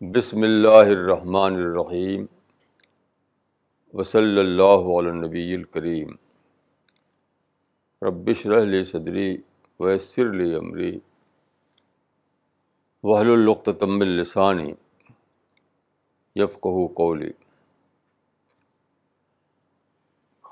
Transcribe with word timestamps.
بسم 0.00 0.42
اللہ 0.42 0.88
الرحمن 0.88 1.54
الرحیم 1.56 2.24
وصلی 3.94 4.40
اللہ 4.40 4.86
علیہ 4.94 5.12
نبی 5.12 5.42
الکریم 5.54 6.08
ربش 8.02 8.44
رحل 8.46 8.82
صدری 8.84 9.26
ویسر 9.80 10.32
لی 10.32 10.54
عمری 10.54 10.98
وحل 13.04 13.30
القتم 13.30 14.00
السانی 14.00 14.72
یفقہ 16.36 16.86
قولی 16.94 17.30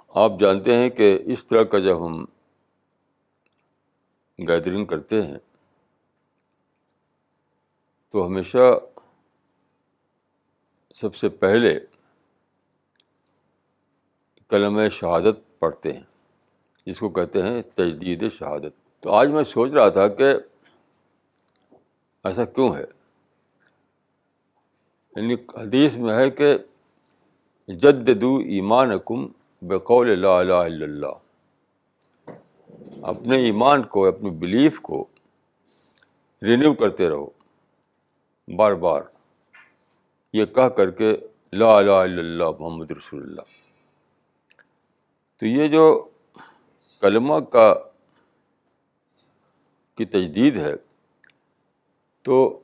آپ 0.09 0.33
جانتے 0.41 0.75
ہیں 0.75 0.91
کہ 0.91 1.19
اس 1.27 1.47
طرح 1.47 1.63
کا 1.63 1.79
جب 1.79 2.07
ہم 2.07 2.25
گیدرنگ 4.39 4.85
کرتے 4.85 5.23
ہیں، 5.23 5.39
تو 8.13 8.27
ہمیشہ 8.27 8.79
سب 10.95 11.15
سے 11.15 11.29
پہلے 11.29 11.81
کلم 14.49 14.89
شہادت 14.89 15.59
پڑھتے 15.59 15.93
ہیں، 15.93 16.03
جس 16.87 16.99
کو 16.99 17.09
کہتے 17.09 17.43
ہیں 17.43 17.63
تجدید 17.63 18.33
شہادت۔ 18.33 19.03
تو 19.03 19.11
آج 19.11 19.29
میں 19.29 19.45
سوچ 19.45 19.73
رہا 19.73 19.89
تھا 19.89 20.09
کہ 20.09 20.35
ایسا 22.25 22.45
کیوں 22.45 22.77
ہے؟ 22.77 22.85
یعنی 25.17 25.35
حدیث 25.35 25.97
میں 25.97 26.17
ہے 26.17 26.31
کہ 26.31 26.59
جد 27.69 28.21
دو 28.21 28.37
ایمان 28.37 28.91
کم 29.05 29.29
بقول 29.67 30.19
لا 30.19 30.39
الہ 30.39 30.53
الا 30.53 30.85
اللہ۔ 30.85 31.13
اپنے 33.03 33.37
ایمان 33.37 33.83
کو، 33.83 34.07
اپنی 34.07 34.31
بلیف 34.31 34.81
کو 34.81 35.05
رینیو 36.43 36.75
کرتے 36.75 37.09
رہو۔ 37.09 37.31
بار 38.57 38.73
بار۔ 38.73 39.03
یہ 40.33 40.47
کہہ 40.47 40.69
کر 40.69 40.91
کے 40.91 41.17
لا 41.53 41.79
الہ 41.79 41.91
الا 41.91 42.19
اللہ 42.19 42.45
محمد 42.59 42.91
رسول 42.91 43.23
اللہ۔ 43.23 43.41
تو 45.37 45.47
یہ 45.47 45.69
جو 45.69 46.09
کلمہ 47.01 47.41
کا 47.41 47.75
کی 49.95 50.05
تجدید 50.05 50.57
ہے، 50.57 50.75
تو 52.23 52.61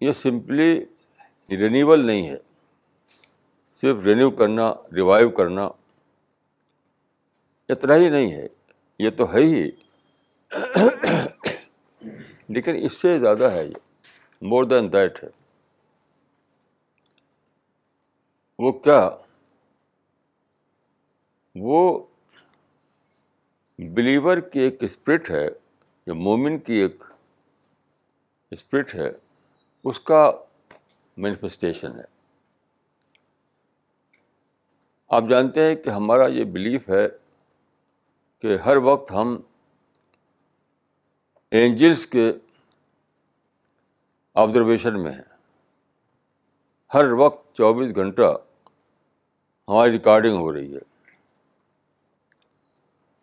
یہ 0.00 0.12
سمپلی 0.12 0.84
رینیول 1.50 2.06
نہیں 2.06 2.26
ہے۔ 2.26 2.45
صرف 3.86 4.04
رینیو 4.04 4.30
کرنا 4.30 4.74
ریوائو 4.94 5.30
کرنا، 5.30 5.68
اتنا 7.68 7.96
ہی 7.96 8.08
نہیں 8.08 8.32
ہے، 8.32 8.46
یہ 8.98 9.10
تو 9.10 9.34
ہے 9.34 9.40
ہی۔ 9.40 9.70
لیکن 12.48 12.74
اس 12.74 12.92
سے 12.92 13.18
زیادہ 13.18 13.44
ہے 13.44 13.66
یہ 13.66 13.74
مور 14.42 14.64
دین 14.64 14.92
دیٹ 14.92 15.24
ہے۔ 15.24 15.28
وہ 18.58 18.72
کیا؟ 18.72 19.10
وہ 21.54 22.06
بلیور 23.78 24.38
کی 24.38 24.60
ایک 24.60 24.82
اسپرٹ 24.82 25.30
ہے، 25.30 25.48
یا 26.06 26.14
مومن 26.14 26.58
کی 26.58 26.74
ایک 26.74 27.04
اسپرٹ 28.50 28.94
ہے، 28.94 29.10
اس 29.84 30.00
کا 30.00 30.32
مینیفیسٹیشن 31.16 31.98
ہے۔ 31.98 32.15
آپ 35.08 35.24
جانتے 35.30 35.64
ہیں 35.64 35.74
کہ 35.76 35.90
ہمارا 35.90 36.26
یہ 36.26 36.44
بلیف 36.44 36.88
ہے 36.88 37.08
کہ 38.38 38.56
ہر 38.56 38.76
وقت 38.76 39.12
ہم 39.12 39.40
اینجلس 41.50 42.06
کے 42.06 42.32
آبزرویشن 44.34 45.02
میں 45.02 45.12
ہیں۔ 45.12 45.36
ہر 46.94 47.12
وقت 47.12 47.54
چوبیس 47.54 47.94
گھنٹہ 47.94 48.36
ہماری 49.68 49.92
ریکارڈنگ 49.92 50.36
ہو 50.36 50.52
رہی 50.52 50.76
ہے۔ 50.76 50.80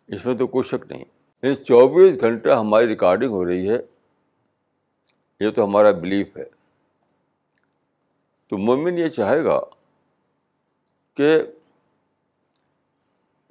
اس 0.06 0.26
میں 0.26 0.34
تو 0.34 0.46
کوئی 0.46 0.68
شک 0.68 0.92
نہیں۔ 0.92 1.04
یعنی 1.42 1.54
چوبیس 1.54 2.20
گھنٹہ 2.20 2.48
ہماری 2.48 2.86
ریکارڈنگ 2.86 3.30
ہو 3.30 3.44
رہی 3.44 3.70
ہے، 3.70 3.78
یہ 5.40 5.50
تو 5.50 5.64
ہمارا 5.64 5.90
بلیف 5.90 6.36
ہے۔ 6.36 6.44
تو 8.48 8.58
مومن 8.58 8.98
یہ 8.98 9.08
چاہے 9.08 9.44
گا 9.44 9.60
کہ 11.14 11.42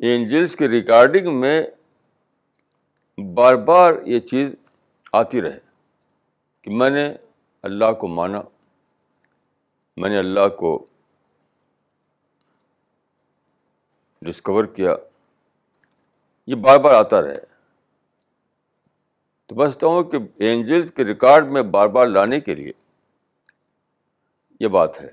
اینجلس 0.04 0.56
کی 0.56 0.68
ریکارڈنگ 0.68 1.40
میں 1.40 1.64
بار 3.34 3.56
بار 3.56 3.94
یہ 4.06 4.20
چیز 4.20 4.56
آتی 5.14 5.42
رہے 5.42 5.60
کہ 6.62 6.72
میں 6.72 6.90
نے 6.90 7.14
اللہ 7.62 7.92
کو 8.00 8.08
مانا، 8.08 8.42
میں 9.98 10.10
نے 10.10 10.18
اللہ 10.18 10.48
کو 10.60 10.86
ڈسکور 14.22 14.66
کیا، 14.66 14.96
یہ 16.48 16.56
بار 16.56 16.80
بار 16.80 16.94
آتا 16.94 17.22
رہے۔ 17.22 17.40
تو 19.46 19.56
بستا 19.56 19.88
ہوں 19.88 20.04
کہ 20.04 20.18
اینجلس 20.38 20.92
کے 20.92 21.04
ریکارڈ 21.04 21.52
میں 21.52 21.62
بار 21.62 21.88
بار 21.88 22.08
لانے 22.08 22.40
کے 22.40 22.56
لیے 22.56 22.72
یہ 24.60 24.68
بات 24.68 25.02
ہے۔ 25.02 25.10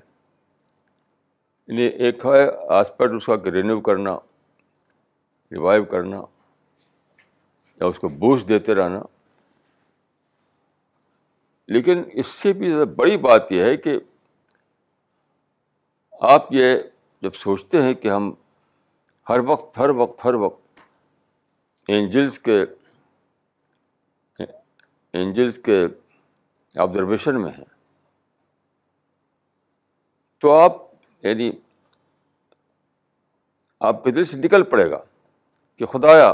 یعنی 1.67 1.81
ایک 1.81 2.25
ہے 2.25 2.73
آسپیکٹ 2.73 3.13
اس 3.13 3.25
کا 3.25 3.51
رینیو 3.51 3.81
کرنا۔ 3.81 4.17
ریوائو 5.51 5.85
کرنا، 5.85 6.17
یا 7.81 7.85
اس 7.85 7.99
کو 7.99 8.09
بوسٹ 8.09 8.47
دیتے 8.47 8.75
رہنا۔ 8.75 8.99
لیکن 11.67 12.03
اس 12.13 12.27
سے 12.27 12.53
بھی 12.53 12.69
زیادہ 12.69 12.87
بڑی 12.87 13.17
بات 13.17 13.51
یہ 13.51 13.61
ہے 13.61 13.77
کہ 13.77 13.97
آپ 16.21 16.53
یہ 16.53 16.75
جب 17.21 17.33
سوچتے 17.33 17.81
ہیں 17.81 17.93
کہ 17.93 18.07
ہم 18.07 18.31
ہر 19.29 19.39
وقت 19.39 19.77
ہر 19.77 19.89
وقت 19.89 20.25
ہر 20.25 20.33
وقت 20.33 20.79
اینجلس 21.87 22.39
کے 22.39 22.61
اینجلس 25.13 25.57
کے 25.57 25.85
آبزرویشن 26.75 27.41
میں 27.41 27.51
ہیں، 27.57 27.65
تو 30.39 30.55
آپ 30.55 30.73
یعنی 31.23 31.51
آپ 33.79 34.03
کے 34.03 34.11
دل 34.11 34.23
سے 34.23 34.37
نکل 34.37 34.63
پڑے 34.63 34.89
گا۔ 34.91 35.03
کہ 35.81 35.85
خدایا، 35.85 36.33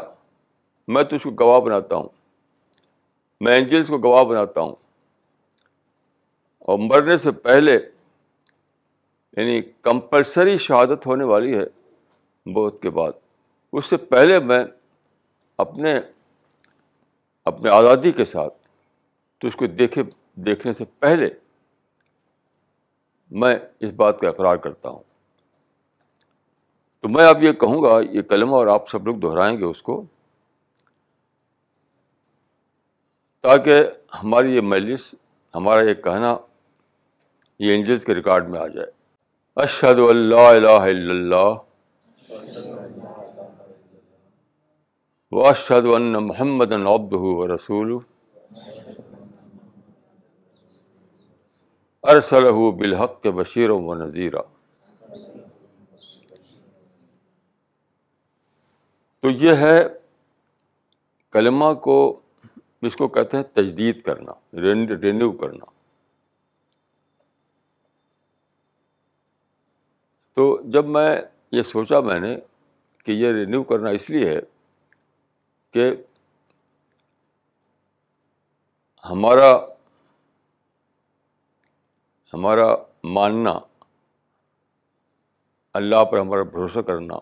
میں 0.87 1.03
تو 1.03 1.15
اس 1.15 1.23
کو 1.23 1.31
گواہ 1.39 1.59
بناتا 1.59 1.95
ہوں، 1.95 2.09
میں 3.41 3.53
اینجلس 3.53 3.87
کو 3.87 3.97
گواہ 3.97 4.23
بناتا 4.23 4.61
ہوں 4.61 4.75
اور 6.59 6.79
مرنے 6.79 7.17
سے 7.17 7.31
پہلے 7.31 7.77
یعنی 9.37 9.61
کمپلسری 9.81 10.57
شہادت 10.57 11.05
ہونے 11.05 11.23
والی 11.23 11.57
ہے 11.57 11.65
بہت 12.53 12.81
کے 12.81 12.89
بعد۔ 12.89 13.11
اس 13.73 13.85
سے 13.85 13.97
پہلے 13.97 14.39
میں 14.39 14.63
اپنے 15.57 15.99
اپنے 17.45 17.69
آزادی 17.69 18.11
کے 18.11 18.25
ساتھ 18.25 18.53
تو 19.37 19.47
اس 19.47 19.55
کو 19.55 19.67
دیکھے، 19.67 20.03
دیکھنے 20.35 20.73
سے 20.73 20.85
پہلے 20.99 21.29
میں 23.31 23.55
اس 23.79 23.93
بات 23.93 24.19
کا 24.19 24.29
اقرار 24.29 24.55
کرتا 24.55 24.89
ہوں۔ 24.89 25.06
تو 27.01 27.09
میں 27.09 27.25
اب 27.25 27.43
یہ 27.43 27.51
کہوں 27.51 27.83
گا، 27.83 27.99
یہ 28.11 28.21
کلمہ 28.21 28.55
اور 28.55 28.67
آپ 28.67 28.89
سب 28.89 29.07
لوگ 29.07 29.15
دہرائیں 29.15 29.57
گے 29.59 29.65
اس 29.65 29.81
کو، 29.81 30.03
تاکہ 33.41 33.83
ہماری 34.23 34.55
یہ 34.55 34.61
مجلس، 34.61 35.15
ہمارا 35.55 35.81
یہ 35.81 35.93
کہنا، 35.93 36.37
یہ 37.59 37.71
اینجلس 37.71 38.05
کے 38.05 38.15
ریکارڈ 38.15 38.49
میں 38.49 38.59
آ 38.59 38.67
جائے۔ 38.67 38.91
اشد 39.55 39.99
اللہ 40.09 40.35
الہ 40.35 40.67
الا 40.67 41.11
اللہ 41.11 41.53
واشد 45.31 45.85
ان 45.95 46.11
محمد 46.11 46.71
عبدہ 46.71 47.15
و 47.15 47.55
رسول 47.55 47.97
ارسلہ 52.03 52.71
بالحق 52.71 53.27
بشیر 53.27 53.69
و 53.69 53.93
نذیرہ 53.93 54.41
تو 59.27 59.31
یہ 59.31 59.53
ہے 59.53 59.83
کلمہ 61.31 61.73
کو 61.73 62.19
اس 62.81 62.95
کو 62.95 63.07
کہتے 63.07 63.37
ہیں 63.37 63.43
تجدید 63.43 64.01
کرنا 64.01 64.31
رینیو 64.53 65.31
کرنا۔ 65.31 65.65
تو 70.33 70.61
جب 70.65 70.85
میں 70.85 71.21
یہ 71.51 71.61
سوچا 71.61 71.99
میں 71.99 72.19
نے 72.19 72.37
کہ 73.05 73.11
یہ 73.11 73.31
رینیو 73.31 73.63
کرنا 73.63 73.89
اس 73.89 74.09
لیے 74.09 74.29
ہے 74.29 74.39
کہ 75.71 75.91
ہمارا 79.09 79.57
ہمارا 82.33 82.75
ماننا، 83.03 83.59
اللہ 85.73 86.03
پر 86.03 86.19
ہمارا 86.19 86.43
بھروسہ 86.43 86.79
کرنا 86.79 87.15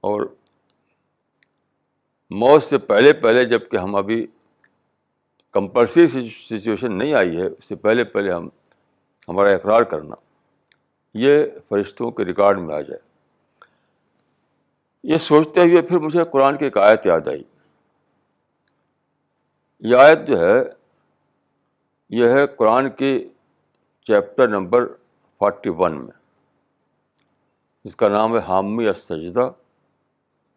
اور 0.00 0.34
موت 2.30 2.62
سے 2.62 2.78
پہلے 2.78 3.12
پہلے 3.12 3.44
جبکہ 3.44 3.76
ہم 3.76 3.94
ابھی 3.94 4.26
کمپلسری 5.50 6.06
سچویشن 6.28 6.98
نہیں 6.98 7.14
آئی 7.14 7.36
ہے، 7.36 7.46
اس 7.46 7.64
سے 7.64 7.76
پہلے 7.76 8.04
پہلے 8.04 8.32
ہم، 8.32 8.48
ہمارا 9.28 9.50
اقرار 9.50 9.82
کرنا۔ 9.82 10.14
یہ 11.14 11.44
فرشتوں 11.68 12.10
کے 12.10 12.24
ریکارڈ 12.24 12.58
میں 12.58 12.74
آ 12.74 12.80
جائے۔ 12.80 13.00
یہ 15.02 15.16
سوچتے 15.16 15.60
ہوئے 15.60 15.82
پھر 15.82 15.98
مجھے 15.98 16.24
قرآن 16.32 16.56
کی 16.56 16.64
ایک 16.64 16.78
آیت 16.78 17.06
یاد 17.06 17.28
آئی۔ 17.28 17.42
یہ 19.80 19.96
آیت 19.96 20.18
جو 20.26 20.40
ہے، 20.40 20.62
یہ 22.10 22.28
ہے 22.28 22.46
قرآن 22.46 22.90
کی 22.90 23.28
چیپٹر 24.02 24.48
نمبر 24.48 24.86
فورٹی 25.38 25.68
ون 25.68 26.04
میں۔ 26.04 26.12
جس 27.84 27.96
کا 27.96 28.08
نام 28.08 28.34
ہے 28.34 28.38
حامی 28.38 28.86
السجدہ۔ 28.86 29.50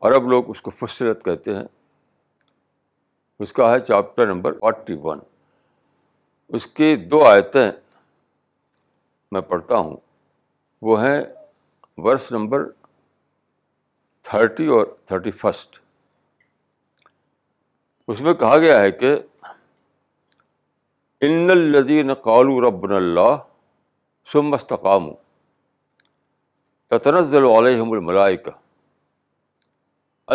عرب 0.02 0.30
لوگ 0.30 0.50
اس 0.50 0.62
کو 0.62 0.72
فصلت 0.72 1.26
کہتے 1.26 1.56
ہیں۔ 1.56 1.64
اس 3.40 3.54
کا 3.54 3.72
ہے 3.72 3.80
چیپٹر 3.80 4.28
نمبر 4.28 4.54
فورٹی 4.54 4.96
ون۔ 5.02 5.20
اس 6.48 6.68
کی 6.68 6.96
دو 6.96 7.26
آیتیں 7.26 7.72
میں 9.32 9.42
پڑھتا 9.42 9.78
ہوں۔ 9.78 9.98
وہ 10.82 11.06
ہیں 11.06 11.22
ورس 11.98 12.32
نمبر 12.32 12.70
تھرٹی 14.22 14.68
اور 14.68 14.86
تھرٹی 15.06 15.32
فسٹ۔ 15.32 15.80
اس 18.08 18.22
میں 18.22 18.34
کہا 18.34 18.58
گیا 18.58 18.80
ہے 18.80 18.92
کہ 18.92 19.16
ان 21.22 21.50
الدین 21.50 22.14
قالو 22.14 22.70
رب 22.70 22.84
اللہ 22.84 23.38
سم 24.34 24.54
استقام 24.54 25.12
تتنزل 26.88 27.44
علیہم 27.44 27.92
الملائکہ۔ 27.92 28.61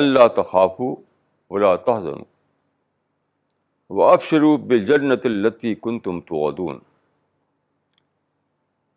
اللہ 0.00 0.26
تخاف 0.36 0.80
ولا 0.80 1.74
تحزن 1.88 2.22
و 3.90 4.02
افشرو 4.02 4.56
بالجنت 4.70 5.26
التی 5.26 5.74
کن 5.74 5.98
تم 5.98 6.20
تودون 6.20 6.78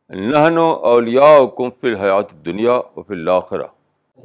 نہن 0.09 0.57
و 0.57 0.67
اولیاء 0.91 1.37
کم 1.57 1.69
فی 1.81 1.87
الحیات 1.87 2.31
دنیا 2.45 2.79
و 2.95 3.03
فی 3.03 3.13
الآخرہ 3.13 3.67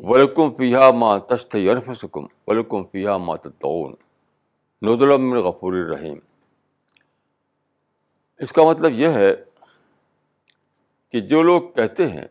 ولکم 0.00 0.52
فیحا 0.54 0.90
ما 0.90 1.16
تشت 1.28 1.54
یرفسکم 1.54 2.26
ولکم 2.46 2.84
فیحا 2.92 3.16
ما 3.16 3.36
تتعون 3.36 3.92
من 4.82 5.36
غفور 5.38 5.72
الرحیم. 5.72 6.18
اس 8.40 8.52
کا 8.52 8.62
مطلب 8.64 8.92
یہ 8.94 9.08
ہے 9.08 9.32
کہ 11.10 11.20
جو 11.20 11.42
لوگ 11.42 11.62
کہتے 11.74 12.06
ہیں 12.06 12.26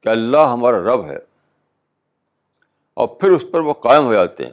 کہ 0.00 0.08
اللہ 0.08 0.46
ہمارا 0.52 0.78
رب 0.84 1.06
ہے 1.06 1.18
اور 2.96 3.08
پھر 3.08 3.30
اس 3.30 3.44
پر 3.52 3.60
وہ 3.60 3.72
قائم 3.72 4.04
ہو 4.04 4.12
جاتے 4.12 4.44
ہیں۔ 4.44 4.52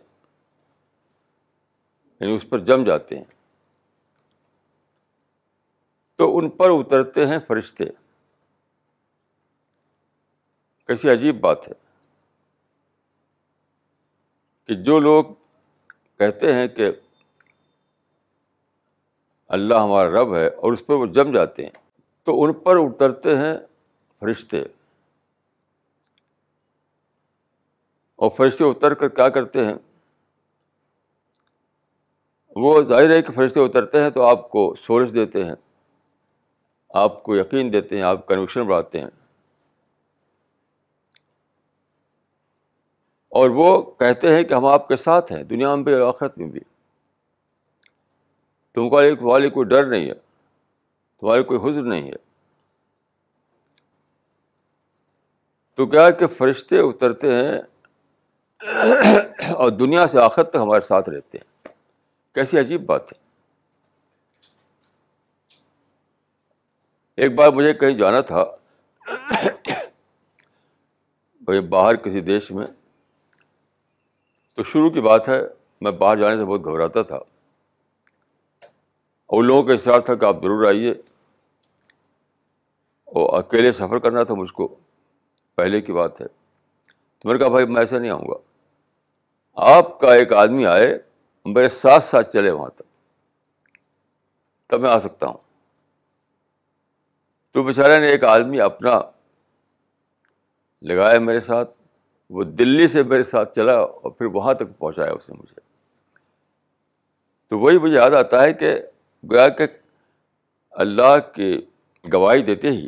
یعنی 2.19 2.35
اس 2.35 2.49
پر 2.49 2.59
جم 2.59 2.83
جاتے 2.83 3.17
ہیں۔ 3.17 3.23
تو 6.15 6.37
ان 6.37 6.49
پر 6.49 6.65
اترتے 6.69 7.25
ہیں 7.25 7.39
فرشتے۔ 7.39 7.83
کیسی 10.87 11.09
عجیب 11.09 11.39
بات 11.39 11.67
ہے 11.67 11.73
کہ 14.67 14.73
جو 14.73 14.99
لوگ 14.99 15.25
کہتے 16.17 16.53
ہیں 16.53 16.67
کہ 16.67 16.91
اللہ 19.47 19.75
ہمارا 19.75 20.09
رب 20.09 20.35
ہے 20.35 20.47
اور 20.47 20.73
اس 20.73 20.85
پر 20.85 20.93
وہ 20.93 21.05
جم 21.05 21.31
جاتے 21.31 21.63
ہیں، 21.63 21.71
تو 22.23 22.43
ان 22.43 22.53
پر 22.53 22.75
اترتے 22.75 23.37
ہیں 23.37 23.55
فرشتے۔ 24.19 24.63
اور 28.23 28.31
فرشتے 28.31 28.63
اتر 28.63 28.93
کر 28.93 29.09
کیا 29.09 29.29
کرتے 29.29 29.65
ہیں؟ 29.65 29.73
وہ 32.55 32.81
ظاہر 32.81 33.09
ہے 33.09 33.21
کہ 33.21 33.31
فرشتے 33.31 33.59
اترتے 33.59 34.01
ہیں 34.01 34.09
تو 34.09 34.21
آپ 34.21 34.49
کو 34.49 34.75
سورج 34.75 35.15
دیتے 35.15 35.43
ہیں، 35.43 35.55
آپ 36.89 37.23
کو 37.23 37.35
یقین 37.35 37.73
دیتے 37.73 37.95
ہیں، 37.95 38.03
آپ 38.03 38.27
کنویکشن 38.27 38.63
بڑھاتے 38.63 38.99
ہیں۔ 38.99 39.07
اور 43.29 43.49
وہ 43.49 43.81
کہتے 43.81 44.35
ہیں 44.35 44.43
کہ 44.43 44.53
ہم 44.53 44.65
آپ 44.65 44.87
کے 44.87 44.95
ساتھ 44.95 45.31
ہیں، 45.31 45.43
دنیا 45.43 45.75
میں 45.75 45.83
بھی 45.83 45.93
اور 45.93 46.01
آخرت 46.01 46.37
میں 46.37 46.47
بھی۔ 46.47 46.59
تم 48.73 48.89
کو 48.89 49.01
تمہارے 49.19 49.49
کوئی 49.49 49.67
ڈر 49.67 49.85
نہیں 49.85 50.07
ہے 50.07 50.15
تمہارے 51.19 51.43
کوئی 51.43 51.71
حضر 51.71 51.81
نہیں 51.81 52.07
ہے۔ 52.07 52.15
تو 55.75 55.85
کیا 55.85 56.11
کہ 56.11 56.27
فرشتے 56.27 56.79
اترتے 56.79 57.31
ہیں 57.31 57.61
اور 59.53 59.69
دنیا 59.69 60.07
سے 60.07 60.19
آخر 60.19 60.43
تک 60.43 60.55
ہمارے 60.55 60.81
ساتھ 60.81 61.09
رہتے 61.09 61.37
ہیں۔ 61.37 61.67
کیسی 62.35 62.59
عجیب 62.59 62.85
بات 62.85 63.13
ہے۔ 63.13 63.23
ایک 67.17 67.35
بار 67.35 67.49
مجھے 67.49 67.73
کہیں 67.73 67.91
جانا 67.91 68.21
تھا۔ 68.21 68.45
باہر 71.69 71.95
کسی 71.95 72.19
دیش 72.19 72.51
میں۔ 72.51 72.67
تو 74.53 74.63
شروع 74.63 74.89
کی 74.89 75.01
بات 75.01 75.29
ہے، 75.29 75.41
میں 75.81 75.91
باہر 75.91 76.17
جانے 76.17 76.37
سے 76.37 76.45
بہت 76.45 76.65
گھبراتا 76.65 77.01
تھا۔ 77.01 77.17
اور 79.25 79.43
لوگوں 79.43 79.63
کا 79.63 79.73
اشرار 79.73 79.99
تھا 79.99 80.15
کہ 80.15 80.25
آپ 80.25 80.35
ضرور 80.35 80.65
آئیے۔ 80.65 80.91
اور 83.05 83.39
اکیلے 83.39 83.71
سفر 83.71 83.99
کرنا 83.99 84.23
تھا 84.23 84.33
مجھ 84.33 84.53
کو۔ 84.53 84.75
پہلے 85.55 85.81
کی 85.81 85.93
بات 85.93 86.21
ہے۔ 86.21 86.27
تو 87.19 87.29
میں 87.29 87.33
نے 87.33 87.39
کہا، 87.39 87.49
بھائی 87.49 87.65
میں 87.65 87.81
ایسا 87.81 87.99
نہیں 87.99 88.11
آؤں 88.11 88.27
گا۔ 88.27 88.52
آپ 89.53 89.99
کا 89.99 90.13
ایک 90.13 90.33
آدمی 90.33 90.65
آئے، 90.65 90.99
میرے 91.45 91.69
ساتھ 91.69 92.03
ساتھ 92.03 92.29
چلے 92.29 92.51
وہاں 92.51 92.69
تک۔ 92.69 92.83
تب 94.67 94.81
میں 94.81 94.89
آ 94.89 94.99
سکتا 94.99 95.27
ہوں۔ 95.27 95.37
تو 97.51 97.63
بیچارے 97.63 97.99
نے 97.99 98.07
ایک 98.07 98.23
آدمی 98.23 98.61
اپنا 98.61 99.01
لگایا 100.81 101.19
میرے 101.19 101.39
ساتھ، 101.39 101.71
وہ 102.29 102.43
دلی 102.43 102.87
سے 102.87 103.03
میرے 103.03 103.23
ساتھ 103.23 103.55
چلا 103.55 103.73
اور 103.73 104.11
پھر 104.11 104.25
وہاں 104.25 104.53
تک 104.53 104.77
پہنچایا 104.77 105.11
اس 105.11 105.29
نے 105.29 105.35
مجھے۔ 105.35 105.59
تو 107.47 107.59
وہی 107.59 107.77
مجھے 107.77 107.95
یاد 107.95 108.11
آتا 108.11 108.43
ہے 108.43 108.53
کہ 108.53 108.81
گویا 109.31 109.49
کہ 109.49 109.67
اللہ 110.71 111.35
کی 111.35 111.61
گواہی 112.13 112.41
دیتے 112.41 112.71
ہی 112.71 112.87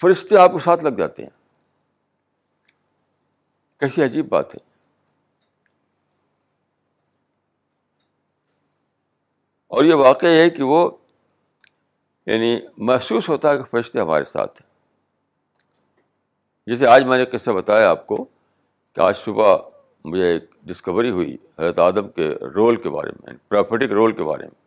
فرشتے 0.00 0.36
آپ 0.36 0.52
کے 0.52 0.58
ساتھ 0.58 0.84
لگ 0.84 0.94
جاتے 0.98 1.22
ہیں۔ 1.22 1.39
کیسی 3.80 4.04
عجیب 4.04 4.28
بات 4.28 4.54
ہے۔ 4.54 4.60
اور 9.66 9.84
یہ 9.84 9.94
واقعہ 9.94 10.28
ہے 10.28 10.50
کہ 10.50 10.62
وہ 10.62 10.90
یعنی 12.26 12.60
محسوس 12.76 13.28
ہوتا 13.28 13.52
ہے 13.52 13.56
کہ 13.56 13.64
فرشتے 13.64 14.00
ہمارے 14.00 14.24
ساتھ 14.24 14.62
ہیں۔ 14.62 14.70
جیسے 16.66 16.86
آج 16.86 17.04
میں 17.04 17.18
نے 17.18 17.24
قصہ 17.24 17.50
بتایا 17.50 17.90
آپ 17.90 18.06
کو 18.06 18.24
کہ 18.92 19.00
آج 19.00 19.16
صبح 19.16 19.58
مجھے 20.04 20.24
ایک 20.24 20.44
ڈسکوری 20.62 21.10
ہوئی 21.10 21.34
حضرت 21.34 21.78
آدم 21.78 22.08
کے 22.08 22.28
رول 22.28 22.76
کے 22.76 22.88
بارے 22.88 23.10
میں 23.10 23.18
یعنی 23.26 23.38
پرافٹک 23.48 23.92
رول 23.92 24.12
کے 24.12 24.22
بارے 24.22 24.44
میں۔ 24.44 24.60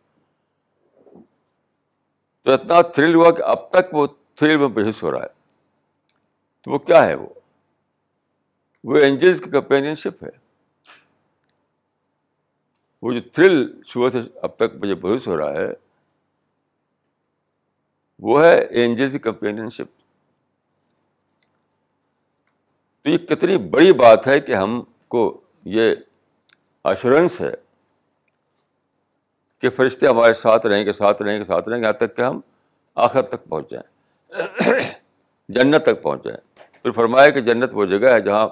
تو 2.42 2.52
اتنا 2.52 2.82
تھرل 2.82 3.14
ہوا 3.14 3.30
کہ 3.30 3.42
اب 3.42 3.70
تک 3.70 3.94
وہ 3.94 4.06
تھرل 4.34 4.56
میں 4.56 4.68
بحث 4.68 5.02
ہو 5.02 5.10
رہا 5.10 5.22
ہے۔ 5.22 5.44
تو 6.62 6.70
وہ 6.70 6.78
کیا 6.78 7.06
ہے 7.06 7.14
وہ؟ 7.14 7.28
وہ 8.84 8.96
اینجلس 8.96 9.40
کی 9.40 9.50
کمپینین 9.50 9.94
شپ 9.94 10.24
ہے۔ 10.24 10.30
وہ 13.02 13.12
جو 13.12 13.20
تھرل 13.32 13.66
صبح 13.86 14.10
سے 14.10 14.18
اب 14.42 14.56
تک 14.56 14.74
مجھے 14.74 14.94
بحث 14.94 15.26
ہو 15.26 15.36
رہا 15.36 15.52
ہے، 15.52 15.72
وہ 18.18 18.44
ہے 18.44 18.58
اینجلس 18.60 19.12
کی 19.12 19.18
کمپینین 19.18 19.68
شپ 19.68 19.88
تو 23.02 23.10
یہ 23.10 23.18
کتنی 23.18 23.56
بڑی 23.70 23.92
بات 23.92 24.26
ہے 24.26 24.40
کہ 24.40 24.54
ہم 24.54 24.82
کو 25.08 25.40
یہ 25.64 25.94
ایشورنس 26.84 27.40
ہے 27.40 27.50
کہ 29.62 29.70
فرشتے 29.70 30.06
ہمارے 30.06 30.34
ساتھ 30.34 30.66
رہیں 30.66 30.84
گے، 30.84 30.92
ساتھ 30.92 31.22
رہیں 31.22 31.38
گے، 31.38 31.44
ساتھ 31.44 31.68
رہیں 31.68 31.78
گے، 31.78 31.82
یہاں 31.82 31.92
تک 31.92 32.16
کہ 32.16 32.22
ہم 32.22 32.40
آخر 32.94 33.22
تک 33.22 33.44
پہنچ 33.44 33.70
جائیں، 33.70 34.80
جنت 35.48 35.84
تک 35.84 36.02
پہنچ 36.02 36.24
جائیں۔ 36.24 36.40
پھر 36.82 36.90
فرمایا 36.90 37.30
کہ 37.30 37.40
جنت 37.40 37.70
وہ 37.72 37.84
جگہ 37.84 38.12
ہے 38.12 38.20
جہاں 38.20 38.48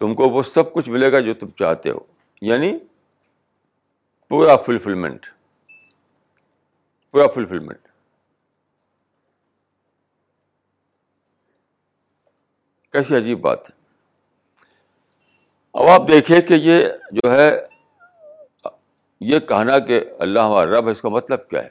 تم 0.00 0.14
کو 0.14 0.28
وہ 0.28 0.42
سب 0.42 0.72
کچھ 0.72 0.88
ملے 0.90 1.12
گا 1.12 1.20
جو 1.20 1.34
تم 1.34 1.48
چاہتے 1.48 1.90
ہو 1.90 1.98
یعنی 2.42 2.78
پورا 4.28 4.56
فلفلمنٹ 4.56 5.26
پورا 7.10 7.26
فلفلمنٹ 7.26 7.88
کیسی 12.92 13.16
عجیب 13.16 13.40
بات 13.40 13.70
ہے۔ 13.70 13.74
اب 15.72 15.88
آپ 15.88 16.08
دیکھیے 16.08 16.40
کہ 16.40 16.54
یہ 16.54 16.88
جو 17.12 17.32
ہے، 17.32 17.50
یہ 19.20 19.38
کہنا 19.38 19.78
کہ 19.78 20.04
اللہ 20.18 20.40
ہمارا 20.40 20.78
رب 20.78 20.86
ہے، 20.86 20.90
اس 20.90 21.00
کا 21.00 21.08
مطلب 21.08 21.48
کیا 21.48 21.64
ہے؟ 21.64 21.68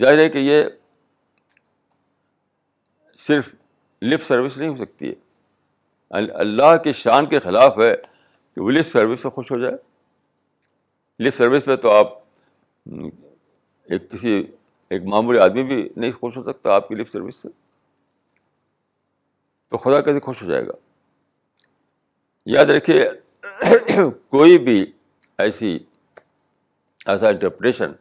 ظاہر 0.00 0.18
ہے 0.18 0.28
کہ 0.28 0.38
یہ 0.38 0.62
صرف 3.18 3.54
لپ 4.02 4.22
سروس 4.22 4.58
نہیں 4.58 4.68
ہو 4.68 4.76
سکتی 4.76 5.08
ہے۔ 5.08 5.14
اللہ 6.14 6.76
کی 6.76 6.92
شان 6.92 7.26
کے 7.26 7.38
خلاف 7.38 7.78
ہے 7.78 7.96
کہ 8.54 8.60
وہ 8.60 8.70
لپ 8.70 8.86
سروس 8.86 9.20
سے 9.20 9.28
خوش 9.28 9.52
ہو 9.52 9.58
جائے۔ 9.58 9.76
لپ 11.20 11.34
سروس 11.34 11.64
پہ 11.64 11.76
تو 11.76 11.90
آپ 11.90 12.06
ایک 13.84 14.10
کسی 14.10 14.46
ایک 14.88 15.02
معمولی 15.04 15.38
آدمی 15.38 15.62
بھی 15.62 15.88
نہیں 15.96 16.12
خوش 16.12 16.36
ہو 16.36 16.42
سکتا 16.42 16.74
آپ 16.74 16.88
کی 16.88 16.94
لپ 16.94 17.08
سروس 17.12 17.36
سے۔ 17.36 17.48
تو 19.68 19.78
خدا 19.78 20.00
کیسے 20.00 20.20
خوش 20.20 20.42
ہو 20.42 20.46
جائے 20.46 20.66
گا؟ 20.66 20.72
یاد 22.46 22.66
رکھیے 22.66 23.08
کوئی 24.28 24.58
بھی 24.58 24.92
ایسی 25.38 25.78
ایسا 27.06 27.28
انٹرپریشن 27.28 27.92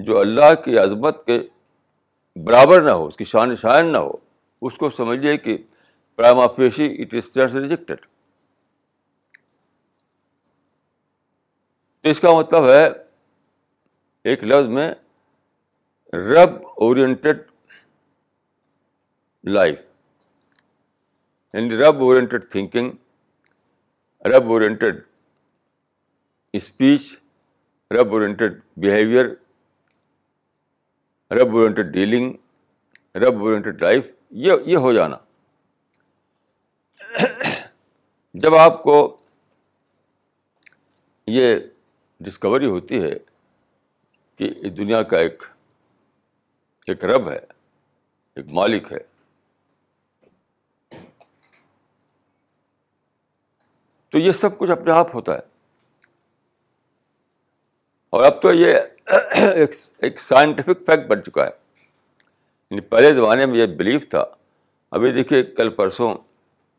جو 0.00 0.18
اللہ 0.18 0.54
کی 0.64 0.78
عظمت 0.78 1.26
کے 1.26 1.40
برابر 2.36 2.82
نہ 2.82 2.90
ہو، 2.90 3.06
اس 3.06 3.16
کی 3.16 3.24
شان 3.24 3.56
شائن 3.56 3.92
نہ 3.92 3.96
ہو، 3.96 4.12
اس 4.62 4.74
کو 4.74 4.90
سمجھیے 4.90 5.36
کہ 5.38 5.58
prima 6.18 6.40
facie 6.40 6.86
it 7.02 7.14
is 7.14 7.56
rejected 7.56 8.00
تو 12.04 12.10
اس 12.10 12.20
کا 12.20 12.32
مطلب 12.38 12.68
ہے 12.68 12.86
ایک 14.24 14.44
لفظ 14.44 14.68
میں 14.68 14.90
رب 16.12 16.56
اورینٹیڈ 16.80 17.40
لائف 19.44 19.80
یعنی 21.54 21.78
رب 21.78 22.02
اورینٹیڈ 22.02 22.50
تھنکنگ 22.50 22.90
رب 24.24 24.50
اورینٹیڈ 24.50 25.00
اسپیچ 26.54 27.12
رب 27.90 28.12
اورینٹیڈ 28.12 28.60
بیہیویئر 28.76 29.28
رب 31.30 31.54
اورینٹیڈ 31.56 31.92
ڈیلنگ 31.92 32.32
رب 33.14 33.42
اورینٹیڈ 33.42 33.82
لائف 33.82 34.10
یہ 34.40 34.52
یہ 34.66 34.76
ہو 34.76 34.92
جانا 34.92 35.16
جب 38.42 38.54
آپ 38.54 38.82
کو 38.82 39.16
یہ 41.26 41.56
ڈسکوری 42.20 42.66
ہوتی 42.66 43.02
ہے 43.02 43.12
کہ 44.36 44.54
اس 44.56 44.78
دنیا 44.78 45.02
کا 45.02 45.18
ایک 45.18 45.42
ایک 46.86 47.04
رب 47.04 47.30
ہے، 47.30 47.38
ایک 48.36 48.46
مالک 48.48 48.92
ہے، 48.92 48.98
تو 54.10 54.18
یہ 54.18 54.32
سب 54.32 54.58
کچھ 54.58 54.70
اپنے 54.70 54.92
آپ 54.92 55.14
ہوتا 55.14 55.34
ہے۔ 55.34 55.42
اور 58.10 58.24
اب 58.24 58.42
تو 58.42 58.52
یہ 58.52 58.76
ایک 59.98 60.20
سائنٹیفک 60.20 60.86
فیکٹ 60.86 61.06
بن 61.06 61.22
چکا 61.22 61.44
ہے۔ 61.44 61.50
یعنی 62.70 62.80
پہلے 62.80 63.14
زمانے 63.14 63.46
میں 63.46 63.58
یہ 63.58 63.66
بلیف 63.66 64.08
تھا۔ 64.08 64.24
ابھی 64.90 65.12
دیکھیے 65.12 65.42
کل 65.42 65.70
پرسوں 65.70 66.14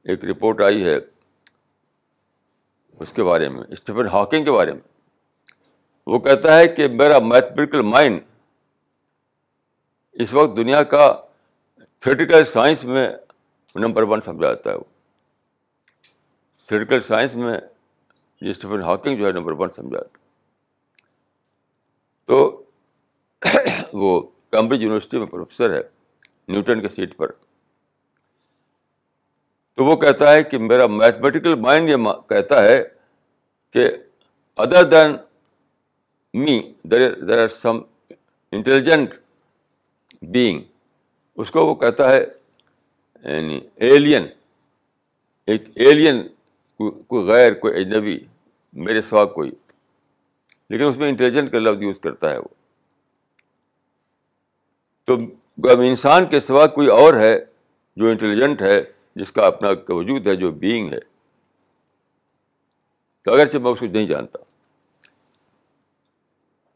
ایک 0.03 0.25
رپورٹ 0.25 0.61
آئی 0.61 0.85
ہے 0.85 1.12
اس 2.99 3.13
کے 3.13 3.23
بارے 3.23 3.49
میں 3.49 3.63
اسٹیفن 3.69 4.07
ہاکنگ 4.07 4.45
کے 4.45 4.51
بارے 4.51 4.73
میں۔ 4.73 4.81
وہ 6.07 6.19
کہتا 6.19 6.59
ہے 6.59 6.67
کہ 6.67 6.87
میرا 6.87 7.19
میتھمیٹیکل 7.19 7.81
مائنڈ 7.81 8.19
اس 10.11 10.33
وقت 10.33 10.57
دنیا 10.57 10.83
کا 10.83 11.21
تھیٹیکل 11.99 12.43
سائنس 12.43 12.85
میں 12.85 13.09
نمبر 13.75 14.03
ون 14.03 14.21
سمجھا 14.21 14.47
جاتا 14.47 14.69
ہے۔ 14.69 14.75
وہ 14.75 14.83
تھیٹیکل 16.67 16.99
سائنس 16.99 17.35
میں 17.35 17.59
یہ 18.41 18.49
اسٹیفن 18.49 18.81
ہاکنگ 18.81 19.17
جو 19.17 19.27
ہے 19.27 19.31
نمبر 19.31 19.51
ون 19.51 19.69
سمجھا 19.69 19.97
جاتا 19.97 20.17
تو 22.25 22.63
وہ 23.93 24.21
کیمبرج 24.21 24.81
یونیورسٹی 24.81 25.17
میں 25.17 25.27
پروفیسر 25.27 25.75
ہے، 25.75 25.81
نیوٹن 26.47 26.81
کے 26.81 26.89
سیٹ 26.89 27.17
پر۔ 27.17 27.31
تو 29.75 29.85
وہ 29.85 29.95
کہتا 29.95 30.33
ہے 30.33 30.43
کہ 30.43 30.57
میرا 30.57 30.87
میتھمیٹیکل 30.87 31.55
مائنڈ 31.55 31.89
یہ 31.89 31.95
کہتا 32.29 32.63
ہے 32.63 32.83
کہ 33.71 33.91
other 34.57 34.83
than 34.83 35.11
me 36.33 36.73
there 36.83 37.13
there 37.13 37.41
are 37.41 37.47
some 37.47 37.79
intelligent 38.51 39.09
being 40.21 40.61
اس 41.35 41.51
کو 41.51 41.65
وہ 41.65 41.75
کہتا 41.75 42.13
ہے 42.13 42.25
یعنی 43.23 43.59
ایلین 43.75 44.25
ایک 45.45 45.63
ایلین 45.75 46.27
کوئی 47.07 47.25
غیر، 47.25 47.53
کوئی 47.53 47.79
اجنبی، 47.79 48.19
میرے 48.73 49.01
سوا 49.01 49.25
کوئی۔ 49.25 49.51
لیکن 50.69 50.83
اس 50.83 50.97
میں 50.97 51.09
انٹیلیجنٹ 51.09 51.51
کا 51.51 51.59
لفظ 51.59 51.81
یوز 51.81 51.99
کرتا 51.99 52.31
ہے 52.31 52.37
وہ۔ 52.37 52.47
تو 55.05 55.13
اب 55.71 55.79
انسان 55.79 56.25
کے 56.25 56.39
سوا 56.39 56.67
کوئی 56.67 56.87
اور 56.87 57.13
ہے 57.13 57.45
جو 57.95 58.07
انٹیلیجنٹ 58.07 58.61
ہے 58.61 58.83
جس 59.15 59.31
کا 59.31 59.47
اپنا 59.47 59.69
وجود 59.89 60.27
ہے، 60.27 60.35
جو 60.35 60.51
بینگ 60.51 60.93
ہے۔ 60.93 60.99
تو 63.21 63.31
اگرچہ 63.31 63.57
میں 63.57 63.71
اس 63.71 63.79
کو 63.79 63.85
نہیں 63.85 64.07
جانتا۔ 64.07 64.43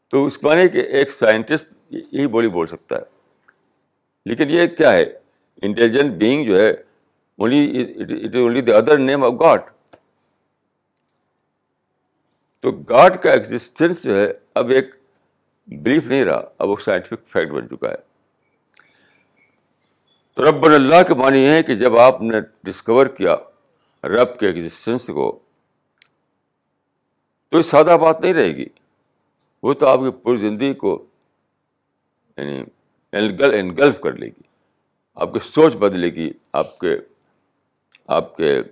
تو 0.08 0.26
اس 0.26 0.42
معنی 0.42 0.68
کہ 0.68 0.78
ایک 0.78 1.10
سائنٹسٹ 1.10 1.78
یہی 1.90 2.26
بولی 2.26 2.48
بول 2.48 2.66
سکتا 2.66 2.96
ہے۔ 2.96 3.02
لیکن 4.26 4.50
یہ 4.50 4.66
کیا 4.66 4.92
ہے؟ 4.92 5.04
انٹیلیجنٹ 5.62 6.12
بینگ 6.12 6.46
جو 6.46 6.60
ہے 6.60 6.70
only 7.38 8.60
the 8.60 8.76
other 8.76 8.98
name 8.98 9.24
of 9.24 9.32
God 9.40 9.60
تو 12.60 12.70
گاڈ 12.70 13.22
کا 13.22 13.32
ایگزٹینس 13.32 14.04
جو 14.04 14.18
ہے، 14.18 14.32
اب 14.54 14.68
ایک 14.68 14.94
بلیف 15.66 16.06
نہیں 16.06 16.24
رہا، 16.24 16.50
اب 16.58 16.68
وہ 16.68 16.76
سائنٹیفک 16.84 17.26
فیکٹ 17.26 17.52
بن 17.52 17.68
چکا 17.68 17.88
ہے۔ 17.88 18.07
تو 20.38 20.50
رب 20.50 20.64
اللہ 20.64 21.02
کے 21.08 21.14
معنی 21.14 21.38
یہ 21.38 21.48
ہے 21.48 21.62
کہ 21.62 21.74
جب 21.74 21.96
آپ 21.96 22.22
نے 22.22 22.36
ڈسکور 22.62 23.06
کیا 23.06 23.36
رب 24.04 24.38
کے 24.38 24.46
ایگزٹینس 24.46 25.06
کو، 25.06 25.38
تو 27.48 27.56
یہ 27.56 27.62
سادہ 27.62 27.96
بات 28.00 28.20
نہیں 28.20 28.34
رہے 28.34 28.56
گی۔ 28.56 28.66
وہ 29.62 29.74
تو 29.74 29.86
آپ 29.86 29.98
کی 29.98 30.10
پوری 30.10 30.38
زندگی 30.38 30.74
کو 30.74 31.06
یعنی 32.36 32.64
انگلف 33.12 34.00
کر 34.00 34.12
لے 34.12 34.26
گی۔ 34.26 34.42
آپ 35.14 35.32
کی 35.32 35.38
سوچ 35.38 35.76
بدلے 35.76 36.08
گی، 36.08 36.30
آپ 36.52 36.78
کے 36.78 36.96
آپ 38.06 38.36
کے 38.36 38.62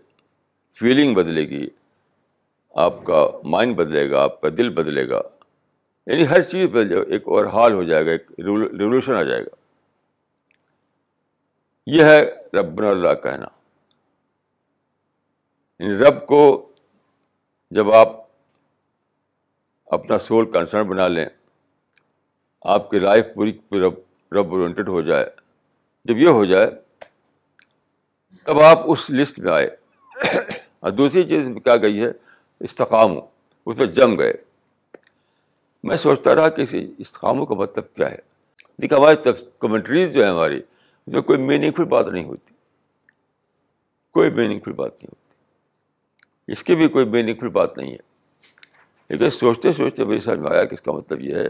فیلنگ 0.75 1.15
بدلے 1.15 1.49
گی۔ 1.49 1.69
آپ 2.75 3.05
کا 3.05 3.29
مائنڈ 3.45 3.77
بدلے 3.77 4.11
گا، 4.11 4.23
آپ 4.23 4.41
کا 4.41 4.49
دل 4.59 4.69
بدلے 4.69 5.09
گا۔ 5.09 5.23
یعنی 6.07 6.29
ہر 6.29 6.43
چیز 6.43 6.67
بدل 6.67 6.89
جائے، 6.89 7.03
ایک 7.03 7.23
اور 7.27 7.45
حال 7.45 7.73
ہو 7.73 7.83
جائے 7.83 8.07
گا، 8.07 8.11
ایک 8.11 8.31
ریولیوشن 8.39 9.15
آ 9.15 9.23
جائے 9.23 9.45
گا۔ 9.45 9.66
یہ 11.87 12.05
ہے 12.05 12.31
رب 12.55 12.83
اللہ 12.83 13.15
کہنا۔ 13.15 13.47
یعنی 15.79 15.99
رب 15.99 16.27
کو 16.27 16.73
جب 17.71 17.93
آپ 17.93 18.09
اپنا 19.87 20.19
سول 20.19 20.53
کنسرن 20.53 20.89
بنا 20.89 21.09
لیں، 21.09 21.27
آپ 22.63 22.91
کی 22.91 22.99
لائف 22.99 23.27
پوری 23.35 23.59
رب 23.73 23.95
رب 24.33 24.53
اورینٹیڈ 24.53 24.89
ہو 24.89 25.01
جائے، 25.01 25.31
جب 26.05 26.19
یہ 26.19 26.29
ہو 26.29 26.45
جائے، 26.45 26.67
تب 28.45 28.61
آپ 28.61 28.79
اس 28.85 29.11
لسٹ 29.11 29.39
میں 29.39 29.53
آئے۔ 29.53 29.77
اور 30.81 30.91
دوسری 30.91 31.23
چیز 31.23 31.49
کیا 31.65 31.77
گئی 31.77 32.01
ہے؟ 32.01 32.09
استقام 32.61 33.11
اس 33.67 33.79
پہ 33.79 33.87
جم 33.87 34.19
گئے۔ 34.19 34.33
میں 35.83 35.97
سوچتا 35.97 36.35
رہا 36.35 36.49
کہ 36.49 36.63
اسی 36.63 36.95
استقاموں 36.99 37.47
کا 37.47 37.55
مطلب 37.55 37.95
کیا 37.95 38.11
ہے؟ 38.11 38.19
دیکھا 38.83 38.97
ہماری 38.97 39.17
کمنٹریز 39.59 40.13
جو 40.13 40.25
ہے 40.25 40.29
ہماری 40.29 40.63
اس 41.07 41.13
میں 41.13 41.23
کوئی 41.23 41.39
میننگ 41.39 41.73
فل 41.73 41.85
بات 41.85 42.07
نہیں 42.07 42.25
ہوتی۔ 42.25 42.55
کوئی 44.13 44.31
میننگ 44.31 44.61
فل 44.61 44.73
بات 44.73 44.93
نہیں 44.93 45.09
ہوتی۔ 45.09 45.35
اس 46.53 46.65
کی 46.65 46.75
بھی 46.75 46.89
کوئی 46.89 47.05
میننگ 47.05 47.35
فل 47.35 47.49
بات 47.49 47.79
نہیں 47.79 47.93
ہے۔ 47.93 47.97
لیکن 49.09 49.31
سوچتے 49.31 49.73
سوچتے 49.73 50.05
میری 50.05 50.21
سمجھ 50.21 50.39
میں 50.39 50.51
آیا 50.51 50.65
کہ 50.65 50.75
اس 50.75 50.83
کا 50.83 50.93
مطلب 50.93 51.21
یہ 51.21 51.35
ہے 51.35 51.49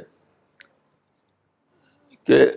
کہ 2.24 2.48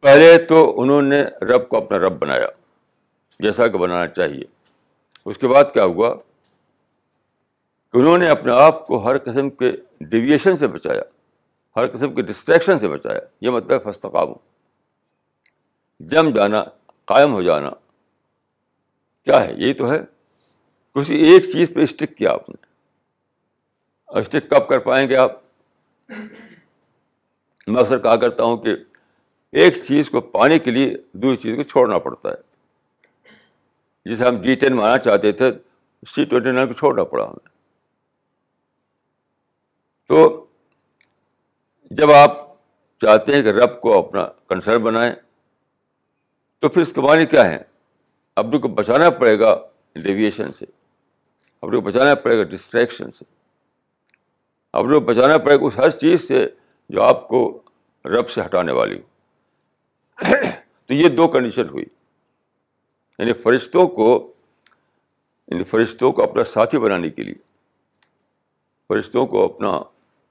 پہلے 0.00 0.38
تو 0.38 0.80
انہوں 0.82 1.02
نے 1.02 1.22
رب 1.22 1.68
کو 1.68 1.76
اپنا 1.76 1.98
رب 1.98 2.12
بنایا، 2.18 2.46
جیسا 3.40 3.68
کہ 3.68 3.78
بنانا 3.78 4.06
چاہیے۔ 4.06 4.44
اس 5.24 5.38
کے 5.38 5.48
بعد 5.48 5.64
کیا 5.72 5.84
ہوا؟ 5.84 6.14
کہ 7.92 7.98
انہوں 7.98 8.18
نے 8.18 8.28
اپنے 8.28 8.52
آپ 8.52 8.86
کو 8.86 9.04
ہر 9.04 9.18
قسم 9.18 9.50
کے 9.50 9.72
ڈیویشن 10.00 10.56
سے 10.56 10.66
بچایا، 10.66 11.02
ہر 11.76 11.86
قسم 11.86 12.14
کے 12.14 12.22
ڈسٹریکشن 12.22 12.78
سے 12.78 12.88
بچایا۔ 12.88 13.20
یہ 13.40 13.50
مطلب 13.50 13.82
فستقام 13.82 14.28
جم 16.00 16.30
جانا 16.30 16.64
قائم 17.04 17.32
ہو 17.32 17.42
جانا۔ 17.42 17.70
کیا 19.24 19.44
ہے؟ 19.44 19.52
یہی 19.52 19.74
تو 19.74 19.92
ہے۔ 19.92 19.98
کسی 20.94 21.14
ایک 21.16 21.42
چیز 21.42 21.72
پہ 21.74 21.80
اسٹک 21.80 22.16
کیا 22.16 22.32
آپ 22.32 22.48
نے۔ 22.48 22.66
اور 24.06 24.22
اسٹک 24.22 24.50
کب 24.50 24.68
کر 24.68 24.78
پائیں 24.78 25.08
گے 25.08 25.16
آپ؟ 25.16 25.32
میں 27.66 27.80
اکثر 27.82 27.98
کہا 27.98 28.16
کرتا 28.16 28.44
ہوں 28.44 28.56
کہ 28.56 28.76
ایک 29.52 29.74
چیز 29.84 30.10
کو 30.10 30.20
پانے 30.20 30.58
کے 30.58 30.70
لیے 30.70 30.94
دوسری 31.12 31.36
چیز 31.36 31.56
کو 31.56 31.62
چھوڑنا 31.62 31.98
پڑتا 31.98 32.28
ہے۔ 32.28 32.36
جسے 34.04 34.24
ہم 34.24 34.42
جی 34.42 34.54
ٹین 34.54 34.76
میں 34.76 34.84
آنا 34.84 34.98
چاہتے 34.98 35.32
تھے 35.32 35.52
سی 36.14 36.24
ٹوینٹی 36.24 36.50
نائن 36.50 36.66
کو 36.66 36.72
چھوڑنا 36.72 37.04
پڑا 37.04 37.24
ہمیں۔ 37.24 37.48
تو 40.08 40.46
جب 41.90 42.10
آپ 42.10 42.38
چاہتے 43.00 43.34
ہیں 43.34 43.42
کہ 43.42 43.48
رب 43.48 43.80
کو 43.80 43.98
اپنا 43.98 44.28
کنسرن 44.48 44.82
بنائیں 44.82 45.12
تو 46.60 46.68
پھر 46.68 46.82
اس 46.82 46.92
کے 46.92 47.00
معنی 47.00 47.26
کیا 47.26 47.50
ہے 47.50 47.58
اپنے 48.36 48.58
کو 48.58 48.68
بچانا 48.68 49.10
پڑے 49.10 49.40
گا 49.40 49.68
ڈیویشن 49.94 50.52
سے 50.52 50.66
اپنے 51.60 51.76
کو 51.76 51.80
بچانا 51.80 52.14
پڑے 52.14 52.38
گا 52.38 52.42
ڈسٹریکشن 52.42 53.10
سے۔ 53.10 53.24
اپنے 54.72 54.94
کو 54.94 55.00
بچانا 55.00 55.38
پڑے 55.38 55.56
گا 55.56 55.64
اس 55.64 55.72
ہر 55.76 55.90
چیز 55.90 56.28
سے 56.28 56.48
جو 56.88 57.02
آپ 57.02 57.28
کو 57.28 57.62
رب 58.04 58.28
سے 58.28 58.40
ہٹانے 58.40 58.72
والی 58.72 59.00
ہو۔ 59.00 59.02
تو 60.86 60.94
یہ 60.94 61.08
دو 61.08 61.28
کنڈیشن 61.28 61.68
ہوئی۔ 61.68 61.84
یعنی 63.18 63.32
فرشتوں 63.32 63.86
کو 63.86 64.32
یعنی 65.48 65.64
فرشتوں 65.64 66.12
کو 66.12 66.22
اپنا 66.22 66.44
ساتھی 66.44 66.78
بنانے 66.78 67.10
کے 67.10 67.22
لیے۔ 67.22 67.34
فرشتوں 68.88 69.26
کو 69.26 69.44
اپنا 69.44 69.80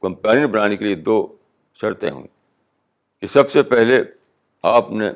کمپین 0.02 0.46
بنانے 0.46 0.78
کے 0.78 0.86
لیے 0.86 0.96
دو 0.96 1.36
شرطیں 1.74 2.12
ہوئیں۔ 2.12 2.28
کہ 3.22 3.28
سب 3.28 3.52
سے 3.52 3.64
پہلے 3.64 4.02
آپ 4.64 4.92
نے 4.92 5.12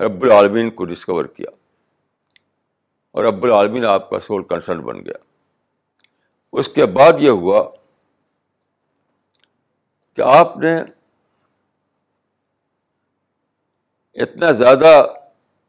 رب 0.00 0.22
العالمین 0.22 0.70
کو 0.70 0.84
ڈسکور 0.84 1.24
کیا۔ 1.24 1.50
اور 3.10 3.24
رب 3.24 3.44
العالمین 3.44 3.84
آپ 3.84 4.10
کا 4.10 4.20
سول 4.20 4.42
کنسرن 4.44 4.80
بن 4.80 5.04
گیا۔ 5.04 5.24
اس 6.52 6.68
کے 6.68 6.86
بعد 6.86 7.12
یہ 7.18 7.30
ہوا 7.30 7.70
کہ 10.16 10.22
آپ 10.22 10.56
نے 10.56 10.82
اتنا 14.12 14.50
زیادہ 14.50 15.06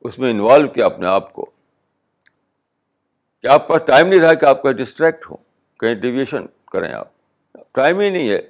اس 0.01 0.19
میں 0.19 0.31
انوالو 0.31 0.67
کیا 0.67 0.85
اپنے 0.85 1.07
آپ 1.07 1.33
کو 1.33 1.51
کہ 3.41 3.47
آپ 3.47 3.67
کا 3.67 3.77
ٹائم 3.77 4.07
نہیں 4.07 4.19
رہا 4.19 4.33
کہ 4.33 4.45
آپ 4.45 4.61
کا 4.63 4.71
ڈسٹریکٹ 4.71 5.31
ہو 5.31 5.35
کہیں 5.79 5.95
ڈیویشن 5.95 6.45
کریں 6.71 6.93
آپ۔ 6.93 7.07
ٹائم 7.71 7.99
ہی 7.99 8.09
نہیں 8.09 8.29
ہے، 8.29 8.41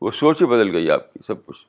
وہ 0.00 0.10
سوچ 0.10 0.42
ہی 0.42 0.46
بدل 0.46 0.74
گئی 0.74 0.90
آپ 0.90 1.12
کی 1.12 1.18
سب 1.26 1.46
کچھ۔ 1.46 1.66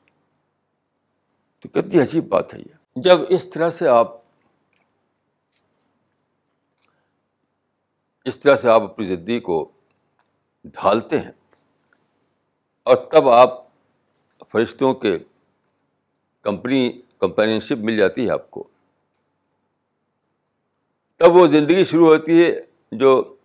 تو 1.60 1.69
کتنی 1.69 2.01
عجیب 2.01 2.27
بات 2.27 2.53
ہے 2.53 2.60
یہ۔ 2.60 2.82
جب 2.95 3.19
اس 3.29 3.50
طرح 3.50 3.69
سے 3.69 3.88
آپ 3.88 4.23
اس 8.25 8.39
طرح 8.39 8.55
سے 8.55 8.69
آپ 8.69 8.81
اپنی 8.81 9.07
زندگی 9.07 9.39
کو 9.39 9.71
ڈھالتے 10.65 11.19
ہیں 11.19 11.31
اور 12.83 12.95
تب 12.95 13.29
آپ 13.29 13.50
فرشتوں 14.51 14.93
کے 14.93 15.17
کمپنی 16.41 16.91
کمپینین 17.19 17.59
شپ 17.59 17.77
مل 17.77 17.97
جاتی 17.97 18.25
ہے 18.25 18.31
آپ 18.31 18.51
کو، 18.51 18.63
تب 21.17 21.35
وہ 21.35 21.47
زندگی 21.47 21.85
شروع 21.85 22.07
ہوتی 22.07 22.43
ہے 22.43 22.59
جو 22.91 23.38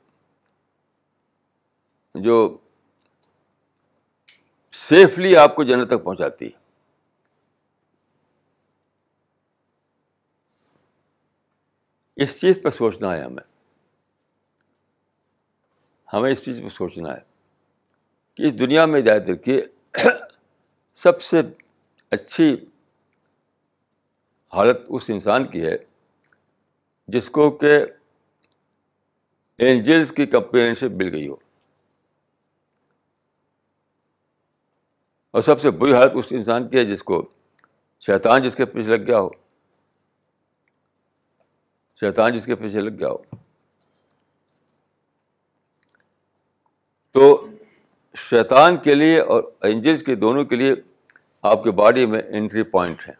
جو 2.14 2.58
سیفلی 4.72 5.36
آپ 5.36 5.56
کو 5.56 5.64
جنت 5.64 5.88
تک 5.88 6.04
پہنچاتی 6.04 6.46
ہے۔ 6.46 6.67
اس 12.18 12.40
چیز 12.40 12.62
پہ 12.62 12.68
سوچنا 12.70 13.16
ہے 13.16 13.22
ہمیں۔ 13.22 13.42
ہمیں 16.12 16.32
اس 16.32 16.42
چیز 16.42 16.62
پہ 16.62 16.68
سوچنا 16.68 17.14
ہے 17.14 17.20
کہ 18.34 18.42
اس 18.42 18.60
دنیا 18.60 18.86
میں 18.86 19.00
جائے 19.00 19.18
دیکھیے 19.18 19.62
سب 20.92 21.20
سے 21.20 21.40
اچھی 22.10 22.56
حالت 24.52 24.76
اس 24.88 25.02
انسان 25.08 25.44
کی 25.44 25.62
ہے 25.62 25.76
جس 27.08 27.30
کو 27.30 27.50
کہ 27.50 27.78
اینجلس 29.58 30.12
کی 30.12 30.26
کمپینشپ 30.26 30.84
مل 30.84 31.14
گئی 31.14 31.28
ہو۔ 31.28 31.36
اور 35.30 35.42
سب 35.42 35.60
سے 35.60 35.70
بری 35.70 35.92
حالت 35.92 36.12
اس 36.14 36.24
انسان 36.30 36.68
کی 36.68 36.78
ہے 36.78 36.84
جس 36.84 37.02
کو 37.02 37.28
شیطان 38.00 38.42
جس 38.42 38.56
کے 38.56 38.64
پیچھے 38.64 38.96
لگ 38.96 39.06
گیا 39.06 39.20
ہو۔ 39.20 39.47
شیطان 42.00 42.32
جس 42.32 42.46
کے 42.46 42.54
پیچھے 42.54 42.80
لگ 42.80 42.98
گیا 42.98 43.08
ہو۔ 43.08 43.16
تو 47.12 47.46
شیطان 48.14 48.76
کے 48.76 48.94
لیے 48.94 49.20
اور 49.20 49.42
اینجلس 49.60 50.02
کے 50.02 50.14
دونوں 50.14 50.44
کے 50.44 50.56
لیے 50.56 50.74
آپ 51.42 51.64
کے 51.64 51.70
باڈی 51.70 52.06
میں 52.06 52.22
انٹری 52.28 52.62
پوائنٹ 52.62 53.08
ہیں 53.08 53.14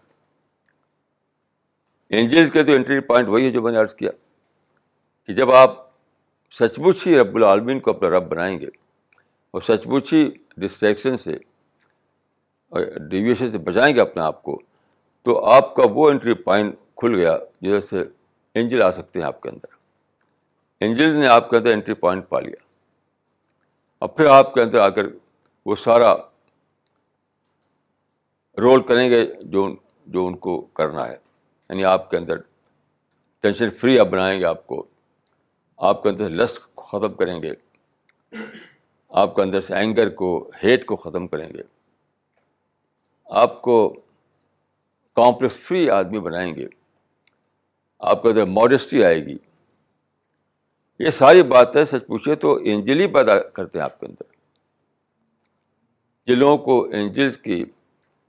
اینجلس 2.09 2.51
کے 2.51 2.64
تو 2.64 2.73
انٹری 2.73 3.01
پوائنٹ 3.01 3.29
وہی 3.29 3.45
ہے 3.47 3.51
جو 3.51 3.62
میں 3.62 3.73
نے 3.73 3.79
عرض 3.79 3.95
کیا 3.95 4.11
کہ 5.27 5.35
جب 5.35 5.51
آپ 5.53 5.71
سچ 6.51 6.79
مچ 6.79 7.07
ہی 7.07 7.19
رب 7.19 7.37
العالمین 7.37 7.81
کو 7.81 7.91
اپنا 7.91 8.09
رب 8.09 8.29
بنائیں 8.29 8.61
گے 8.61 8.67
اور 9.51 9.61
سچ 9.61 9.87
مچ 9.87 10.12
ہی 10.12 10.31
ڈسٹریکشن 10.57 11.17
سے 11.17 11.33
اور 12.69 12.81
ڈیویشن 13.09 13.49
سے 13.49 13.59
بچائیں 13.59 13.97
گے 13.97 14.01
اپنے 14.01 14.23
آپ 14.23 14.43
کو، 14.43 14.62
تو 15.23 15.45
آپ 15.45 15.75
کا 15.75 15.83
وہ 15.91 16.11
انٹری 16.11 16.35
پوائنٹ 16.35 16.75
کھل 16.97 17.14
گیا 17.14 17.38
جس 17.61 17.91
سے 17.91 18.05
اینجل 18.55 18.83
آ 18.83 18.91
سکتے 18.91 19.19
ہیں 19.19 19.27
آپ 19.27 19.41
کے 19.41 19.49
اندر۔ 19.49 19.67
اینجل 20.81 21.17
نے 21.17 21.27
آپ 21.27 21.51
کے 21.51 21.57
اندر 21.57 21.73
انٹری 21.73 21.95
پوائنٹ 21.95 22.29
پا 22.29 22.41
لیا۔ 22.41 22.65
اور 23.99 24.09
پھر 24.09 24.27
آپ 24.27 24.55
کے 24.55 24.63
اندر 24.63 24.79
آ 24.81 24.89
کر 24.89 25.07
وہ 25.67 25.77
سارا 25.77 26.17
رول 28.59 28.83
کریں 28.83 29.11
گے 29.11 29.27
جو 29.43 29.77
جو 30.07 30.27
ان 30.27 30.37
کو 30.37 30.61
کرنا 30.61 31.09
ہے۔ 31.09 31.17
یعنی 31.71 31.85
آپ 31.85 32.11
کے 32.11 32.17
اندر 32.17 32.37
ٹینشن 33.41 33.71
فری 33.71 33.99
آپ 33.99 34.07
بنائیں 34.07 34.41
گے، 34.41 34.45
آپ 34.45 34.67
کو 34.67 34.87
آپ 35.77 36.03
کے 36.03 36.09
اندر 36.09 36.31
لسٹ 36.31 36.75
کو 36.75 36.83
ختم 36.83 37.15
کریں 37.15 37.43
گے۔ 37.43 37.53
آپ 39.09 39.37
کے 39.37 39.43
اندر 39.43 39.61
سے 39.61 39.75
اینگر 39.75 40.09
کو 40.09 40.51
ہیٹ 40.65 40.87
کو 40.87 40.97
ختم 40.97 41.29
کریں 41.29 41.49
گے۔ 41.49 41.63
آپ 43.25 43.63
کو 43.63 44.01
کامپلیکس 45.17 45.57
فری 45.57 45.91
آدمی 45.91 46.21
بنائیں 46.21 46.55
گے۔ 46.55 46.67
آپ 47.99 48.23
کے 48.23 48.29
اندر 48.29 48.45
ماڈسٹی 48.45 49.05
آئے 49.05 49.27
گی۔ 49.27 49.37
یہ 50.99 51.11
ساری 51.11 51.43
باتیں 51.43 51.85
سچ 51.85 52.07
پوچھے 52.07 52.35
تو 52.35 52.57
اینجل 52.57 53.01
ہی 53.01 53.07
پیدا 53.07 53.41
کرتے 53.41 53.79
ہیں 53.79 53.85
آپ 53.85 54.01
کے 54.01 54.07
اندر۔ 54.07 54.23
جن 56.27 56.39
لوگوں 56.39 56.59
کو 56.59 56.85
اینجلس 56.85 57.39
کی 57.39 57.65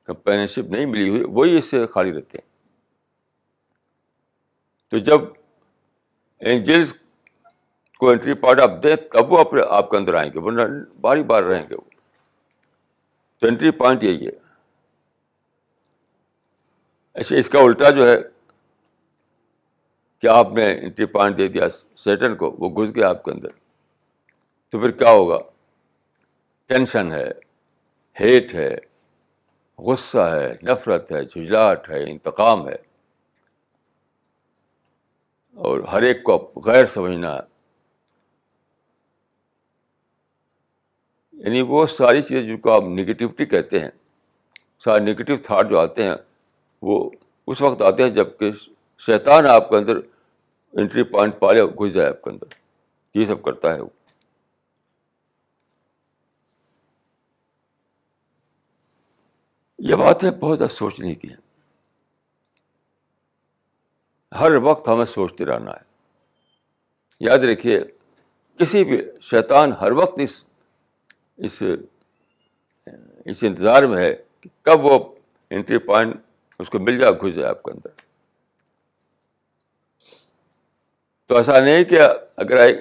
کمپینشپ 0.04 0.60
نہیں 0.60 0.86
ملی 0.86 1.10
ہوئی، 1.10 1.24
وہی 1.24 1.58
اس 1.58 1.66
سے 1.66 1.88
خالی 1.88 2.14
رہتے 2.14 2.38
ہیں۔ 2.38 2.50
تو 4.92 4.98
جب 4.98 5.22
اینجلس 6.40 6.94
کو 8.00 8.10
انٹری 8.10 8.34
پارٹ 8.34 8.60
آپ 8.60 8.72
دیں، 8.84 8.96
تب 8.96 9.34
وہ 9.34 9.40
اپنے 9.40 9.62
آپ 9.70 9.92
کے 9.92 9.98
اندر 9.98 10.14
آئیں 10.14 10.34
گے، 10.34 10.40
ورنہ 10.40 10.62
باری 11.02 11.24
بار 11.24 11.44
رہیں 11.44 11.66
گے 11.70 11.76
وہ۔ 11.76 11.90
تو 13.40 13.48
انٹری 13.48 13.72
پوائنٹ 13.72 14.04
یہی 14.04 14.28
ہے۔ 14.28 14.32
اچھا 17.14 17.36
اس 17.36 17.50
کا 17.50 17.60
الٹا 17.60 17.90
جو 17.90 18.10
ہے 18.10 18.18
کہ 20.20 20.28
آپ 20.28 20.54
نے 20.54 20.80
انٹری 20.80 21.06
پوائنٹ 21.06 21.38
دے 21.38 21.48
دیا 21.48 21.70
سیٹن 21.96 22.36
کو، 22.36 22.56
وہ 22.60 22.70
گھس 22.70 22.96
گیا 22.96 23.10
آپ 23.10 23.24
کے 23.24 23.32
اندر۔ 23.32 23.50
تو 24.70 24.80
پھر 24.80 24.92
کیا 24.92 25.12
ہوگا؟ 25.12 25.38
ٹینشن 26.66 27.12
ہے، 27.12 27.32
ہیٹ 28.20 28.54
ہے، 28.56 28.78
غصہ 29.78 30.20
ہے، 30.20 30.54
نفرت 30.64 31.12
ہے 31.12 31.26
جھجلاہٹ 31.26 31.90
ہے، 31.90 32.12
انتقام 32.12 32.70
ہے۔ 32.70 32.76
اور 35.56 35.80
ہر 35.80 36.02
ایک 36.02 36.24
کو 36.24 36.52
غیر 36.66 36.86
سمجھنا 36.86 37.36
ہے۔ 37.36 37.50
یعنی 41.32 41.62
وہ 41.62 41.88
ساری 41.88 42.22
چیزیں 42.22 42.44
جن 42.44 42.58
کو 42.58 42.72
آپ 42.72 42.84
نگیٹیوٹی 42.84 43.46
کہتے 43.46 43.80
ہیں، 43.80 43.90
سارے 44.80 45.04
نگیٹیو 45.04 45.38
تھاٹ 45.38 45.70
جو 45.70 45.80
آتے 45.80 46.04
ہیں، 46.04 46.14
وہ 46.82 47.10
اس 47.48 47.62
وقت 47.62 47.82
آتے 47.82 48.04
ہیں 48.04 48.10
جبکہ 48.10 48.52
شیطان 49.06 49.46
آپ 49.46 49.70
کے 49.70 49.76
اندر 49.76 49.96
انٹری 50.74 51.04
پوائنٹ 51.04 51.40
پالے 51.40 51.64
گھس 51.64 51.94
جائے 51.94 52.10
آپ 52.10 52.22
کے 52.22 52.30
اندر۔ 52.30 52.46
یہ 53.14 53.26
سب 53.26 53.44
کرتا 53.44 53.74
ہے 53.74 53.82
وہ۔ 53.82 53.90
یہ 59.80 59.96
باتیں 59.96 60.32
بہت 60.32 60.72
سوچنے 60.72 61.16
کی 61.16 61.30
ہیں۔ 61.30 61.50
ہر 64.40 64.52
وقت 64.52 64.88
ہمیں 64.88 65.06
سوچتے 65.06 65.46
رہنا 65.46 65.72
ہے۔ 65.72 65.90
یاد 67.20 67.38
رکھیے، 67.38 67.84
کسی 68.58 68.84
بھی 68.84 69.02
شیطان 69.22 69.72
ہر 69.72 69.92
وقت 69.92 70.20
اس 70.20 70.46
اس 71.38 71.64
اس 73.26 73.44
انتظار 73.44 73.84
میں 73.84 73.98
ہے 73.98 74.16
کہ 74.40 74.50
کب 74.62 74.86
وہ 74.86 75.16
انٹری 75.50 75.78
پوائنٹ 75.78 76.16
اس 76.60 76.70
کو 76.70 76.80
مل 76.80 76.98
جائے، 76.98 77.14
گھس 77.14 77.36
جائے 77.36 77.50
آپ 77.50 77.64
کے 77.64 77.72
اندر۔ 77.72 78.09
تو 81.30 81.38
ایسا 81.38 81.60
نہیں 81.60 81.84
کہ 81.84 82.00
اگر 82.36 82.74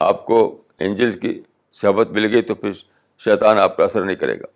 آپ 0.00 0.26
کو 0.26 0.62
اینجلس 0.78 1.18
کی 1.22 1.42
صحبت 1.72 2.08
مل 2.08 2.32
گئی 2.32 2.42
تو 2.42 2.54
پھر 2.54 2.72
شیطان 3.18 3.58
آپ 3.58 3.76
کا 3.76 3.84
اثر 3.84 4.04
نہیں 4.04 4.16
کرے 4.16 4.40
گا۔ 4.40 4.46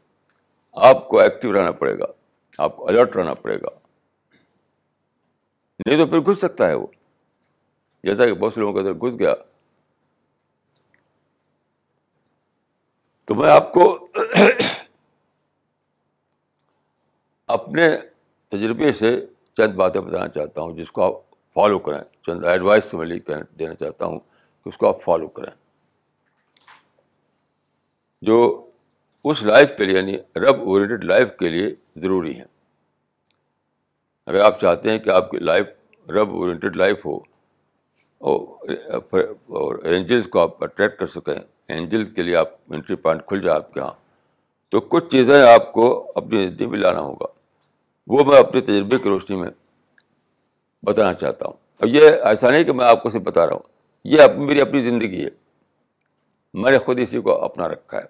آپ 0.73 1.09
کو 1.09 1.18
ایکٹیو 1.21 1.53
رہنا 1.53 1.73
پڑے 1.73 1.99
گا، 1.99 2.05
آپ 2.59 2.77
کو 2.77 2.88
الرٹ 2.88 3.16
رہنا 3.16 3.35
پڑے 3.35 3.57
گا۔ 3.57 3.68
نہیں 5.87 5.99
تو 5.99 6.07
پھر 6.07 6.21
گھس 6.21 6.38
سکتا 6.38 6.68
ہے 6.68 6.75
وہ۔ 6.75 6.87
جیسا 8.05 8.27
کہ 8.27 8.33
بہت 8.33 8.55
سے 8.55 8.61
لوگوں 8.61 8.73
کے 8.73 8.88
اندر 8.88 9.07
گھس 9.07 9.18
گیا۔ 9.18 9.35
تو 13.25 13.35
میں 13.35 13.51
آپ 13.51 13.73
کو 13.73 14.09
اپنے 17.47 17.88
تجربے 18.49 18.92
سے 18.92 19.27
چند 19.57 19.75
باتیں 19.75 20.01
بتانا 20.01 20.29
چاہتا 20.29 20.61
ہوں، 20.61 20.77
جس 20.77 20.92
کو 20.92 21.03
آپ 21.03 21.28
فالو 21.59 21.79
کریں۔ 21.79 22.01
چند 22.27 22.44
ایڈوائس 22.44 22.92
میں 22.94 23.07
لکھ 23.07 23.31
دینا 23.59 23.75
چاہتا 23.75 24.07
ہوں 24.07 24.18
کہ 24.18 24.68
اس 24.68 24.77
کو 24.79 24.88
آپ 24.88 25.01
فالو 25.03 25.29
کریں۔ 25.29 25.51
جو 28.23 28.38
اس 29.25 29.42
لائف 29.42 29.77
کے 29.79 29.85
لیے 29.85 29.97
یعنی 29.97 30.16
رب 30.40 30.61
اورینٹیڈ 30.61 31.05
لائف 31.05 31.33
کے 31.38 31.49
لیے 31.49 31.75
ضروری 32.03 32.35
ہیں 32.37 32.44
اگر 34.27 34.40
آپ 34.40 34.61
چاہتے 34.61 34.90
ہیں 34.90 34.99
کہ 34.99 35.11
آپ 35.11 35.31
کی 35.31 35.38
لائف 35.38 36.11
رب 36.11 36.35
اورینٹیڈ 36.35 36.77
لائف 36.77 37.05
ہو، 37.07 37.16
اور 38.21 39.79
اینجلس 39.85 40.27
کو 40.27 40.40
آپ 40.40 40.62
اٹریکٹ 40.64 40.99
کر 40.99 41.07
سکیں۔ 41.07 41.35
اینجل 41.68 42.05
کے 42.05 42.23
لیے 42.23 42.37
آپ 42.37 42.49
انٹری 42.71 42.97
پوائنٹ 42.97 43.27
کھل 43.27 43.40
جائے 43.40 43.57
آپ 43.57 43.73
کے 43.75 43.81
یہاں 43.81 43.92
تو 44.73 44.81
کچھ 44.81 45.11
چیزیں 45.11 45.40
آپ 45.42 45.73
کو 45.73 46.12
اپنی 46.14 46.47
زندگی 46.47 46.66
میں 46.66 46.79
لانا 46.79 47.01
ہوگا۔ 47.01 47.27
وہ 48.07 48.25
میں 48.25 48.38
اپنے 48.38 48.61
تجربے 48.61 48.99
کی 48.99 49.09
روشنی 49.09 49.37
میں 49.37 49.51
بتانا 50.83 51.12
چاہتا 51.12 51.47
ہوں۔ 51.47 51.53
اور 51.53 51.88
یہ 51.88 52.11
ایسا 52.25 52.51
نہیں 52.51 52.64
کہ 52.64 52.73
میں 52.73 52.87
آپ 52.87 53.03
کو 53.03 53.11
صرف 53.11 53.23
بتا 53.23 53.47
رہا 53.47 53.53
ہوں، 53.53 53.69
یہ 54.05 54.23
میری 54.37 54.61
اپنی 54.61 54.81
زندگی 54.81 55.25
ہے۔ 55.25 55.31
میں 56.55 56.73
نے 56.73 56.79
خود 56.79 56.99
اسی 56.99 57.21
کو 57.21 57.45
اپنا 57.45 57.69
رکھا 57.69 57.99
ہے۔ 57.99 58.07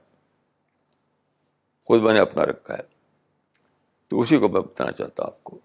خود 1.84 2.02
میں 2.02 2.12
نے 2.12 2.20
اپنا 2.20 2.46
رکھا 2.46 2.74
ہے۔ 2.74 2.82
تو 4.08 4.20
اسی 4.20 4.38
کو 4.38 4.48
میں 4.48 4.60
بتانا 4.60 4.92
چاہتا 4.92 5.22
ہوں 5.22 5.30
آپ 5.30 5.44
کو۔ 5.44 5.58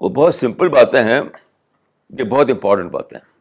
وہ 0.00 0.08
بہت 0.08 0.34
سمپل 0.34 0.68
باتیں 0.68 1.04
ہیں، 1.04 1.20
یہ 2.18 2.24
بہت 2.24 2.50
امپورٹنٹ 2.50 2.90
باتیں 2.90 3.18
ہیں۔ 3.18 3.34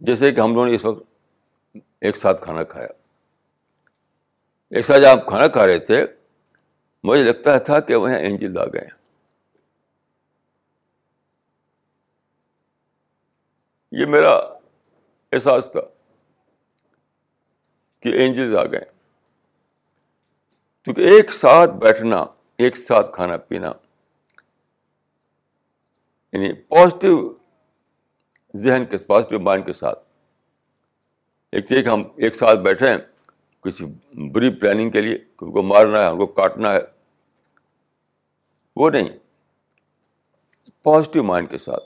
جیسے 0.00 0.32
کہ 0.32 0.40
ہم 0.40 0.54
لوگوں 0.54 0.66
نے 0.66 0.74
اس 0.74 0.84
وقت 0.84 1.02
ایک 2.00 2.16
ساتھ 2.16 2.42
کھانا 2.42 2.64
کھایا۔ 2.64 2.88
ایک 4.70 4.86
ساتھ 4.86 5.02
جب 5.02 5.08
آپ 5.08 5.26
کھانا 5.26 5.48
کھا 5.48 5.66
رہے 5.66 5.78
تھے 5.78 6.06
مجھے 7.04 7.22
لگتا 7.22 7.58
تھا 7.58 7.80
کہ 7.80 7.94
وہ 7.94 8.08
اینجل 8.08 8.58
آ 8.58 8.64
گئے 8.64 8.86
یہ 13.92 14.06
میرا 14.06 14.32
احساس 15.32 15.72
تھا 15.72 15.80
کہ 18.00 18.08
اینجلز 18.08 18.54
آ 18.54 18.64
گئے 18.64 18.84
کیونکہ 20.84 21.00
ایک 21.00 21.32
ساتھ 21.32 21.70
بیٹھنا، 21.70 22.24
ایک 22.56 22.76
ساتھ 22.76 23.14
کھانا 23.14 23.36
پینا 23.36 23.72
یعنی 26.32 26.52
پازیٹیو 26.52 27.34
ذہن 28.54 28.84
کے 28.84 28.96
پازیٹیو 28.96 29.40
مائنڈ 29.40 29.66
کے 29.66 29.72
ساتھ، 29.72 29.98
ایک 31.52 31.68
کہ 31.68 31.88
ہم 31.88 32.02
ایک 32.16 32.34
ساتھ 32.34 32.58
بیٹھے 32.58 32.88
ہیں۔ 32.88 32.98
کسی 33.68 33.84
بری 34.28 34.54
پلاننگ 34.54 34.90
کے 34.90 35.00
لیے 35.00 35.14
ان 35.14 35.52
کو 35.52 35.62
مارنا 35.62 36.02
ہے 36.02 36.06
ان 36.06 36.18
کو 36.18 36.26
کاٹنا 36.26 36.72
ہے۔ 36.72 36.78
وہ 38.76 38.90
نہیں۔ 38.90 39.08
پازیٹیو 40.82 41.22
مائنڈ 41.22 41.50
کے 41.50 41.58
ساتھ۔ 41.58 41.84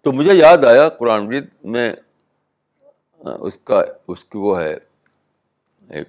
تو 0.00 0.12
مجھے 0.12 0.34
یاد 0.34 0.64
آیا 0.64 0.88
قرآن 0.88 1.26
مجید 1.26 1.54
میں 1.64 1.94
اس 3.18 3.58
کا، 3.58 3.84
اس 4.08 4.24
کی 4.24 4.38
وہ 4.38 4.60
ہے، 4.60 4.74
ایک 5.90 6.08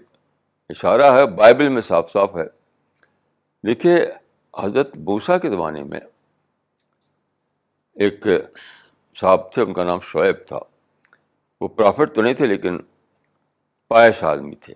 اشارہ 0.69 1.13
ہے 1.13 1.27
بائبل 1.27 1.69
میں 1.69 1.81
صاف 1.81 2.11
صاف 2.11 2.35
ہے۔ 2.35 2.45
دیکھیے، 3.67 4.07
حضرت 4.57 4.97
بوسا 4.97 5.37
کے 5.37 5.49
زمانے 5.49 5.83
میں 5.83 5.99
ایک 7.93 8.27
صاحب 9.15 9.53
تھے، 9.53 9.61
ان 9.61 9.73
کا 9.73 9.83
نام 9.83 9.99
شعیب 9.99 10.47
تھا۔ 10.47 10.59
وہ 11.61 11.67
پرافٹ 11.67 12.15
تو 12.15 12.21
نہیں 12.21 12.33
تھے، 12.33 12.45
لیکن 12.45 12.79
پائش 13.93 14.23
آدمی 14.23 14.55
تھے۔ 14.55 14.73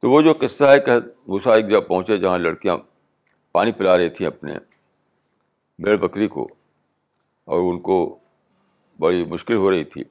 تو 0.00 0.10
وہ 0.10 0.22
جو 0.22 0.32
قصہ 0.40 0.64
ہے 0.64 0.80
کہ 0.80 0.98
بھوسا 1.00 1.54
ایک 1.54 1.68
جگہ 1.68 1.80
پہنچے 1.80 2.18
جہاں 2.18 2.38
لڑکیاں 2.38 2.76
پانی 3.52 3.72
پلا 3.72 3.98
رہی 3.98 4.08
تھیں 4.08 4.26
اپنے 4.26 4.58
بیڑ 5.78 5.96
بکری 5.96 6.28
کو 6.28 6.48
اور 7.44 7.72
ان 7.72 7.80
کو 7.80 8.18
بڑی 8.98 9.24
مشکل 9.24 9.54
ہو 9.54 9.70
رہی 9.70 9.84
تھی۔ 9.84 10.04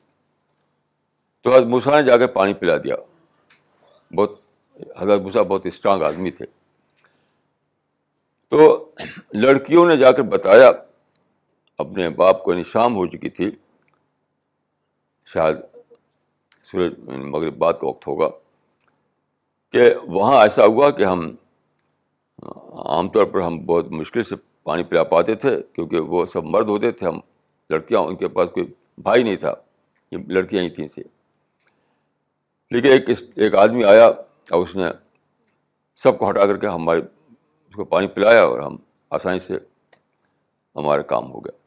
تو 1.42 1.56
حضرت 1.56 1.68
موسا 1.68 2.00
نے 2.00 2.06
جا 2.06 2.18
کر 2.18 2.28
پانی 2.28 2.54
پلا 2.54 2.78
دیا۔ 2.78 2.96
بہت 4.16 4.42
حضرت 4.98 5.22
موسا 5.22 5.42
بہت 5.42 5.66
اسٹرانگ 5.66 6.04
آدمی 6.04 6.32
تھے۔ 6.32 6.46
تو 8.50 8.92
لڑکیوں 9.34 9.88
نے 9.88 9.98
جا 9.98 10.12
کر 10.12 10.22
بتایا، 10.22 10.72
اپنے 11.78 12.10
باپ 12.10 12.44
کو 12.44 12.52
یعنی 12.52 12.64
شام 12.64 12.96
ہو 12.96 13.08
چکی 13.08 13.30
تھی، 13.30 13.52
شاید 15.26 15.56
سورج 16.76 16.94
مغرب 17.08 17.58
بعد 17.58 17.74
کا 17.82 17.88
وقت 17.88 18.08
ہوگا 18.08 18.30
کہ 19.74 19.84
وہاں 20.08 20.42
ایسا 20.42 20.66
ہوا 20.66 20.90
کہ 20.98 21.04
ہم، 21.04 21.30
عام 22.86 23.08
طور 23.10 23.26
پر 23.26 23.42
ہم 23.42 23.58
بہت 23.66 23.92
مشکل 23.92 24.24
سے 24.24 24.36
پانی 24.64 24.84
پلا 24.84 25.04
پاتے 25.04 25.36
تھے 25.36 25.56
کیونکہ 25.74 26.00
وہ 26.00 26.26
سب 26.34 26.44
مرد 26.44 26.70
ہوتے 26.70 26.92
تھے، 26.92 27.06
ہم 27.08 27.20
لڑکیاں، 27.70 28.02
ان 28.02 28.16
کے 28.16 28.28
پاس 28.28 28.50
کوئی 28.54 28.66
بھائی 28.98 29.24
نہیں 29.24 29.36
تھا، 29.36 29.54
یہ 30.12 30.18
لڑکیاں 30.28 30.64
ہی 30.64 30.70
تھیں 30.70 30.88
سے 30.88 31.02
لیکن 32.72 32.90
ایک 32.90 33.10
ایک 33.36 33.56
آدمی 33.56 33.84
آیا 33.84 34.06
اور 34.06 34.64
اس 34.64 34.76
نے 34.76 34.90
سب 36.00 36.18
کو 36.20 36.30
ہٹا 36.30 36.46
کر 36.46 36.58
کے 36.58 36.68
ہمارے 36.68 37.00
اس 37.00 37.76
کو 37.76 37.86
پانی 37.86 38.08
پلایا 38.08 38.44
اور 38.44 38.60
ہم 38.60 38.76
آسانی 39.10 39.40
سے 39.40 39.58
ہمارا 40.76 41.02
کام 41.12 41.32
ہو 41.32 41.40
گیا۔ 41.46 41.58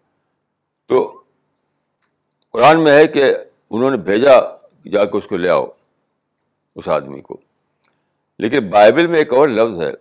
تو 0.90 1.22
قرآن 2.54 2.84
میں 2.84 2.92
ہے 2.92 3.06
کہ 3.06 3.32
انہوں 3.70 3.90
نے 3.90 3.96
بھیجا 3.96 4.38
جا 4.90 5.04
کے 5.04 5.18
اس 5.18 5.26
کو 5.26 5.36
لے 5.36 5.48
آؤ، 5.48 5.66
اس 6.76 6.88
آدمی 6.88 7.20
کو۔ 7.20 7.36
لیکن 8.38 8.70
بائبل 8.70 9.06
میں 9.06 9.18
ایک 9.18 9.32
اور 9.32 9.48
لفظ 9.48 9.80
ہے، 9.80 9.92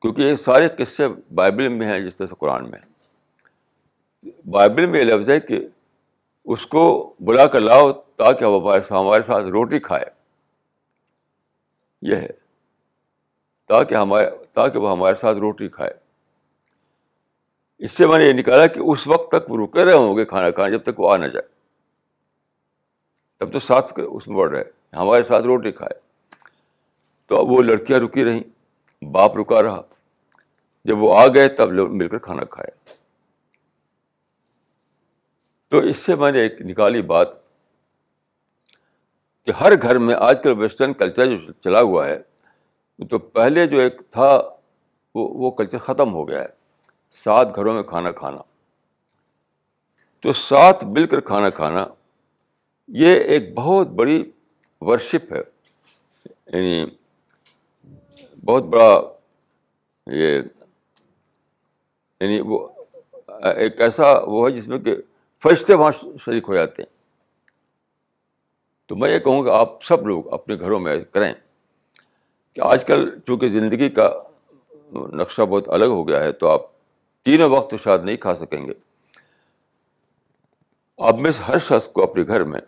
کیونکہ 0.00 0.22
یہ 0.22 0.36
سارے 0.36 0.68
قصے 0.68 1.08
بائبل 1.34 1.68
میں 1.68 1.86
ہیں، 1.86 2.00
جس 2.00 2.16
طرح 2.16 2.26
سے 2.26 2.34
قرآن 2.38 2.70
میں۔ 2.70 2.78
بائبل 4.48 4.86
میں 4.86 5.00
یہ 5.00 5.04
لفظ 5.04 5.30
ہے 5.30 5.40
کہ 5.40 5.68
اس 6.44 6.66
کو 6.66 7.14
بلا 7.20 7.46
کر 7.46 7.60
لاؤ 7.60 7.92
تاکہ 7.92 8.46
وہ 8.46 8.74
ہمارے 8.90 9.22
ساتھ 9.22 9.44
روٹی 9.44 9.78
کھائے۔ 9.78 10.04
یہ 12.02 12.16
ہے، 12.16 12.28
تاکہ 13.68 13.94
ہمارے، 13.94 14.30
تاکہ 14.52 14.78
وہ 14.78 14.92
ہمارے 14.92 15.14
ساتھ 15.14 15.38
روٹی 15.38 15.68
کھائے۔ 15.68 15.90
اس 17.78 17.92
سے 17.92 18.06
میں 18.06 18.18
نے 18.18 18.24
یہ 18.24 18.32
نکالا 18.32 18.66
کہ 18.66 18.80
اس 18.80 19.08
وقت 19.08 19.30
تک 19.30 19.50
وہ 19.50 19.66
رکے 19.66 19.84
رہے 19.84 19.92
ہوں 19.92 20.16
گے 20.16 20.24
کھانا 20.24 20.50
کھانا 20.50 20.70
جب 20.70 20.82
تک 20.82 21.00
وہ 21.00 21.12
آ 21.12 21.16
نہ 21.16 21.26
جائے۔ 21.26 21.55
تب 23.38 23.52
تو 23.52 23.58
ساتھ 23.58 23.92
اس 23.96 24.28
میں 24.28 24.36
بڑھ 24.36 24.50
رہے 24.50 24.96
ہمارے 24.96 25.22
ساتھ 25.22 25.44
روٹی 25.44 25.72
کھائے۔ 25.72 26.00
تو 27.26 27.40
اب 27.40 27.50
وہ 27.50 27.62
لڑکیاں 27.62 28.00
رکی 28.00 28.24
رہیں۔ 28.24 28.42
باپ 29.04 29.36
رکا 29.36 29.62
رہا۔ 29.62 29.82
جب 30.84 31.02
وہ 31.02 31.18
آ 31.18 31.26
گئے 31.26 31.48
تب 31.48 31.72
لوگ 31.72 31.96
مل 31.96 32.08
کر 32.08 32.18
کھانا 32.18 32.44
کھائے۔ 32.44 32.70
تو 35.68 35.78
اس 35.78 35.96
سے 35.96 36.16
میں 36.16 36.32
نے 36.32 36.40
ایک 36.40 36.60
نکالی 36.60 37.02
بات 37.02 37.28
کہ 39.44 39.50
ہر 39.50 39.72
گھر 39.82 39.98
میں 39.98 40.14
آج 40.14 40.42
کل 40.42 40.58
ویسٹرن 40.58 40.92
کلچر 40.92 41.26
جو 41.26 41.52
چلا 41.52 41.80
ہوا 41.80 42.06
ہے، 42.06 42.18
تو 43.10 43.18
پہلے 43.18 43.66
جو 43.66 43.80
ایک 43.80 44.00
تھا، 44.10 44.36
وہ 45.14 45.28
وہ 45.28 45.50
کلچر 45.50 45.78
ختم 45.78 46.14
ہو 46.14 46.28
گیا 46.28 46.40
ہے۔ 46.40 46.48
سات 47.10 47.56
گھروں 47.56 47.74
میں 47.74 47.82
کھانا 47.82 48.12
کھانا۔ 48.12 48.38
تو 50.20 50.32
ساتھ 50.32 50.84
مل 50.84 51.06
کر 51.06 51.20
کھانا 51.20 51.50
کھانا 51.50 51.86
یہ 52.88 53.14
ایک 53.14 53.54
بہت 53.54 53.86
بڑی 53.88 54.30
ورشپ 54.80 55.32
ہے۔ 55.32 55.42
یعنی 56.46 56.86
بہت 58.44 58.62
بڑا 58.62 59.02
یہ 60.06 60.40
یعنی 62.20 62.40
وہ، 62.40 62.68
ایک 63.56 63.80
ایسا 63.80 64.18
وہ 64.18 64.48
ہے 64.48 64.54
جس 64.54 64.68
میں 64.68 64.78
کہ 64.78 64.96
فرشتے 65.42 65.74
وہاں 65.74 65.92
شریک 66.24 66.44
ہو 66.48 66.54
جاتے 66.54 66.82
ہیں۔ 66.82 66.96
تو 68.86 68.96
میں 68.96 69.10
یہ 69.10 69.18
کہوں 69.18 69.44
گا 69.44 69.58
آپ 69.58 69.84
سب 69.84 70.06
لوگ 70.06 70.32
اپنے 70.32 70.58
گھروں 70.58 70.80
میں 70.80 71.00
کریں۔ 71.00 71.34
کہ 72.52 72.60
آج 72.60 72.84
کل 72.84 73.18
چونکہ 73.26 73.48
زندگی 73.48 73.88
کا 73.88 74.22
نقشہ 74.92 75.42
بہت 75.42 75.68
الگ 75.68 75.84
ہو 75.84 76.08
گیا 76.08 76.24
ہے، 76.24 76.32
تو 76.32 76.50
آپ 76.50 76.60
تینوں 77.24 77.50
وقت 77.50 77.70
تو 77.70 77.76
شاید 77.76 78.04
نہیں 78.04 78.16
کھا 78.16 78.34
سکیں 78.34 78.66
گے۔ 78.66 78.72
آپ 80.98 81.14
میں 81.14 81.30
ہر 81.48 81.58
شخص 81.58 81.88
کو 81.88 82.02
اپنے 82.02 82.22
گھر 82.26 82.44
میں 82.44 82.60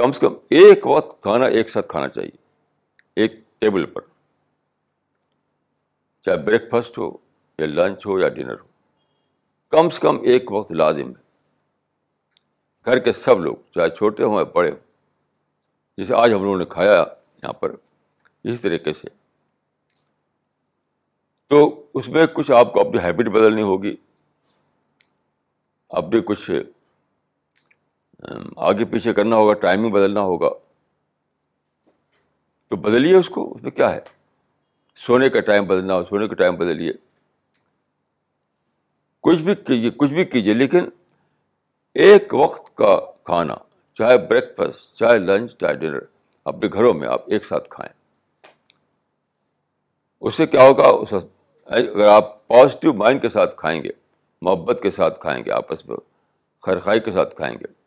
کم 0.00 0.12
سے 0.12 0.20
کم 0.20 0.34
ایک 0.50 0.86
وقت 0.86 1.22
کھانا 1.22 1.46
ایک 1.46 1.70
ساتھ 1.70 1.88
کھانا 1.88 2.08
چاہیے، 2.08 2.30
ایک 3.16 3.32
ٹیبل 3.58 3.86
پر۔ 3.86 4.02
چاہے 6.20 6.36
بریک 6.36 6.62
فاسٹ 6.70 6.98
ہو 6.98 7.16
یا 7.58 7.66
لنچ 7.66 8.06
ہو 8.06 8.18
یا 8.18 8.28
ڈنر 8.28 8.60
ہو۔ 8.60 8.66
کم 9.68 9.88
سے 9.88 10.00
کم 10.00 10.18
ایک 10.22 10.52
وقت 10.52 10.72
لازم 10.72 11.08
ہے۔ 11.08 11.22
گھر 12.84 12.98
کے 12.98 13.12
سب 13.12 13.40
لوگ، 13.40 13.56
چاہے 13.74 13.90
چھوٹے 13.90 14.24
ہوں 14.24 14.36
یا 14.36 14.42
بڑے 14.42 14.70
ہوں 14.70 14.78
جیسے 15.96 16.14
آج 16.14 16.32
ہم 16.32 16.42
لوگوں 16.42 16.58
نے 16.58 16.64
کھایا 16.64 17.04
یہاں 17.42 17.52
پر 17.52 17.70
اسی 18.44 18.56
طریقے 18.56 18.92
سے۔ 18.92 19.08
تو 21.48 21.86
اس 21.94 22.08
میں 22.08 22.26
کچھ 22.26 22.50
آپ 22.50 22.72
کو 22.72 22.80
اپنی 22.80 23.00
ہیبٹ 23.02 23.28
بدلنی 23.28 23.62
ہوگی۔ 23.62 23.96
اب 25.88 26.10
بھی 26.10 26.20
کچھ 26.20 26.50
آگے 28.56 28.84
پیچھے 28.84 29.12
کرنا 29.12 29.36
ہوگا 29.36 29.52
ٹائمنگ 29.52 29.90
بدلنا 29.90 30.20
ہوگا۔ 30.20 30.50
تو 32.68 32.76
بدلیے 32.76 33.16
اس 33.16 33.28
کو، 33.28 33.52
اس 33.54 33.62
میں 33.62 33.70
کیا 33.70 33.94
ہے؟ 33.94 34.00
سونے 34.96 35.28
کا 35.28 35.40
ٹائم 35.40 35.64
بدلنا 35.64 35.94
ہو 35.94 36.04
سونے 36.04 36.28
کا 36.28 36.34
ٹائم 36.34 36.56
بدلیے۔ 36.56 36.92
کچھ 39.20 39.42
بھی 39.42 39.54
کیجیے، 39.54 39.90
کچھ 39.90 40.14
بھی 40.14 40.24
کیجیے، 40.24 40.54
لیکن 40.54 40.88
ایک 41.94 42.34
وقت 42.34 42.76
کا 42.76 43.00
کھانا، 43.24 43.54
چاہے 43.94 44.18
بریک 44.18 44.44
فاسٹ 44.56 44.96
چاہے 44.96 45.18
لنچ 45.18 45.56
چاہے 45.56 45.74
ڈنر 45.74 45.98
اپنے 46.44 46.68
گھروں 46.72 46.94
میں 46.94 47.08
آپ 47.08 47.22
ایک 47.26 47.44
ساتھ 47.44 47.68
کھائیں۔ 47.68 48.00
اس 50.20 50.34
سے 50.34 50.46
کیا 50.46 50.62
ہوگا؟ 50.62 50.84
اس 50.84 51.14
اگر 51.66 52.08
آپ 52.08 52.48
پازیٹیو 52.48 52.92
مائنڈ 52.92 53.22
کے 53.22 53.28
ساتھ 53.28 53.56
کھائیں 53.56 53.82
گے، 53.82 53.90
محبت 54.42 54.80
کے 54.82 54.90
ساتھ 54.90 55.20
کھائیں 55.20 55.44
گے، 55.44 55.50
آپس 55.50 55.86
میں 55.86 55.96
خرخائی 56.62 57.00
کے 57.00 57.12
ساتھ 57.12 57.34
کھائیں 57.34 57.58
گے 57.60 57.79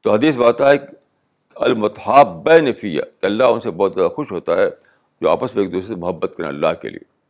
تو 0.00 0.12
حدیث 0.12 0.36
بات 0.36 0.60
ہے 0.60 0.66
المتحاب 1.54 2.44
بے 2.44 2.60
نفیہ 2.60 3.02
کہ 3.20 3.26
اللہ 3.26 3.44
ان 3.44 3.60
سے 3.60 3.70
بہت 3.70 3.94
زیادہ 3.94 4.08
خوش 4.08 4.32
ہوتا 4.32 4.56
ہے 4.56 4.64
جو 5.20 5.28
آپس 5.28 5.54
میں 5.54 5.64
ایک 5.64 5.72
دوسرے 5.72 5.88
سے 5.88 5.94
محبت 5.94 6.34
کریں 6.36 6.48
اللہ 6.48 6.66
کے 6.82 6.88
لیے۔ 6.88 7.20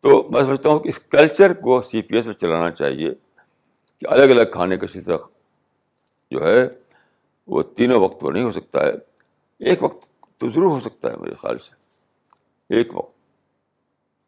تو 0.00 0.28
میں 0.30 0.42
سمجھتا 0.42 0.68
ہوں 0.68 0.80
کہ 0.80 0.88
اس 0.88 0.98
کلچر 0.98 1.52
کو 1.52 1.82
سی 1.82 2.02
پی 2.02 2.16
ایس 2.16 2.26
میں 2.26 2.34
چلانا 2.34 2.70
چاہیے 2.70 3.10
کہ 4.00 4.06
الگ 4.10 4.22
الگ 4.22 4.42
کھانے 4.52 4.76
کا 4.76 4.86
سلسلہ 4.86 5.16
جو 6.30 6.48
ہے 6.48 6.68
وہ 7.46 7.62
تینوں 7.62 8.00
وقت 8.00 8.20
پر 8.20 8.32
نہیں 8.32 8.44
ہو 8.44 8.52
سکتا 8.52 8.86
ہے۔ 8.86 8.92
ایک 9.58 9.82
وقت 9.82 10.06
تو 10.38 10.50
ضرور 10.50 10.70
ہو 10.70 10.80
سکتا 10.80 11.12
ہے 11.12 11.16
میرے 11.16 11.34
خیال 11.34 11.58
سے۔ 11.58 11.74
ایک 12.76 12.96
وقت۔ 12.96 13.14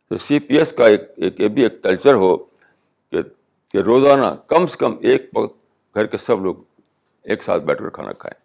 تو 0.09 0.19
سی 0.19 0.39
پی 0.39 0.59
ایس 0.59 0.73
کا 0.73 0.87
ایک 0.87 1.01
ایک 1.17 1.41
یہ 1.41 1.49
بھی 1.49 1.63
ایک 1.63 1.83
کلچر 1.83 2.15
ہو 2.15 2.37
کہ 3.11 3.17
کہ 3.77 3.81
روزانہ 3.81 4.35
کم 4.47 4.67
سے 4.67 4.79
کم 4.79 4.95
ایک 5.01 5.31
وقت 5.37 5.57
گھر 5.95 6.07
کے 6.07 6.17
سب 6.17 6.45
لوگ 6.45 6.55
ایک 7.23 7.43
ساتھ 7.43 7.63
بیٹھ 7.63 7.79
کر 7.79 7.89
کھانا 7.89 8.13
کھائیں۔ 8.13 8.41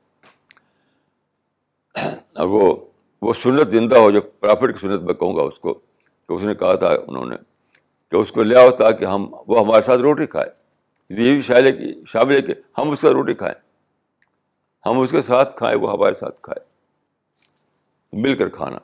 اور 2.36 2.48
وہ 2.48 2.76
وہ 3.22 3.34
سنت 3.34 3.70
زندہ 3.70 3.96
ہو 3.96 4.12
جو 4.12 4.22
پرافٹ 4.22 4.74
کی 4.74 4.80
سنت 4.82 5.02
میں 5.02 5.14
کہوں 5.14 5.38
گا 5.38 5.42
اس 5.42 5.60
کو، 5.60 5.74
کہ 6.30 6.34
اس 6.34 6.42
نے 6.44 6.56
کہا 6.56 6.76
تھا 6.76 6.90
انہوں 7.08 7.26
نے 7.26 7.36
کہ 8.12 8.16
اس 8.16 8.32
کو 8.32 8.44
لیا 8.44 8.62
ہوتا 8.62 8.92
کہ 8.92 9.06
ہم، 9.06 9.36
وہ 9.48 9.60
ہمارے 9.60 9.82
ساتھ 9.82 10.02
روٹی 10.02 10.28
کھائے۔ 10.28 10.50
یہ 11.10 11.32
بھی 11.32 11.42
شامل 11.42 11.66
ہے 11.66 11.72
کہ، 11.72 11.94
شامل 12.08 12.36
ہے 12.36 12.42
کہ 12.42 12.54
ہم 12.78 12.92
اس 12.92 13.00
سے 13.00 13.10
روٹی 13.10 13.34
کھائیں۔ 13.34 13.56
ہم 14.86 15.00
اس 15.00 15.12
کے 15.12 15.22
ساتھ 15.22 15.58
کھائیں، 15.58 15.80
وہ 15.80 15.92
ہمارے 15.92 16.14
ساتھ 16.14 16.42
کھائے۔ 16.42 16.66
مل 18.22 18.38
کر 18.38 18.50
کھانا۔ 18.50 18.78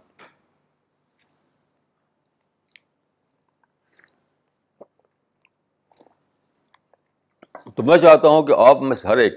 تو 7.76 7.84
میں 7.84 7.98
چاہتا 7.98 8.28
ہوں 8.28 8.44
کہ 8.44 8.54
آپ 8.58 8.82
میں 8.82 8.96
سے 8.96 9.08
ہر 9.08 9.18
ایک 9.18 9.34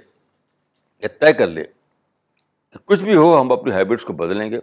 یہ 1.02 1.08
طے 1.18 1.32
کر 1.32 1.46
لے 1.46 1.64
کہ 2.72 2.78
کچھ 2.84 3.02
بھی 3.02 3.16
ہو، 3.16 3.40
ہم 3.40 3.52
اپنی 3.52 3.72
ہیبٹس 3.72 4.04
کو 4.04 4.12
بدلیں 4.12 4.50
گے 4.50 4.58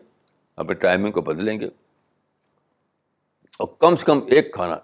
اپنے 0.56 0.74
ٹائمنگ 0.74 1.12
کو 1.12 1.22
بدلیں 1.22 1.60
گے 1.60 1.66
اور 3.60 3.68
کم 3.80 3.96
سے 3.96 4.06
کم 4.06 4.20
ایک 4.28 4.54
کھانا 4.54 4.78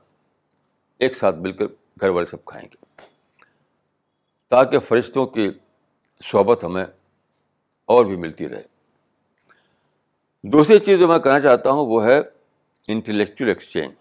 ایک 0.98 1.16
ساتھ 1.16 1.36
مل 1.36 1.52
کر 1.52 1.66
گھر 2.02 2.10
والے 2.10 2.26
سب 2.26 2.46
کھائیں 2.46 2.68
گے 2.72 3.04
تاکہ 4.50 4.80
فرشتوں 4.80 5.26
کی 5.26 5.50
صحبت 6.32 6.64
ہمیں 6.64 6.86
اور 7.86 8.06
بھی 8.06 8.16
ملتی 8.16 8.50
رہے۔ 8.50 8.64
دوسری 10.44 10.80
چیز 10.80 11.00
جو 11.00 11.08
میں 11.08 11.20
کہنا 11.20 11.40
چاہتا 11.40 11.72
ہوں 11.72 11.86
وہ 11.86 12.06
ہے 12.06 12.20
انٹلیکچوئل 12.88 13.50
ایکسچینج 13.50 13.94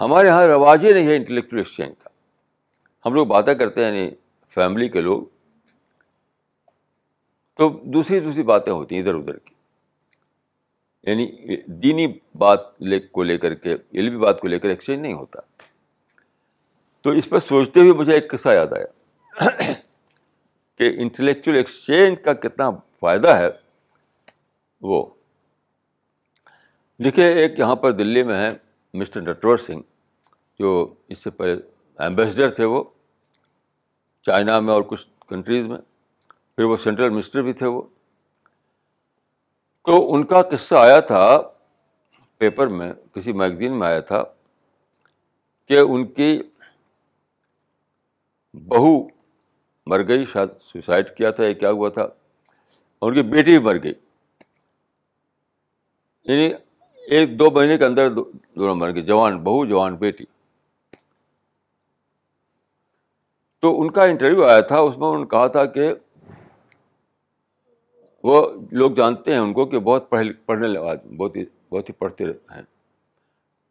ہمارے 0.00 0.28
یہاں 0.28 0.46
رواج 0.46 0.84
ہی 0.86 0.92
نہیں 0.92 1.06
ہے 1.06 1.16
انٹلیکچوئل 1.16 1.58
ایکسچینج 1.60 1.94
کا۔ 2.02 2.08
ہم 3.06 3.14
لوگ 3.14 3.26
باتیں 3.26 3.54
کرتے 3.54 3.84
ہیں 3.84 3.96
یعنی 3.96 4.10
فیملی 4.48 4.88
کے 4.88 5.00
لوگ۔ 5.00 5.22
تو 7.54 7.68
دوسری 7.68 8.20
دوسری 8.20 8.42
باتیں 8.42 8.72
ہوتی 8.72 8.94
ہیں 8.94 9.02
ادھر 9.02 9.14
ادھر 9.14 9.36
کی۔ 9.36 9.54
یعنی 11.02 11.56
دینی 11.66 12.06
بات 12.34 12.82
لے 12.82 12.98
کو 13.00 13.22
لے 13.22 13.38
کر 13.38 13.54
کے، 13.54 13.76
علمی 13.94 14.16
بات 14.16 14.40
کو 14.40 14.48
لے 14.48 14.58
کر 14.58 14.68
ایکسچینج 14.68 15.00
نہیں 15.00 15.12
ہوتا۔ 15.12 15.40
تو 17.02 17.10
اس 17.10 17.28
پر 17.28 17.38
سوچتے 17.38 17.80
ہوئے 17.80 17.92
مجھے 17.92 18.12
ایک 18.12 18.30
قصہ 18.30 18.48
یاد 18.48 18.66
آیا۔ 18.66 18.86
کہ 20.78 20.96
انٹلیکچوئل 20.98 21.56
ایکسچینج 21.56 22.18
کا 22.24 22.32
کتنا 22.32 22.70
فائدہ 23.00 23.28
ہے 23.28 23.46
وہ۔ 24.80 25.06
دیکھیے، 27.04 27.28
ایک 27.28 27.58
یہاں 27.58 27.76
پر 27.76 27.90
دلی 27.90 28.22
میں 28.22 28.50
ہے۔ 28.50 28.65
مسٹر 28.96 29.20
نٹور 29.20 29.56
سنگھ، 29.58 29.82
جو 30.60 30.94
اس 31.08 31.18
سے 31.18 31.30
پہلے 31.30 31.56
ایمبیسڈر 31.98 32.50
تھے 32.50 32.64
وہ، 32.64 32.82
چائنا 34.26 34.58
میں 34.60 34.72
اور 34.74 34.82
کچھ 34.82 35.06
کنٹریز 35.28 35.66
میں، 35.66 35.78
پھر 36.56 36.64
وہ 36.64 36.76
سینٹرل 36.76 37.10
منسٹر 37.10 37.42
بھی 37.42 37.52
تھے 37.52 37.66
وہ۔ 37.66 37.82
تو 39.86 40.14
ان 40.14 40.24
کا 40.26 40.42
قصہ 40.42 40.74
آیا 40.74 41.00
تھا 41.00 41.26
پیپر 42.40 42.66
میں، 42.68 42.92
کسی 43.12 43.32
میگزین 43.32 43.78
میں 43.78 43.86
آیا 43.86 44.00
تھا 44.00 44.22
کہ 45.70 45.78
ان 45.78 46.06
کی 46.06 46.42
بہو 48.54 48.96
مر 49.86 50.06
گئی، 50.08 50.24
شاید 50.24 50.48
سوسائڈ 50.62 51.16
کیا 51.16 51.30
تھا 51.30 51.44
یا 51.44 51.52
کیا 51.52 51.70
ہوا 51.70 51.88
تھا، 51.88 52.02
اور 52.02 53.12
ان 53.12 53.14
کی 53.14 53.22
بیٹی 53.22 53.50
بھی 53.50 53.58
مر 53.58 53.76
گئی۔ 53.82 53.92
یعنی 56.26 56.52
ایک 57.06 57.38
دو 57.38 57.50
مہینے 57.50 57.78
کے 57.78 57.84
اندر 57.84 58.10
دونوں 58.10 58.74
مر 58.74 58.94
گئے، 58.94 59.02
جوان، 59.02 59.38
بہو 59.38 59.66
جوان، 59.66 59.96
بیٹی۔ 59.96 60.24
تو 63.60 63.80
ان 63.80 63.90
کا 63.90 64.04
انٹرویو 64.04 64.44
آیا 64.44 64.60
تھا، 64.60 64.78
اس 64.78 64.98
میں 64.98 65.08
انہوں 65.08 65.20
نے 65.20 65.26
کہا 65.26 65.46
تھا 65.46 65.64
کہ 65.64 65.94
وہ 68.22 68.48
لوگ 68.72 68.90
جانتے 68.90 69.32
ہیں 69.32 69.38
ان 69.38 69.52
کو 69.52 69.66
کہ 69.66 69.78
بہت 69.78 70.10
پڑھے 70.10 70.32
پڑھنے 70.32 70.68
لگا، 70.68 70.92
بہت 71.16 71.36
ہی 71.36 71.44
بہت 71.70 71.88
ہی 71.88 71.94
پڑھتے 71.94 72.24
ہیں۔ 72.24 72.62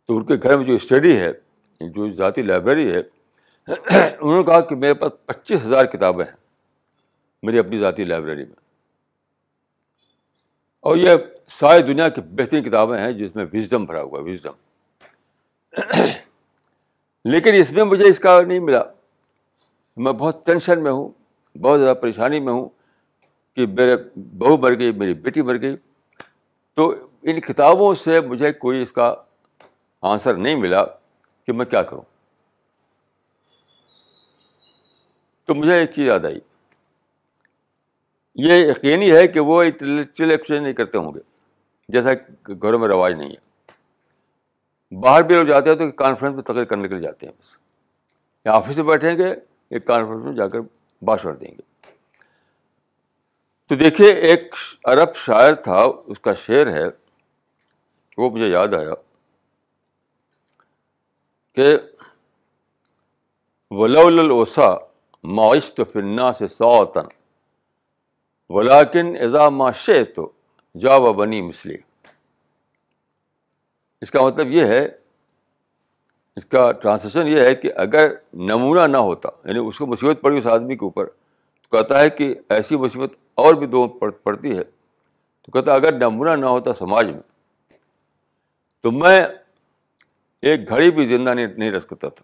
تو 0.05 0.17
ان 0.17 0.25
کے 0.25 0.33
گھر 0.43 0.57
میں 0.57 0.65
جو 0.65 0.73
اسٹڈی 0.73 1.19
ہے، 1.19 1.31
جو 1.79 2.11
ذاتی 2.11 2.41
لائبریری 2.41 2.91
ہے، 2.91 2.99
انہوں 4.21 4.37
نے 4.37 4.43
کہا 4.43 4.61
کہ 4.61 4.75
میرے 4.75 4.93
پاس 4.93 5.11
پچیس 5.25 5.65
ہزار 5.65 5.85
کتابیں 5.85 6.25
ہیں، 6.25 6.37
میری 7.43 7.59
اپنی 7.59 7.77
ذاتی 7.77 8.03
لائبریری 8.03 8.45
میں۔ 8.45 8.55
اور 10.79 10.97
یہ 10.97 11.09
ساری 11.47 11.81
دنیا 11.81 12.09
کی 12.09 12.21
بہترین 12.21 12.63
کتابیں 12.63 12.99
ہیں 12.99 13.11
جس 13.11 13.35
میں 13.35 13.45
وزڈم 13.53 13.85
بھرا 13.85 14.01
ہوا 14.01 14.19
ہے 14.19 14.23
وزڈم 14.23 14.51
لیکن 17.25 17.53
اس 17.53 17.71
میں 17.71 17.83
مجھے 17.83 18.09
اس 18.09 18.19
کا 18.19 18.41
نہیں 18.41 18.59
ملا۔ 18.59 18.83
میں 19.97 20.11
بہت 20.13 20.45
ٹینشن 20.45 20.83
میں 20.83 20.91
ہوں، 20.91 21.09
بہت 21.57 21.79
زیادہ 21.79 21.97
پریشانی 21.97 22.39
میں 22.39 22.53
ہوں 22.53 22.69
کہ 23.55 23.65
میرے 23.67 23.95
بہو 24.15 24.57
مر 24.57 24.79
گئی، 24.79 24.91
میری 24.91 25.13
بیٹی 25.13 25.41
مر 25.41 25.61
گئی۔ 25.61 25.75
تو 26.73 27.07
ان 27.21 27.41
کتابوں 27.41 27.95
سے 27.95 28.19
مجھے 28.19 28.51
کوئی 28.51 28.81
اس 28.81 28.91
کا 28.91 29.15
آنسر 30.01 30.33
نہیں 30.33 30.55
ملا 30.55 30.85
کہ 31.45 31.53
میں 31.53 31.65
کیا 31.65 31.81
کروں۔ 31.81 32.01
تو 35.45 35.55
مجھے 35.55 35.73
ایک 35.73 35.91
چیز 35.91 36.07
یاد 36.07 36.25
آئی۔ 36.25 36.39
یہ 38.35 38.53
یقینی 38.53 39.11
ہے 39.11 39.27
کہ 39.27 39.39
وہ 39.39 39.63
انٹلیکچوئل 39.63 40.31
ایکسچینج 40.31 40.61
نہیں 40.61 40.73
کرتے 40.73 40.97
ہوں 40.97 41.13
گے۔ 41.13 41.34
جیسا 41.87 42.09
گھروں 42.51 42.79
میں 42.79 42.87
رواج 42.87 43.13
نہیں 43.13 43.29
ہے۔ 43.29 43.45
باہر 44.99 45.23
بھی 45.23 45.35
لوگ 45.35 45.45
جاتے 45.45 45.69
ہیں 45.69 45.77
تو 45.77 45.91
کانفرنس 45.91 46.35
میں 46.35 46.43
تقریر 46.43 46.65
کرنے 46.65 46.87
کے 46.87 46.95
لیے 46.95 47.03
جاتے 47.03 47.25
ہیں 47.25 47.33
بس۔ 47.41 47.57
یا 48.45 48.53
آفس 48.53 48.77
میں 48.77 48.85
بیٹھیں 48.85 49.17
گے، 49.17 49.35
ایک 49.69 49.87
کانفرنس 49.87 50.25
میں 50.25 50.33
جا 50.33 50.47
کر 50.47 50.59
باشر 51.01 51.35
دیں 51.35 51.47
گے۔ 51.47 51.91
تو 53.67 53.75
دیکھیے، 53.75 54.13
ایک 54.13 54.55
عرب 54.85 55.15
شاعر 55.15 55.53
تھا، 55.53 55.85
اس 56.05 56.19
کا 56.19 56.33
شعر 56.33 56.67
ہے، 56.67 56.85
وہ 58.17 58.29
مجھے 58.29 58.47
یاد 58.47 58.73
آیا 58.73 58.93
کہ 61.53 61.77
ولاسا 63.71 64.75
معاشت 65.23 65.81
فنا 65.93 66.33
سے 66.33 66.47
سوتن 66.47 67.05
ولاکن 68.49 69.15
ایزا 69.19 69.49
معاشے 69.49 70.03
تو 70.03 70.31
جا 70.79 70.95
و 70.95 71.13
بنی 71.13 71.41
مسلی 71.41 71.75
اس 74.01 74.11
کا 74.11 74.21
مطلب 74.21 74.47
یہ 74.49 74.65
ہے، 74.65 74.87
اس 76.35 76.45
کا 76.45 76.71
ٹرانسلیشن 76.71 77.27
یہ 77.27 77.39
ہے 77.39 77.55
کہ 77.55 77.71
اگر 77.75 78.13
نمونہ 78.33 78.87
نہ 78.87 78.97
ہوتا 78.97 79.29
یعنی 79.45 79.59
اس 79.59 79.77
کو 79.77 79.85
مصیبت 79.85 80.21
پڑی 80.21 80.37
اس 80.37 80.45
آدمی 80.45 80.75
کے 80.75 80.85
اوپر، 80.85 81.05
تو 81.61 81.77
کہتا 81.77 82.01
ہے 82.01 82.09
کہ 82.09 82.35
ایسی 82.49 82.77
مصیبت 82.77 83.13
اور 83.35 83.53
بھی 83.53 83.67
دو 83.67 83.87
پڑتی 84.23 84.57
ہے۔ 84.57 84.63
تو 85.41 85.51
کہتا 85.51 85.71
ہے 85.71 85.77
اگر 85.77 85.93
نمونہ 85.93 86.29
نہ 86.29 86.45
ہوتا 86.45 86.73
سماج 86.73 87.05
میں، 87.05 87.19
تو 88.81 88.91
میں 88.91 89.25
ایک 90.41 90.69
گھڑی 90.69 90.91
بھی 90.91 91.05
زندہ 91.05 91.29
نہیں 91.29 91.47
نہیں 91.47 91.71
رکھ 91.71 91.83
سکتا 91.83 92.09
تھا۔ 92.09 92.23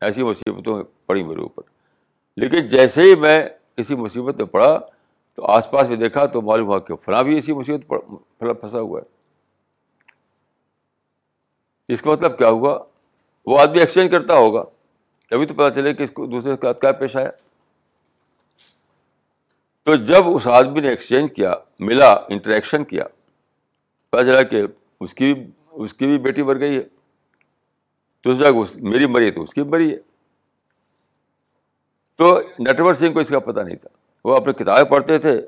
ایسی 0.00 0.22
مصیبتوں 0.22 0.84
پڑی 1.06 1.22
میرے 1.22 1.40
اوپر۔ 1.40 1.62
لیکن 2.36 2.68
جیسے 2.68 3.02
ہی 3.02 3.14
میں 3.14 3.48
کسی 3.76 3.94
مصیبت 3.94 4.36
میں 4.36 4.46
پڑا 4.46 4.78
تو 5.36 5.44
آس 5.44 5.70
پاس 5.70 5.88
میں 5.88 5.96
دیکھا 5.96 6.26
تو 6.26 6.42
معلوم 6.42 6.68
ہوا 6.68 6.78
کہ 6.78 6.96
فلاں 6.96 7.22
بھی 7.22 7.38
اسی 7.38 7.52
مصیبت 7.52 7.92
پھنسا 8.38 8.80
ہوا 8.80 9.00
ہے۔ 9.00 9.16
اس 11.94 12.02
کا 12.02 12.10
مطلب 12.10 12.38
کیا 12.38 12.48
ہوا؟ 12.48 12.84
وہ 13.46 13.60
آدمی 13.60 13.80
ایکسچینج 13.80 14.10
کرتا 14.10 14.34
ہوگا۔ 14.34 14.64
تبھی 15.30 15.46
تو 15.46 15.54
پتا 15.54 15.70
چلے 15.70 15.94
کہ 15.94 16.02
اس 16.02 16.10
کو 16.10 16.26
دوسرے 16.26 16.56
کے 16.56 16.66
ساتھ 16.66 16.80
کیا 16.80 16.92
پیش 16.92 17.16
آیا۔ 17.16 17.30
تو 19.82 19.96
جب 19.96 20.22
اس 20.26 20.46
آدمی 20.46 20.80
نے 20.80 20.88
ایکسچینج 20.88 21.32
کیا، 21.36 21.54
ملا 21.78 22.12
انٹریکشن 22.12 22.84
کیا، 22.84 23.04
پتا 24.10 24.24
چلا 24.24 24.42
کہ 24.42 24.62
اس 25.00 25.14
کی 25.14 25.34
اس 25.70 25.94
کی 25.94 26.06
بھی 26.06 26.18
بیٹی 26.18 26.42
مر 26.42 26.60
گئی 26.60 26.76
ہے۔ 26.76 26.82
تو 28.20 28.30
اس 28.30 28.38
جگہ 28.38 28.48
میری 28.74 29.06
مری 29.06 29.26
ہے 29.26 29.30
تو 29.30 29.42
اس 29.42 29.54
کی 29.54 29.62
مری 29.62 29.92
ہے۔ 29.92 29.98
تو 32.16 32.40
نٹور 32.40 32.94
سنگھ 32.94 33.12
کو 33.12 33.20
اس 33.20 33.28
کا 33.28 33.38
پتہ 33.38 33.60
نہیں 33.60 33.76
تھا۔ 33.76 34.05
وہ 34.26 34.36
اپنے 34.36 34.52
کتابیں 34.52 34.90
پڑھتے 34.90 35.18
تھے، 35.18 35.40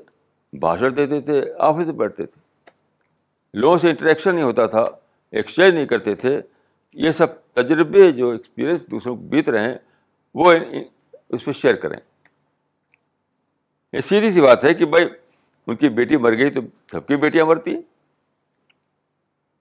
بھاشن 0.53 0.97
دیتے 0.97 1.21
تھے 1.21 1.53
آفس 1.57 1.77
میں 1.77 1.93
بیٹھتے 1.93 2.25
تھے۔ 2.25 2.41
لوگوں 3.53 3.77
سے 3.77 3.89
انٹریکشن 3.89 4.35
نہیں 4.35 4.43
ہوتا 4.43 4.65
تھا 4.65 4.87
ایکسچینج 5.31 5.73
نہیں 5.73 5.85
کرتے 5.85 6.15
تھے۔ 6.15 6.41
یہ 6.93 7.11
سب 7.11 7.27
تجربے 7.53 8.11
جو 8.11 8.29
ایکسپیرئنس 8.29 8.91
دوسروں 8.91 9.15
کو 9.15 9.21
بیت 9.21 9.49
رہے 9.49 9.67
ہیں، 9.67 9.77
وہ 10.33 10.53
اس 11.29 11.45
پہ 11.45 11.51
شیئر 11.51 11.75
کریں۔ 11.75 11.97
یہ 13.93 13.99
سیدھی 13.99 14.31
سی 14.31 14.41
بات 14.41 14.63
ہے 14.63 14.73
کہ 14.73 14.85
بھائی، 14.85 15.05
ان 15.67 15.75
کی 15.75 15.89
بیٹی 15.89 16.17
مر 16.17 16.37
گئی 16.37 16.49
تو 16.49 16.61
سب 16.91 17.07
کی 17.07 17.15
بیٹیاں 17.15 17.45
مرتی 17.45 17.73
ہیں۔ 17.73 17.81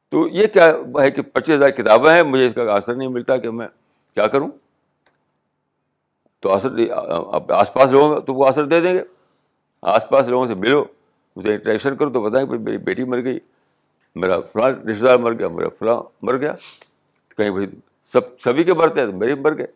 تو 0.08 0.28
یہ 0.28 0.46
کیا 0.46 0.72
ہے 1.02 1.10
کہ 1.10 1.22
پچیس 1.22 1.54
ہزار 1.54 1.70
کتابیں 1.70 2.14
ہیں، 2.14 2.22
مجھے 2.22 2.46
اس 2.46 2.54
کا 2.54 2.62
اثر 2.62 2.94
نہیں 2.94 3.08
ملتا 3.08 3.36
کہ 3.36 3.50
میں 3.50 3.68
کیا 4.14 4.26
کروں۔ 4.26 4.48
تو 6.40 6.52
اثر 6.52 6.68
آس 7.48 7.72
پاس 7.72 7.90
لوگوں 7.90 8.20
تو 8.20 8.34
وہ 8.34 8.46
اثر 8.46 8.66
دے 8.66 8.80
دیں 8.80 8.94
گے۔ 8.94 9.02
آس 9.82 10.08
پاس 10.08 10.28
لوگوں 10.28 10.46
سے 10.46 10.54
ملو، 10.54 10.84
اسے 11.36 11.52
انٹریکشن 11.52 11.96
کرو 11.96 12.12
تو 12.12 12.20
بتائیں 12.20 12.46
کہ 12.46 12.58
میری 12.58 12.78
بیٹی 12.78 13.04
مر 13.04 13.22
گئی، 13.22 13.38
میرا 14.14 14.40
فلاں 14.40 14.70
رشتے 14.70 15.04
دار 15.04 15.16
مر 15.16 15.32
گیا، 15.32 15.48
میرا 15.48 15.68
فلاں 15.78 16.02
مر 16.22 16.36
گیا۔ 16.36 16.54
کہیں 17.36 17.50
بھائی 17.50 17.66
سب 18.02 18.40
سبھی 18.40 18.64
کے 18.64 18.74
مرتے 18.74 19.00
ہیں 19.00 19.10
تو 19.10 19.16
میرے 19.16 19.34
مر 19.34 19.58
گئے۔ 19.58 19.66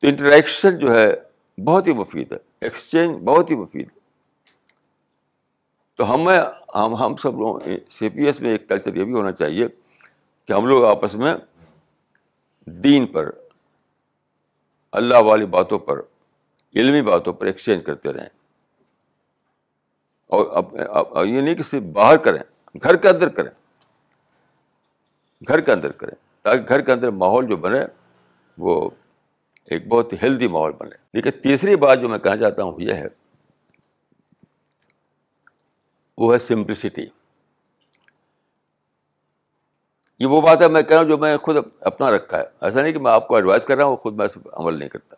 تو 0.00 0.06
انٹریکشن 0.08 0.78
جو 0.78 0.92
ہے 0.92 1.14
بہت 1.64 1.86
ہی 1.86 1.92
مفید 1.92 2.32
ہے۔ 2.32 2.38
ایکسچینج 2.60 3.16
بہت 3.24 3.50
ہی 3.50 3.56
مفید 3.56 3.88
ہے۔ 3.92 3.98
تو 5.96 6.14
ہمیں 6.14 6.40
ہم 6.74 6.94
ہم 6.94 7.16
سب 7.16 7.38
لوگ 7.38 7.58
سی 7.88 8.08
پی 8.08 8.26
ایس 8.26 8.40
میں 8.40 8.50
ایک 8.50 8.68
کلچر 8.68 8.94
یہ 8.94 9.04
بھی 9.04 9.12
ہونا 9.12 9.32
چاہیے 9.32 9.68
کہ 10.44 10.52
ہم 10.52 10.66
لوگ 10.66 10.84
آپس 10.84 11.14
میں 11.14 11.34
دین 12.66 13.06
پر 13.06 13.30
اللہ 14.96 15.14
والی 15.18 15.46
باتوں 15.46 15.78
پر، 15.78 16.00
علمی 16.74 17.02
باتوں 17.02 17.32
پر 17.32 17.46
ایکسچینج 17.46 17.84
کرتے 17.84 18.12
رہیں۔ 18.12 18.26
اور 20.28 21.24
یہ 21.26 21.40
نہیں 21.40 21.54
کہ 21.54 21.62
صرف 21.62 21.82
باہر 21.82 22.16
کریں، 22.16 22.42
گھر 22.82 22.96
کے 22.96 23.08
اندر 23.08 23.28
کریں۔ 23.28 23.50
گھر 25.48 25.60
کے 25.60 25.72
اندر 25.72 25.92
کریں، 25.92 26.14
تاکہ 26.42 26.62
گھر 26.68 26.80
کے 26.80 26.92
اندر 26.92 27.10
ماحول 27.10 27.46
جو 27.46 27.56
بنے، 27.56 27.80
وہ 28.58 28.90
ایک 29.64 29.88
بہت 29.88 30.12
ہیلدی 30.22 30.48
ماحول 30.48 30.72
بنے۔ 30.72 30.96
لیکن 31.12 31.30
تیسری 31.30 31.76
بات 31.76 32.00
جو 32.00 32.08
میں 32.08 32.18
کہنا 32.18 32.36
چاہتا 32.36 32.62
ہوں، 32.62 32.72
یہ 32.78 32.92
ہے، 32.92 33.06
وہ 36.18 36.34
ہے 36.34 36.38
سمپلسٹی 36.38 37.06
یہ 40.18 40.26
وہ 40.26 40.40
بات 40.40 40.62
ہے، 40.62 40.68
میں 40.68 40.82
کہہ 40.82 40.96
رہا 40.96 41.02
ہوں 41.02 41.08
جو 41.08 41.18
میں 41.18 41.36
خود 41.36 41.56
اپنا 41.80 42.10
رکھا 42.10 42.38
ہے۔ 42.38 42.44
ایسا 42.60 42.82
نہیں 42.82 42.92
کہ 42.92 42.98
میں 42.98 43.12
آپ 43.12 43.28
کو 43.28 43.34
ایڈوائز 43.36 43.64
کر 43.64 43.76
رہا 43.76 43.84
ہوں، 43.84 43.96
خود 43.96 44.14
میں 44.14 44.26
عمل 44.52 44.78
نہیں 44.78 44.88
کرتا۔ 44.88 45.16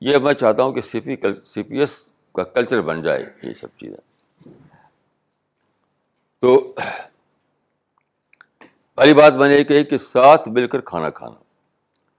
یہ 0.00 0.18
میں 0.18 0.34
چاہتا 0.34 0.62
ہوں 0.62 0.72
کہ 0.72 0.80
سی 0.80 1.00
پی 1.00 1.16
سی 1.44 1.62
پی 1.62 1.78
ایس 1.78 2.10
کا 2.34 2.42
کلچر 2.42 2.80
بن 2.80 3.02
جائے، 3.02 3.26
یہ 3.42 3.52
سب 3.52 3.66
چیزیں۔ 3.76 4.48
تو 6.40 6.74
پہلی 8.94 9.14
بات 9.14 9.34
میں 9.34 9.48
نے 9.48 9.56
یہ 9.56 9.64
کہی 9.64 9.84
کہ 9.84 9.98
ساتھ 9.98 10.48
مل 10.48 10.66
کر 10.66 10.80
کھانا 10.80 11.10
کھانا۔ 11.10 11.42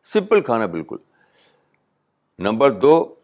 سمپل 0.04 0.42
کھانا 0.42 0.66
بالکل۔ 0.66 0.98
نمبر 2.40 2.72
دو، 2.72 3.16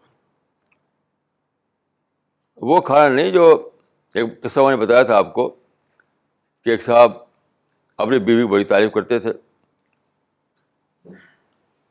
وہ 2.55 2.81
کھانا 2.81 3.15
نہیں 3.15 3.31
جو 3.31 3.69
ایک 4.13 4.43
قصہ 4.43 4.59
میں 4.59 4.69
نے 4.69 4.77
بتایا 4.77 5.03
تھا 5.03 5.17
آپ 5.17 5.33
کو۔ 5.33 5.55
کہ 6.65 6.69
ایک 6.69 6.83
صاحب 6.83 7.11
اپنی 7.97 8.19
بیوی 8.19 8.47
بڑی 8.47 8.63
تعریف 8.63 8.91
کرتے 8.91 9.19
تھے۔ 9.19 9.33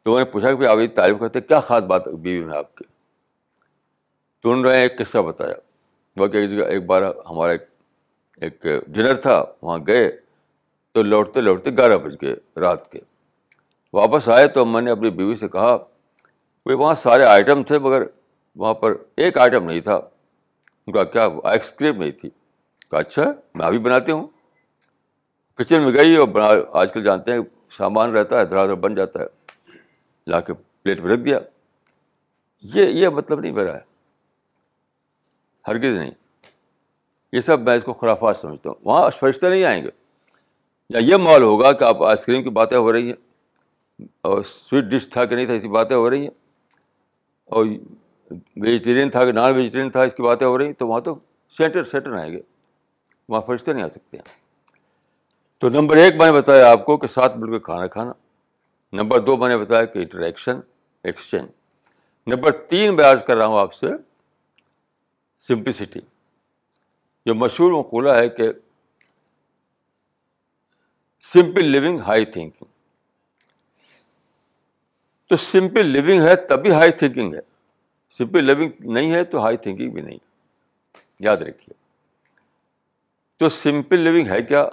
تو 0.02 0.10
میں 0.10 0.24
نے 0.24 0.30
پوچھا 0.30 0.54
کہ 0.54 0.66
آپ 0.66 0.78
تعریف 0.94 1.16
کرتے 1.20 1.40
کیا 1.40 1.60
خاص 1.60 1.82
بات 1.82 2.08
بیوی 2.08 2.44
میں 2.44 2.58
آپ 2.58 2.74
کے؟ 2.74 2.84
تو 4.42 4.52
انہوں 4.52 4.72
نے 4.72 4.78
ایک 4.78 4.98
قصہ 4.98 5.18
بتایا۔ 5.18 5.54
وہ 6.16 6.26
کہ 6.26 6.36
ایک 6.36 6.86
بار 6.86 7.02
ہمارا 7.02 7.52
ایک 8.40 8.66
ڈنر 8.86 9.14
تھا، 9.14 9.44
وہاں 9.62 9.78
گئے 9.86 10.12
تو 10.92 11.02
لوٹتے 11.02 11.40
لوٹتے 11.40 11.70
گیارہ 11.70 11.98
بج 11.98 12.16
گئے 12.22 12.60
رات 12.60 12.92
کے۔ 12.92 12.98
واپس 13.92 14.28
آئے 14.28 14.48
تو 14.48 14.66
میں 14.66 14.82
نے 14.82 14.90
اپنی 14.90 15.10
بیوی 15.10 15.34
سے 15.34 15.48
کہا 15.48 15.76
کہ 16.64 16.74
وہاں 16.74 16.94
سارے 16.94 17.24
آئٹم 17.24 17.62
تھے 17.62 17.78
مگر 17.78 18.02
وہاں 18.56 18.74
پر 18.74 18.92
ایک 19.16 19.38
آئٹم 19.38 19.64
نہیں 19.64 19.80
تھا۔ 19.80 19.94
ان 20.86 20.92
کا 20.92 21.04
کیا 21.04 21.28
آئس 21.44 21.72
کریم 21.72 21.96
نہیں 21.96 22.10
تھی۔ 22.10 22.30
کہا 22.90 22.98
اچھا 22.98 23.32
میں 23.54 23.66
ابھی 23.66 23.78
بناتی 23.78 24.12
ہوں۔ 24.12 24.26
کچن 25.58 25.82
میں 25.82 25.94
گئی 25.94 26.16
اور 26.16 26.28
بنا 26.28 26.50
آج 26.72 26.92
کل 26.92 27.02
جانتے 27.02 27.32
ہیں 27.32 27.38
سامان 27.70 28.10
رہتا 28.10 28.36
ہے 28.36 28.40
ادھر 28.40 28.74
بن 28.74 28.94
جاتا 28.94 29.20
ہے۔ 29.20 29.26
لا 30.26 30.40
کے 30.40 30.54
پلیٹ 30.54 31.00
میں 31.00 31.12
رکھ 31.12 31.20
دیا۔ 31.20 31.38
یہ 32.62 32.86
یہ 32.86 33.08
مطلب 33.08 33.40
نہیں 33.40 33.52
میرا 33.52 33.74
ہے۔ 33.74 33.80
ہرگز 35.68 35.96
نہیں۔ 35.96 36.10
یہ 37.32 37.40
سب 37.40 37.60
میں 37.60 37.76
اس 37.76 37.84
کو 37.84 37.92
خرافات 37.92 38.36
سمجھتا 38.36 38.70
ہوں۔ 38.70 38.76
وہاں 38.84 39.10
فرشتے 39.10 39.48
نہیں 39.48 39.64
آئیں 39.64 39.84
گے۔ 39.84 39.88
یا 40.90 40.98
یہ 40.98 41.16
مال 41.16 41.42
ہوگا 41.42 41.72
کہ 41.72 41.84
آپ 41.84 42.02
آئس 42.02 42.26
کریم 42.26 42.42
کی 42.42 42.50
باتیں 42.50 42.78
ہو 42.78 42.92
رہی 42.92 43.12
ہیں۔ 43.12 43.28
اور 44.20 44.42
سویٹ 44.42 44.84
ڈش 44.84 45.08
تھا 45.08 45.24
کہ 45.24 45.34
نہیں 45.34 45.46
تھا، 45.46 45.54
ایسی 45.54 45.68
باتیں 45.68 45.96
ہو 45.96 46.10
رہی 46.10 46.20
ہیں۔ 46.20 46.30
اور 47.44 47.66
ویجیٹیرین 48.56 49.10
تھا 49.10 49.24
کہ 49.24 49.32
نان 49.32 49.54
ویجیٹیرین 49.54 49.90
تھا، 49.90 50.02
اس 50.02 50.14
کی 50.14 50.22
باتیں 50.22 50.46
ہو 50.46 50.58
رہی 50.58 50.66
ہیں۔ 50.66 50.72
تو 50.72 50.88
وہاں 50.88 51.00
تو 51.00 51.18
سینٹر 51.56 51.84
سینٹر 51.84 52.12
آئیں 52.12 52.32
گے۔ 52.32 52.40
وہاں 53.28 53.40
فرشتے 53.40 53.72
نہیں 53.72 53.84
آ 53.84 53.88
سکتے 53.88 54.16
ہیں۔ 54.16 54.47
تو 55.58 55.68
نمبر 55.68 55.96
ایک 55.96 56.14
میں 56.14 56.26
نے 56.26 56.32
بتایا 56.32 56.70
آپ 56.70 56.84
کو 56.84 56.96
کہ 56.96 57.06
ساتھ 57.06 57.36
مل 57.36 57.50
کے 57.50 57.58
کھانا 57.58 57.86
کھانا۔ 57.86 58.12
نمبر 58.92 59.18
دو 59.18 59.36
میں 59.36 59.48
نے 59.48 59.58
بتایا 59.58 59.84
کہ 59.84 59.98
انٹریکشن 59.98 60.60
ایکسچینج 61.04 61.48
نمبر 62.26 62.50
تین 62.50 62.96
میں 62.96 63.04
عرض 63.04 63.22
کر 63.22 63.36
رہا 63.36 63.46
ہوں 63.46 63.60
آپ 63.60 63.74
سے 63.74 63.86
سمپلسٹی 65.38 66.00
جو 67.26 67.34
مشہور 67.34 67.72
مقولہ 67.72 68.08
ہے 68.08 68.28
کہ 68.28 68.48
سمپل 71.20 71.64
لیونگ 71.64 72.00
ہائی 72.00 72.24
تھنکنگ 72.24 72.64
تو 75.28 75.36
سمپل 75.36 75.86
لیونگ 75.86 76.22
ہے 76.22 76.36
تبھی 76.36 76.72
ہائی 76.72 76.92
تھنکنگ 76.92 77.34
ہے۔ 77.34 77.40
سمپل 78.10 78.44
لیونگ 78.44 78.70
نہیں 78.84 79.12
ہے 79.12 79.24
تو 79.24 79.42
ہائی 79.42 79.56
تھنکنگ 79.56 79.90
بھی 79.90 80.02
نہیں۔ 80.02 80.18
یاد 81.20 81.36
رکھیے۔ 81.36 81.72
تو 83.36 83.48
سمپل 83.48 84.00
لیونگ 84.00 84.28
ہے 84.28 84.42
کیا؟ 84.42 84.68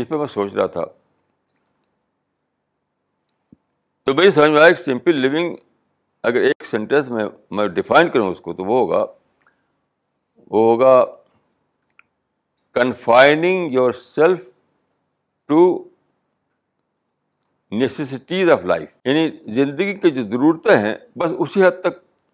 اس 0.00 0.08
پہ 0.08 0.16
میں 0.16 0.26
سوچ 0.26 0.54
رہا 0.54 0.66
تھا۔ 0.66 0.84
تو 4.04 4.14
میری 4.14 4.30
سمجھ 4.30 4.50
میں 4.50 4.60
آیا 4.60 4.70
کہ 4.70 4.82
سمپل 4.82 5.16
لیونگ 5.16 5.56
اگر 6.22 6.40
ایک 6.40 6.64
سینٹینس 6.64 7.10
میں 7.10 7.24
میں 7.50 7.66
ڈیفائن 7.66 8.08
کروں 8.08 8.32
اس 8.32 8.40
کو 8.40 8.52
تو 8.54 8.64
وہ 8.64 8.78
ہوگا۔ 8.80 9.06
وہ 10.50 10.70
ہوگا 10.70 11.04
confining 12.74 13.72
yourself 13.92 14.50
to 15.46 15.88
necessities 17.70 18.50
of 18.50 18.64
life 18.64 18.88
یعنی 19.04 19.52
زندگی 19.52 19.94
کی 19.94 20.10
جو 20.10 20.22
ضرورتیں 20.22 20.76
ہیں 20.76 20.94
بس 21.16 21.30
اسی 21.38 21.66
حد 21.66 21.80
تک 21.80 22.26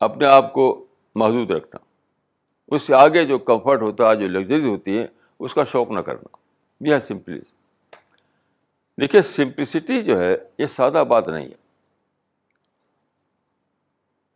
اپنے 0.00 0.26
آپ 0.26 0.52
کو 0.52 0.86
محدود 1.14 1.50
رکھنا۔ 1.50 1.78
اس 2.68 2.82
سے 2.82 2.94
آگے 2.94 3.24
جو 3.24 3.38
کمفرٹ 3.38 3.82
ہوتا 3.82 4.10
ہے، 4.10 4.16
جو 4.16 4.28
لگژریز 4.28 4.64
ہوتی 4.64 4.98
ہے 4.98 5.06
اس 5.40 5.54
کا 5.54 5.64
شوق 5.64 5.90
نہ 5.90 6.00
کرنا۔ 6.00 6.36
یہ 6.80 6.94
ہے 6.94 7.00
سمپلی 7.00 7.40
دیکھیے 9.00 9.22
سمپلسٹی 9.22 10.02
جو 10.02 10.20
ہے، 10.20 10.36
یہ 10.58 10.66
سادہ 10.66 11.04
بات 11.08 11.28
نہیں 11.28 11.48
ہے۔ 11.48 11.66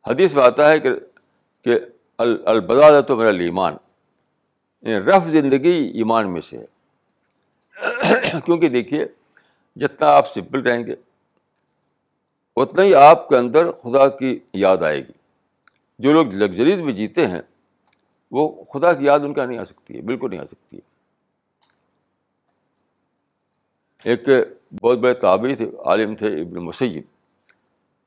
حدیث 0.06 0.34
میں 0.34 0.42
آتا 0.42 0.70
ہے 0.70 0.80
کہ 0.80 1.70
البدا 2.18 3.00
تو 3.00 3.16
میرا 3.16 3.28
ایمان 3.28 3.76
یعنی 4.82 5.04
رف 5.04 5.24
زندگی 5.24 5.92
ایمان 5.94 6.32
میں 6.32 6.40
سے 6.40 6.58
ہے۔ 6.58 6.64
کیونکہ 8.44 8.68
دیکھیے، 8.68 9.06
جتنا 9.76 10.08
آپ 10.08 10.32
سمپل 10.34 10.62
رہیں 10.62 10.86
گے، 10.86 10.94
اتنا 12.56 12.82
ہی 12.82 12.94
آپ 12.94 13.28
کے 13.28 13.36
اندر 13.36 13.72
خدا 13.72 14.08
کی 14.08 14.38
یاد 14.52 14.76
آئے 14.76 15.00
گی۔ 15.00 15.12
جو 15.98 16.12
لوگ 16.12 16.26
لگژریز 16.26 16.80
میں 16.80 16.92
جیتے 16.92 17.26
ہیں 17.26 17.42
وہ 18.30 18.64
خدا 18.64 18.92
کی 18.92 19.04
یاد 19.04 19.20
ان 19.20 19.34
کا 19.34 19.44
نہیں 19.44 19.58
آ 19.58 19.64
سکتی 19.64 19.96
ہے، 19.96 20.02
بالکل 20.02 20.30
نہیں 20.30 20.40
آ 20.40 20.46
سکتی 20.46 20.76
ہے۔ 20.76 20.90
ایک 24.04 24.28
بہت 24.82 24.98
بڑے 24.98 25.14
تابعی 25.14 25.54
تھے، 25.54 25.70
عالم 25.84 26.14
تھے 26.14 26.40
ابن 26.40 26.54
مسیب 26.54 27.02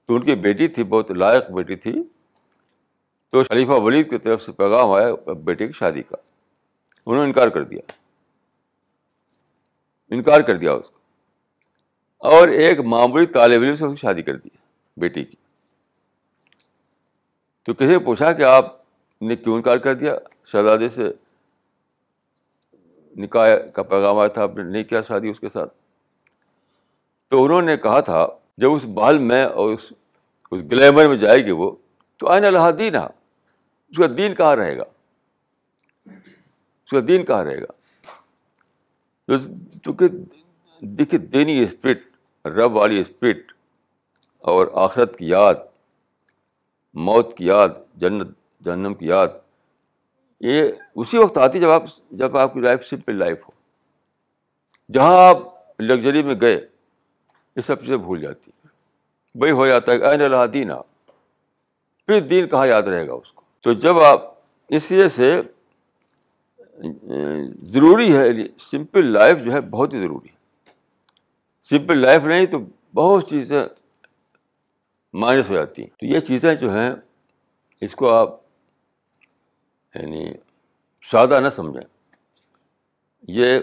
تو 0.07 0.15
ان 0.15 0.25
کی 0.25 0.35
بیٹی 0.35 0.67
تھی، 0.67 0.83
بہت 0.83 1.11
لائق 1.11 1.51
بیٹی 1.51 1.75
تھی۔ 1.75 2.03
تو 3.29 3.43
خلیفہ 3.43 3.71
ولید 3.71 4.09
کی 4.09 4.17
طرف 4.17 4.41
سے 4.41 4.51
پیغام 4.51 4.91
آیا 4.91 5.33
بیٹے 5.33 5.67
کی 5.67 5.73
شادی 5.73 6.03
کا۔ 6.03 6.15
انہوں 7.05 7.23
نے 7.23 7.27
انکار 7.27 7.47
کر 7.47 7.63
دیا۔ 7.63 7.91
انکار 10.09 10.41
کر 10.41 10.57
دیا 10.57 10.73
اس 10.73 10.89
کو۔ 10.89 10.99
اور 12.17 12.47
ایک 12.47 12.79
معمولی 12.79 13.25
طالب 13.25 13.61
علم 13.61 13.75
سے 13.75 13.85
اس 13.85 13.91
کی 13.91 13.95
شادی 13.95 14.21
کر 14.21 14.35
دی 14.35 14.49
بیٹی 14.97 15.23
کی۔ 15.23 15.35
تو 17.63 17.73
کسی 17.73 17.87
نے 17.87 17.99
پوچھا 17.99 18.33
کہ 18.33 18.41
آپ 18.41 18.82
نے 19.27 19.35
کیوں 19.35 19.55
انکار 19.55 19.77
کر 19.77 19.93
دیا؟ 19.95 20.15
شہزادے 20.51 20.89
سے 20.89 21.11
نکاح 23.15 23.55
کا 23.73 23.83
پیغام 23.83 24.17
آیا 24.17 24.27
تھا، 24.27 24.43
آپ 24.43 24.55
نے 24.57 24.63
نہیں 24.63 24.83
کیا 24.83 25.01
شادی 25.07 25.29
اس 25.29 25.39
کے 25.39 25.49
ساتھ؟ 25.49 25.73
تو 27.31 27.43
انہوں 27.45 27.61
نے 27.61 27.77
کہا 27.77 27.99
تھا، 27.99 28.25
جب 28.57 28.73
اس 28.73 28.85
بال 28.95 29.17
میں 29.19 29.43
اور 29.45 29.73
اس 29.73 29.91
اس 30.51 30.61
گلیمر 30.71 31.07
میں 31.07 31.17
جائے 31.17 31.45
گی 31.45 31.51
وہ، 31.51 31.71
تو 32.19 32.27
آئین 32.27 32.45
اللہ 32.45 32.69
دین 32.79 32.95
اس 32.95 33.97
کا 33.97 34.07
دین 34.17 34.35
کہاں 34.35 34.55
رہے 34.55 34.77
گا؟ 34.77 34.83
اس 36.05 36.91
کا 36.91 36.99
دین 37.07 37.25
کہاں 37.25 37.43
رہے 37.43 37.61
گا؟ 37.61 37.71
دیکھیے، 40.81 41.19
دینی 41.19 41.61
اسپرٹ، 41.63 41.99
رب 42.45 42.75
والی 42.75 42.99
اسپرٹ 42.99 43.51
اور 44.43 44.67
آخرت 44.85 45.15
کی 45.17 45.27
یاد، 45.29 45.55
موت 46.95 47.37
کی 47.37 47.45
یاد، 47.45 47.69
جنت 47.95 48.27
جہنم 48.65 48.93
کی 48.93 49.05
یاد۔ 49.05 49.27
یہ 50.41 50.69
اسی 50.95 51.17
وقت 51.17 51.37
آتی 51.37 51.59
جب 51.59 51.69
آپ 51.69 51.83
جب 52.11 52.37
آپ 52.37 52.53
کی 52.53 52.59
لائف 52.59 52.85
سمپل 52.85 53.15
لائف 53.15 53.47
ہو۔ 53.47 53.51
جہاں 54.93 55.27
آپ 55.27 55.37
لگژری 55.81 56.23
میں 56.23 56.35
گئے، 56.41 56.67
یہ 57.55 57.61
سب 57.61 57.79
چیزیں 57.79 57.97
بھول 57.97 58.21
جاتی 58.21 58.51
ہیں۔ 58.55 58.67
وہی 59.35 59.51
ہو 59.51 59.67
جاتا 59.67 59.91
ہے 59.91 59.97
اللہ 59.97 60.45
دینا 60.45 60.81
پھر 62.07 62.19
دین 62.21 62.47
کہاں 62.47 62.67
یاد 62.67 62.83
رہے 62.83 63.07
گا 63.07 63.13
اس 63.13 63.31
کو؟ 63.31 63.43
تو 63.61 63.73
جب 63.73 63.99
آپ 63.99 64.33
اس 64.69 64.91
لیے 64.91 65.09
سے، 65.09 65.41
ضروری 67.61 68.17
ہے 68.17 68.27
سمپل 68.59 69.05
لائف 69.05 69.37
جو 69.45 69.53
ہے 69.53 69.61
بہت 69.61 69.93
ہی 69.93 69.99
ضروری 69.99 70.27
ہے۔ 70.29 70.35
سمپل 71.61 71.97
لائف 71.97 72.25
نہیں 72.25 72.45
تو 72.45 72.57
بہت 72.93 73.29
چیزیں 73.29 73.63
مائنس 75.13 75.49
ہو 75.49 75.53
جاتی 75.53 75.81
ہیں۔ 75.81 75.89
تو 75.89 76.05
یہ 76.05 76.19
چیزیں 76.19 76.55
جو 76.55 76.73
ہیں، 76.73 76.91
اس 77.81 77.95
کو 77.95 78.09
آپ 78.09 78.42
یعنی 79.95 80.33
سادہ 81.11 81.39
نہ 81.39 81.49
سمجھیں۔ 81.49 81.83
یہ 83.27 83.59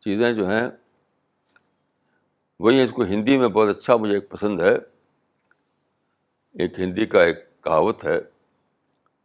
چیزیں 0.00 0.32
جو 0.32 0.48
ہیں، 0.48 0.68
وہی 2.60 2.84
اس 2.84 2.90
کو 2.90 3.02
ہندی 3.02 3.38
میں 3.38 3.48
بہت 3.48 3.76
اچھا 3.76 3.96
مجھے 3.96 4.14
ایک 4.14 4.28
پسند 4.28 4.60
ہے۔ 4.60 4.74
ایک 6.52 6.80
ہندی 6.80 7.06
کا 7.06 7.22
ایک 7.22 7.62
کہاوت 7.62 8.04
ہے 8.04 8.20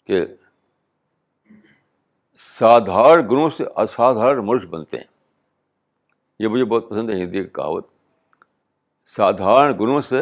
کہ 0.05 0.25
سادھار 2.35 3.19
گنوں 3.19 3.49
سے 3.49 3.63
اسادھارن 3.75 4.47
منش 4.47 4.65
بنتے 4.65 4.97
ہیں۔ 4.97 5.03
یہ 6.39 6.47
مجھے 6.47 6.65
بہت 6.65 6.89
پسند 6.89 7.09
ہے، 7.09 7.23
ہندی 7.23 7.43
کا 7.43 7.61
کہاوت۔ 7.61 7.87
سادھارن 9.05 9.77
گنوں 9.79 10.01
سے 10.01 10.17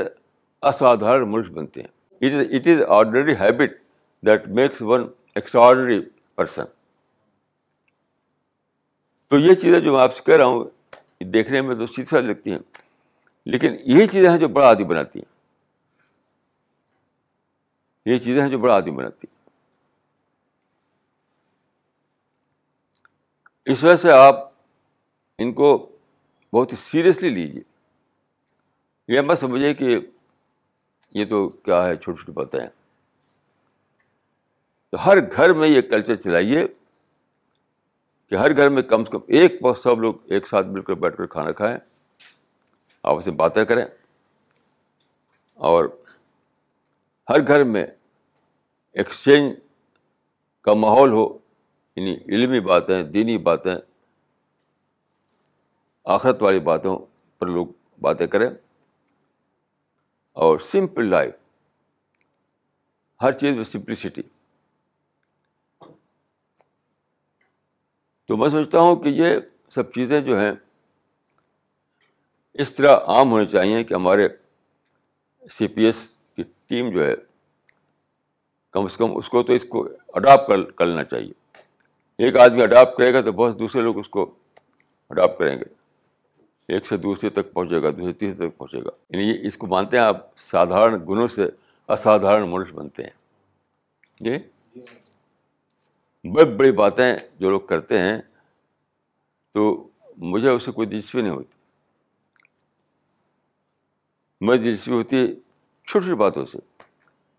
اسادھارن 0.62 1.32
منش 1.32 1.48
بنتے 1.48 1.82
ہیں۔ 1.82 1.88
It 2.22 2.34
is 2.34 2.48
it 2.52 2.68
is 2.68 2.84
ordinary 2.90 3.34
habit 3.34 3.72
that 4.26 4.48
makes 4.48 4.82
one 4.82 5.08
extraordinary 5.36 6.02
person 6.36 6.64
تو 9.28 9.38
یہ 9.38 9.54
چیزیں 9.56 9.80
جو 9.80 9.94
میں 9.94 10.02
آپ 10.02 10.16
سے 10.16 10.24
کہہ 10.26 10.36
رہا 10.36 10.46
ہوں، 10.46 10.66
دیکھنے 11.24 11.62
میں 11.62 11.76
تو 11.76 11.86
سیدھا 11.86 12.20
لگتی 12.20 12.52
ہیں، 12.52 12.60
لیکن 13.46 13.76
یہی 13.80 14.08
چیزیں 14.08 14.30
ہیں 14.30 14.38
جو 14.38 14.48
بڑا 14.48 14.70
آدمی 14.70 14.84
بناتی 14.84 15.20
ہیں۔ 15.20 15.36
یہ 18.06 18.20
چیزیں 18.20 18.42
ہیں 18.42 18.50
جو 18.50 18.58
بڑا 18.58 18.76
آدمی 18.76 18.92
بناتی 18.92 19.28
ہیں۔ 19.28 19.36
اس 23.66 23.84
وجہ 23.84 23.96
سے 23.96 24.12
آپ 24.12 24.36
ان 25.38 25.54
کو 25.54 25.98
بہت 26.54 26.72
ہی 26.72 26.78
سیریسلی 26.78 27.30
لیجیے 27.30 27.62
یہ 29.08 29.22
مت 29.22 29.38
سمجھے 29.38 29.74
کہ 29.74 30.00
یہ 31.14 31.26
تو 31.26 31.50
کیا 31.50 31.88
ہے، 31.88 31.98
چھوٹی 31.98 32.18
چھوٹی 32.18 32.32
باتیں 32.32 32.60
ہیں۔ 32.60 32.85
تو 34.96 35.06
ہر 35.06 35.36
گھر 35.36 35.54
میں 35.54 35.68
یہ 35.68 35.82
کلچر 35.82 36.16
چلائیے 36.16 36.68
کہ 38.30 38.36
ہر 38.36 38.56
گھر 38.56 38.70
میں 38.70 38.82
کم 38.82 39.06
سے 39.06 39.12
کم 39.12 39.20
ایک 39.28 39.52
وقت 39.62 39.82
سب 39.82 40.00
لوگ 40.00 40.14
ایک 40.26 40.48
ساتھ 40.48 40.68
مل 40.68 40.82
کر 40.82 40.94
بیٹھ 40.94 41.18
کر 41.18 41.26
کھانا 41.26 41.52
کھائیں، 41.52 41.78
آپس 43.04 43.28
میں 43.28 43.36
باتیں 43.36 43.66
کریں۔ 43.66 43.86
اور 45.54 45.86
ہر 47.30 47.48
گھر 47.48 47.64
میں 47.64 47.88
ایکسچینج 48.92 49.56
کا 50.62 50.74
ماحول 50.74 51.12
ہو 51.12 51.38
یعنی 51.96 52.36
علمی 52.36 52.60
باتیں، 52.60 53.04
دینی 53.04 53.38
باتیں، 53.38 53.76
آخرت 56.04 56.42
والی 56.42 56.60
باتوں 56.60 57.00
پر 57.40 57.48
لوگ 57.48 57.68
باتیں 58.02 58.28
کریں۔ 58.28 58.50
اور 60.34 60.60
سمپل 60.60 61.06
لائف 61.06 61.34
ہر 63.22 63.32
چیز 63.32 63.56
میں 63.56 63.64
سمپلسٹی 63.64 64.22
تو 68.28 68.38
میں 68.38 68.50
سمجھتا 68.50 68.80
ہوں 68.80 68.96
کہ 68.96 69.10
یہ 69.10 69.38
سب 69.70 69.94
چیزیں 69.94 70.22
جو 70.22 70.40
ہیں 70.40 70.52
اس 72.54 72.74
طرح 72.74 72.98
عام 73.08 73.32
ہونی 73.32 73.46
چاہیے 73.46 73.84
کہ 73.84 73.94
ہمارے 73.94 74.28
سی 75.52 75.68
پی 75.68 75.84
ایس 75.84 76.14
کی 76.36 76.44
ٹیم 76.68 76.90
جو 76.90 77.08
ہے 77.08 77.14
کم 78.72 78.88
سے 78.88 78.98
کم 78.98 79.18
اس 79.18 79.30
کو 79.30 79.44
تو 79.44 79.54
اس 79.54 79.66
کو 79.70 79.90
اڈاپٹ 80.14 80.52
کر 80.76 80.86
لینا 80.86 81.04
چاہیے۔ 81.04 81.32
ایک 82.18 82.38
آدمی 82.38 82.62
اڈاپٹ 82.62 82.98
کرے 82.98 83.14
گا 83.14 83.22
تو 83.22 83.32
بہت 83.32 83.60
دوسرے 83.60 83.82
لوگ 83.82 83.98
اس 83.98 84.10
کو 84.10 84.36
اڈاپٹ 85.10 85.40
کریں 85.40 85.58
گے۔ 85.58 85.64
ایک 86.68 86.88
سے 86.88 86.98
دوسرے 86.98 87.30
تک 87.30 87.54
پہنچے 87.54 87.84
گا، 87.84 87.90
دوسرے 87.90 88.14
تیسرے 88.14 88.50
تک 88.50 88.58
پہنچے 88.58 88.80
گا۔ 88.80 88.90
یعنی 89.10 89.48
اس 89.48 89.58
کو 89.58 89.68
مانتے 89.68 89.98
ہیں 89.98 90.04
آپ 90.04 90.38
سادھارن 90.38 91.06
گنوں 91.10 91.28
سے 91.28 91.46
اسادھارن 91.88 92.50
منش 92.50 92.72
بنتے 92.74 93.04
ہیں۔ 93.04 93.10
جی؟, 94.20 94.38
جی 94.76 94.82
بڑی 96.34 96.56
بڑی 96.56 96.72
باتیں 96.72 97.16
جو 97.40 97.50
لوگ 97.50 97.60
کرتے 97.60 98.00
ہیں 98.00 98.22
تو 99.54 99.88
مجھے 100.18 100.50
اس 100.50 100.64
سے 100.64 100.72
کوئی 100.72 100.88
دلچسپی 100.88 101.22
نہیں 101.22 101.34
ہوتی۔ 101.34 101.58
میں 104.42 104.58
دلچسپی 104.58 104.92
ہوتی 104.92 105.18
ہے 105.18 105.28
چھوٹی 105.28 106.06
چھوٹی 106.06 106.16
باتوں 106.16 106.46
سے۔ 106.46 106.58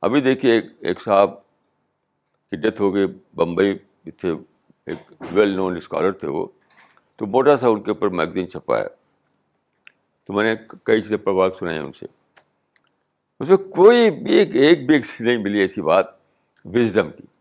ابھی 0.01 0.21
دیکھیے 0.21 0.53
ایک 0.53 0.65
ایک 0.79 1.01
صاحب 1.01 1.43
کی 2.51 2.57
ڈیتھ 2.57 2.81
ہو 2.81 2.95
گئی، 2.95 3.07
بمبئی 3.35 3.79
تھے، 4.11 4.33
ایک 4.87 5.13
ویل 5.33 5.49
نون 5.49 5.77
اسکالر 5.77 6.13
تھے 6.13 6.29
وہ۔ 6.29 6.47
تو 7.17 7.27
موٹا 7.27 7.57
سا 7.57 7.69
ان 7.69 7.83
کے 7.83 7.91
اوپر 7.91 8.09
میگزین 8.09 8.49
چھپایا 8.49 8.87
تو 10.25 10.33
میں 10.33 10.45
نے 10.45 10.63
کئی 10.85 11.03
چیزیں 11.03 11.17
پرواہ 11.17 11.49
سنائی 11.59 11.79
ان 11.79 11.93
سے۔ 11.93 12.07
اس 13.41 13.49
میں 13.49 13.57
کوئی 13.57 14.11
بھی 14.11 14.35
ایک 14.35 14.57
ایک 14.57 14.87
بھی 14.87 15.01
نہیں 15.21 15.37
ملی 15.37 15.59
ایسی 15.59 15.83
بات 15.83 16.07
وزڈم 16.65 17.11
کی۔ 17.11 17.36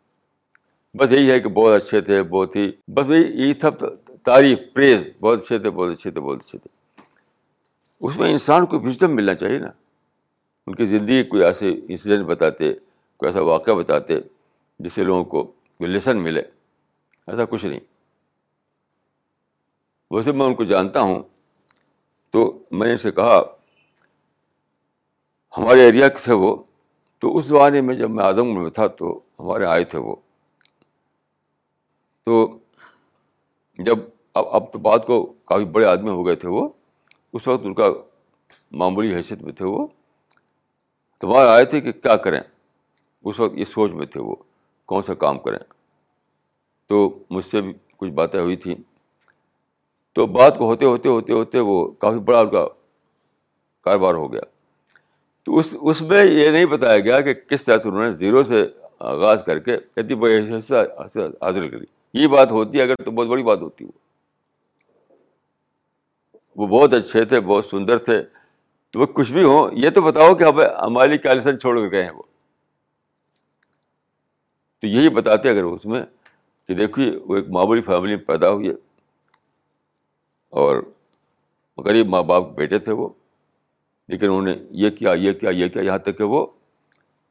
بس 0.97 1.11
یہی 1.11 1.31
ہے 1.31 1.39
کہ 1.39 1.49
بہت 1.49 1.83
اچھے 1.83 2.01
تھے، 2.01 2.23
بہت 2.23 2.55
ہی 2.55 2.71
بس 2.87 3.09
وہی 3.09 3.21
یہی 3.21 3.53
تھا 3.53 3.69
تعریف 4.23 4.59
پریز، 4.73 5.11
بہت 5.21 5.43
اچھے 5.43 5.59
تھے، 5.59 5.69
بہت 5.69 5.91
اچھے 5.91 6.11
تھے، 6.11 6.21
بہت 6.21 6.39
اچھے 6.45 6.59
تھے۔ 6.59 7.01
اس 7.99 8.17
میں 8.17 8.31
انسان 8.31 8.65
کو 8.65 8.79
وزڈم 8.79 9.15
ملنا 9.15 9.33
چاہیے 9.33 9.59
نا۔ 9.59 9.69
ان 10.67 10.75
کی 10.75 10.85
زندگی 10.85 11.23
کوئی 11.23 11.43
ایسے 11.43 11.69
انسیڈنٹ 11.89 12.25
بتاتے، 12.25 12.73
کوئی 13.17 13.27
ایسا 13.27 13.41
واقعہ 13.41 13.73
بتاتے 13.73 14.19
جس 14.79 14.93
سے 14.93 15.03
لوگوں 15.03 15.25
کو 15.25 15.43
کوئی 15.43 15.87
لیسن 15.87 16.17
ملے۔ 16.17 16.41
ایسا 17.27 17.45
کچھ 17.45 17.65
نہیں۔ 17.65 17.79
ویسے 20.11 20.31
میں 20.31 20.45
ان 20.45 20.55
کو 20.55 20.63
جانتا 20.63 21.01
ہوں۔ 21.01 21.23
تو 22.31 22.63
میں 22.71 22.87
نے 22.87 22.93
اسے 22.93 23.11
کہا، 23.11 23.43
ہمارے 25.57 25.81
ایریا 25.81 26.07
کے 26.07 26.19
تھے 26.23 26.33
وہ۔ 26.33 26.55
تو 27.19 27.37
اس 27.37 27.45
زمانے 27.45 27.81
میں 27.81 27.95
جب 27.95 28.09
میں 28.09 28.23
اعظم 28.23 28.47
میں 28.47 28.69
تھا 28.69 28.87
تو 28.87 29.19
ہمارے 29.39 29.65
آئے 29.65 29.83
تھے 29.83 29.99
وہ۔ 29.99 30.15
تو 32.25 32.57
جب 33.77 33.99
اب 34.33 34.45
اب 34.51 34.73
تو 34.73 34.79
بات 34.79 35.05
کو 35.05 35.33
کافی 35.45 35.65
بڑے 35.65 35.85
آدمی 35.85 36.09
ہو 36.09 36.25
گئے 36.25 36.35
تھے 36.35 36.49
وہ، 36.49 36.69
اس 37.33 37.47
وقت 37.47 37.65
ان 37.65 37.73
کا 37.73 37.85
معمولی 38.71 39.15
حیثیت 39.15 39.41
میں 39.41 39.53
تھے 39.53 39.65
وہ۔ 39.65 39.87
تو 41.19 41.27
وہاں 41.27 41.47
آئے 41.47 41.65
تھے 41.65 41.81
کہ 41.81 41.91
کیا 41.91 42.15
کریں؟ 42.15 42.41
اس 43.23 43.39
وقت 43.39 43.53
اس 43.57 43.69
سوچ 43.69 43.91
میں 43.91 44.05
تھے 44.05 44.21
وہ، 44.21 44.35
کون 44.85 45.03
سا 45.03 45.13
کام 45.13 45.39
کریں؟ 45.39 45.59
تو 46.87 47.19
مجھ 47.29 47.45
سے 47.45 47.61
بھی 47.61 47.73
کچھ 47.97 48.11
باتیں 48.11 48.39
ہوئی 48.39 48.55
تھیں۔ 48.55 48.75
تو 50.13 50.27
بات 50.27 50.57
کو 50.57 50.65
ہوتے 50.65 50.85
ہوتے 50.85 51.09
ہوتے 51.09 51.33
ہوتے 51.33 51.59
وہ 51.59 51.87
کافی 51.87 52.19
بڑا 52.19 52.39
ان 52.39 52.49
کا 52.49 52.67
کاروبار 53.81 54.13
ہو 54.13 54.33
گیا۔ 54.33 54.41
تو 55.43 55.57
اس 55.57 55.75
اس 55.81 56.01
میں 56.01 56.25
یہ 56.25 56.49
نہیں 56.49 56.65
بتایا 56.65 56.99
گیا 56.99 57.21
کہ 57.21 57.33
کس 57.33 57.63
طرح 57.63 57.77
سے 57.77 57.89
انہوں 57.89 58.05
نے 58.05 58.13
زیرو 58.13 58.43
سے 58.43 58.65
آغاز 58.99 59.43
کر 59.45 59.59
کے 59.59 59.75
اتنی 59.75 60.15
بڑی 60.15 60.53
حاصل 60.53 61.69
کری۔ 61.69 61.94
یہ 62.15 62.27
بات 62.27 62.51
ہوتی 62.51 62.77
ہے، 62.77 62.83
اگر 62.83 62.95
تو 62.95 63.11
بہت 63.11 63.27
بڑی 63.27 63.43
بات 63.43 63.61
ہوتی 63.61 63.85
وہ۔ 63.85 63.91
وہ 66.55 66.67
بہت 66.67 66.93
اچھے 66.93 67.25
تھے، 67.25 67.39
بہت 67.39 67.65
سندر 67.65 67.97
تھے۔ 67.97 68.23
تو 68.89 68.99
وہ 68.99 69.05
کچھ 69.05 69.31
بھی 69.31 69.43
ہوں، 69.43 69.69
یہ 69.73 69.89
تو 69.89 70.01
بتاؤ 70.01 70.35
کہ 70.35 70.43
اب 70.43 70.61
ہماری 70.61 71.17
کیلسن 71.17 71.59
چھوڑ 71.59 71.79
کر 71.79 71.91
گئے 71.91 72.03
ہیں 72.03 72.11
وہ۔ 72.11 72.21
تو 74.81 74.87
یہی 74.87 75.09
بتاتے 75.09 75.49
اگر 75.49 75.63
اس 75.63 75.85
میں 75.85 76.03
کہ 76.67 76.73
دیکھیے 76.73 77.11
وہ 77.25 77.35
ایک 77.35 77.49
معمولی 77.49 77.81
فیملی 77.81 78.15
میں 78.15 78.25
پیدا 78.25 78.51
ہوئی 78.51 78.67
ہے۔ 78.67 78.73
اور 80.49 80.83
غریب 81.77 82.07
ماں 82.07 82.23
باپ 82.23 82.49
بیٹے 82.49 82.79
تھے 82.79 82.91
وہ۔ 82.91 83.09
لیکن 84.07 84.25
انہوں 84.25 84.41
نے 84.41 84.55
یہ 84.71 84.89
کیا 84.89 85.13
یہ 85.13 85.33
کیا 85.33 85.49
یہ 85.49 85.67
کیا، 85.67 85.81
یہاں 85.81 85.97
تک 85.97 86.17
کہ 86.17 86.23
وہ 86.23 86.47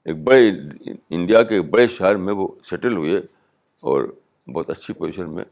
ایک 0.04 0.16
بڑے 0.16 0.50
انڈیا 1.10 1.42
کے 1.42 1.54
ایک 1.54 1.70
بڑے 1.70 1.86
شہر 1.86 2.16
میں 2.16 2.32
وہ 2.32 2.48
سیٹل 2.64 2.96
ہوئے 2.96 3.20
اور 3.80 4.16
بہت 4.52 4.70
اچھی 4.70 4.94
پوزیشن 4.94 5.34
میں 5.34 5.44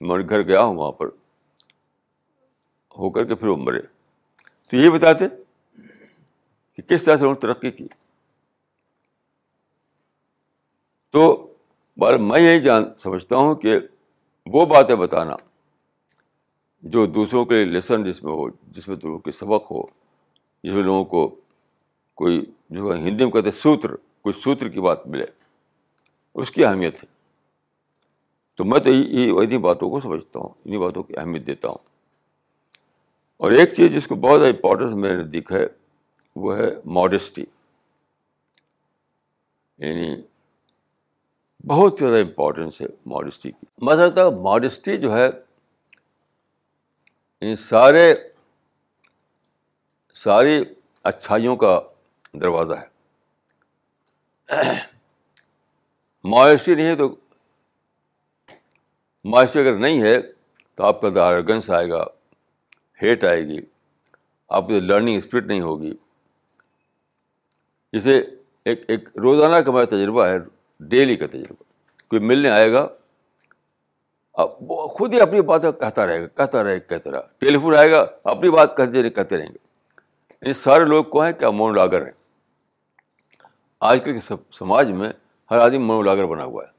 میں 0.00 0.16
گھر 0.28 0.42
گیا 0.42 0.62
ہوں 0.62 0.76
وہاں 0.76 0.92
پر، 0.92 1.06
ہو 2.98 3.10
کر 3.10 3.24
کے 3.24 3.34
پھر 3.34 3.48
وہ 3.48 3.56
مرے۔ 3.56 3.80
تو 4.68 4.76
یہ 4.76 4.90
بتاتے 4.90 5.24
کہ 6.76 6.82
کس 6.82 7.04
طرح 7.04 7.16
سے 7.16 7.24
انہوں 7.24 7.34
نے 7.34 7.40
ترقی 7.40 7.70
کی۔ 7.70 7.86
تو 11.10 11.52
بار 11.96 12.18
میں 12.18 12.40
یہی 12.40 12.60
جان 12.60 12.84
سمجھتا 12.98 13.36
ہوں 13.36 13.54
کہ 13.54 13.78
وہ 14.46 14.66
باتیں 14.66 14.94
بتانا 14.94 15.36
جو 16.82 17.06
دوسروں 17.06 17.44
کے 17.44 17.64
لیسن 17.64 18.04
جس 18.04 18.24
میں 18.24 18.32
ہو، 18.32 18.48
جس 18.50 18.88
میں 18.88 18.96
لوگوں 19.02 19.18
کے 19.18 19.30
سبق 19.30 19.70
ہو، 19.70 19.82
جس 20.64 20.72
میں 20.72 20.82
لوگوں 20.82 21.04
کو 21.04 21.34
کوئی 22.14 22.44
جو 22.70 22.94
ہندی 22.94 23.24
میں 23.24 23.32
کہتے 23.32 23.50
سوتر، 23.50 23.96
کوئی 23.96 24.32
سوتر 24.32 24.68
کی 24.68 24.80
بات 24.80 25.06
ملے، 25.06 25.26
اس 26.34 26.50
کی 26.50 26.64
اہمیت 26.64 27.04
ہے۔ 27.04 27.23
تو 28.54 28.64
میں 28.64 28.80
تو 28.80 28.90
انہیں 29.38 29.58
باتوں 29.58 29.90
کو 29.90 30.00
سمجھتا 30.00 30.38
ہوں 30.38 30.48
انہیں 30.64 30.78
باتوں 30.78 31.02
کی 31.02 31.16
اہمیت 31.16 31.46
دیتا 31.46 31.68
ہوں۔ 31.68 31.78
اور 33.36 33.52
ایک 33.52 33.74
چیز 33.74 33.92
جس 33.92 34.06
کو 34.06 34.14
بہت 34.14 34.40
زیادہ 34.40 34.54
امپورٹنس 34.54 34.94
میں 34.94 35.16
نے 35.16 35.22
دیکھا 35.24 35.56
ہے، 35.56 35.66
وہ 36.36 36.56
ہے 36.56 36.70
ماڈسٹی 36.84 37.44
یعنی 39.78 40.16
بہت 41.66 41.96
زیادہ 41.98 42.16
امپورٹنس 42.16 42.80
ہے 42.80 42.86
ماڈسٹی 43.06 43.50
کی۔ 43.50 43.66
میں 43.82 43.96
سمجھتا 43.96 44.26
ہوں 44.26 44.42
ماڈسٹی 44.42 44.98
جو 44.98 45.18
ہے 45.18 45.28
ان 47.40 47.56
سارے، 47.56 48.14
ساری 50.14 50.64
اچھائیوں 51.02 51.56
کا 51.56 51.80
دروازہ 52.32 52.72
ہے۔ 52.72 52.86
ماڈسٹی 56.24 56.74
نہیں 56.74 56.86
ہے 56.86 56.96
تو 56.96 57.16
ماڈسٹی 59.24 59.60
اگر 59.60 59.78
نہیں 59.78 60.02
ہے 60.02 60.20
تو 60.74 60.84
آپ 60.84 61.00
کا 61.00 61.08
دارگنس 61.14 61.70
آئے 61.70 61.90
گا، 61.90 62.04
ہیٹ 63.02 63.24
آئے 63.24 63.44
گی، 63.44 63.58
آپ 64.48 64.66
کو 64.66 64.72
لرننگ 64.72 65.16
اسپرٹ 65.16 65.46
نہیں 65.46 65.60
ہوگی۔ 65.60 65.94
جسے 67.92 68.18
ایک 68.64 68.82
ایک 68.88 69.08
روزانہ 69.16 69.56
کا 69.56 69.72
میرا 69.72 69.84
تجربہ 69.84 70.26
ہے، 70.26 70.36
ڈیلی 70.80 71.16
کا 71.16 71.26
تجربہ۔ 71.26 71.62
کوئی 72.08 72.22
ملنے 72.22 72.50
آئے 72.50 72.72
گا 72.72 72.88
وہ 74.60 74.88
خود 74.88 75.14
ہی 75.14 75.20
اپنی 75.20 75.40
باتیں 75.40 75.72
کہتا 75.72 76.06
رہے 76.06 76.20
گا، 76.20 76.26
کہتا 76.26 76.64
رہے 76.64 76.74
گا، 76.74 76.78
کہتا 76.78 77.10
رہا 77.10 77.20
ٹیلی 77.38 77.58
فون 77.58 77.76
آئے 77.76 77.90
گا، 77.90 78.06
اپنی 78.24 78.50
بات 78.50 78.76
کہتے 78.76 79.02
رہے، 79.02 79.10
کہتے 79.10 79.38
رہیں 79.38 79.48
گے۔ 79.48 79.58
یعنی 80.30 80.52
سارے 80.52 80.84
لوگ 80.84 81.04
کو 81.04 81.22
ہیں 81.22 81.32
کیا 81.32 81.50
مون 81.50 81.74
لاگر 81.74 82.02
ہیں۔ 82.02 82.12
آج 83.80 84.04
کل 84.04 84.18
کے 84.18 84.34
سماج 84.52 84.90
میں 84.90 85.12
ہر 85.50 85.58
آدمی 85.58 85.78
مون 85.78 86.04
لاگر 86.04 86.26
بنا 86.26 86.44
ہوا 86.44 86.64
ہے۔ 86.64 86.72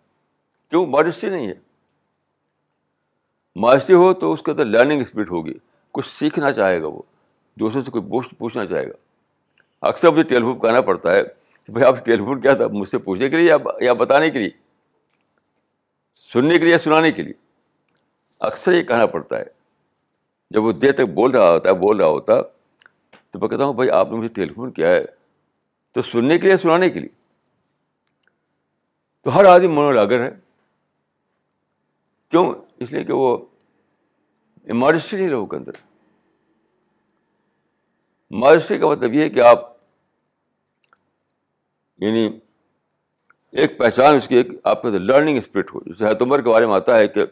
کیوں؟ 0.70 0.86
ماڈسٹی 0.86 1.30
نہیں 1.30 1.48
ہے۔ 1.48 1.65
ماڈسٹی 3.56 3.94
ہو 3.94 4.14
تو 4.14 4.34
اس 4.34 4.42
کے 4.42 4.52
اندر 4.52 4.66
لرننگ 4.66 5.02
اسپرٹ 5.02 5.32
ہوگی۔ 5.32 5.54
کچھ 5.92 6.08
سیکھنا 6.08 6.52
چاہے 6.52 6.82
گا 6.82 6.88
وہ، 6.88 7.02
دوسروں 7.60 7.84
سے 7.84 7.92
کوئی 7.92 8.10
پوچھ 8.10 8.36
پوچھنا 8.36 8.66
چاہے 8.66 8.88
گا۔ 8.88 8.94
اکثر 9.82 10.12
مجھے 10.12 10.24
ٹیلی 10.24 10.42
فون 10.42 10.60
کہنا 10.60 10.82
پڑتا 10.82 11.12
ہے 11.12 11.24
کہ 11.66 11.72
بھائی 11.72 11.86
آپ 11.86 12.06
ٹیلی 12.06 12.24
فون 12.24 12.42
کیا 12.42 12.54
تھا؟ 12.54 12.68
مجھ 12.68 12.90
سے 12.90 12.98
پوچھنے 12.98 13.30
کے 13.30 13.38
لیے 13.38 13.52
یا 13.82 13.94
بتانے 13.94 14.30
کے 14.30 14.40
لیے؟ 14.40 14.50
سننے 16.34 16.54
کے 16.54 16.64
لیے 16.64 16.72
یا 16.72 16.78
سنانے 16.78 17.12
کے 17.12 17.24
لیے؟ 17.24 17.34
اکثر 18.40 18.74
یہ 18.74 18.84
کہنا 18.84 19.06
پڑتا 19.06 19.40
ہے۔ 19.40 19.44
جب 20.50 20.64
وہ 20.64 20.72
دیر 20.72 20.92
تک 20.92 21.02
بول 21.02 21.32
رہا 21.32 21.52
ہوتا 21.52 21.70
ہے، 21.70 21.76
بول 21.76 21.98
رہا 21.98 22.08
ہوتا، 22.08 22.42
تو 23.32 23.40
میں 23.40 23.48
کہتا 23.48 23.66
ہوں، 23.66 23.74
بھائی 23.74 23.90
آپ 23.90 24.12
نے 24.12 24.18
مجھے 24.18 24.30
ٹیلی 24.30 24.54
فون 24.54 24.72
کیا 24.72 24.90
ہے 24.90 25.06
تو 25.92 26.02
سننے 26.02 26.38
کے 26.38 26.48
لیے 26.48 26.58
سنانے 26.58 26.90
کے 26.90 27.00
لیے؟ 27.00 27.10
تو 29.22 29.36
ہر 29.36 29.46
آدمی 29.46 29.68
منو 29.68 29.92
لاگر 29.92 30.20
ہے۔ 30.20 30.32
کیوں؟ 32.30 32.54
اس 32.80 32.92
لیے 32.92 33.04
کہ 33.04 33.14
وہ 33.14 33.46
ماڈسٹی 34.68 35.18
نہیں 35.18 35.30
لوگوں 35.30 35.48
کے 35.48 35.56
اندر۔ 35.56 35.72
ماڈسٹی 38.32 38.78
کا 38.78 38.88
مطلب 38.88 39.14
یہ 39.14 39.22
ہے 39.22 39.30
کہ 39.30 39.40
آپ 39.40 39.76
یعنی 41.98 42.40
ایک 43.52 43.78
پہچان 43.78 44.16
اس 44.16 44.28
کی 44.28 44.36
ایک 44.36 44.48
آپ 44.64 44.82
کے 44.82 44.88
اندر 44.88 45.00
لرننگ 45.00 45.38
اسپرٹ 45.38 45.76
ہو۔ 45.76 45.80
جیسے 45.80 46.06
حید 46.06 46.22
عمر 46.22 46.42
کے 46.42 46.50
بارے 46.50 46.66
میں 46.66 46.74
آتا 46.74 46.98
ہے 46.98 47.08
کہ 47.08 47.26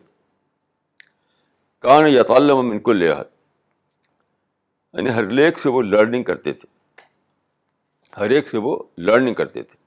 کان 1.80 2.08
یا 2.08 2.24
تعلم 2.24 2.58
ان 2.58 2.80
کو 2.80 2.94
لے 2.94 3.14
یعنی 4.94 5.10
ہر 5.10 5.28
ایک 5.28 5.60
سے 5.60 5.70
وہ 5.70 5.82
لرننگ 5.82 6.24
کرتے 6.24 6.54
تھے۔ 6.54 6.68
ہر 8.18 8.30
ایک 8.30 8.50
سے 8.50 8.58
وہ 8.58 8.84
لرننگ 8.98 9.34
کرتے 9.34 9.64
تھے۔ 9.64 9.78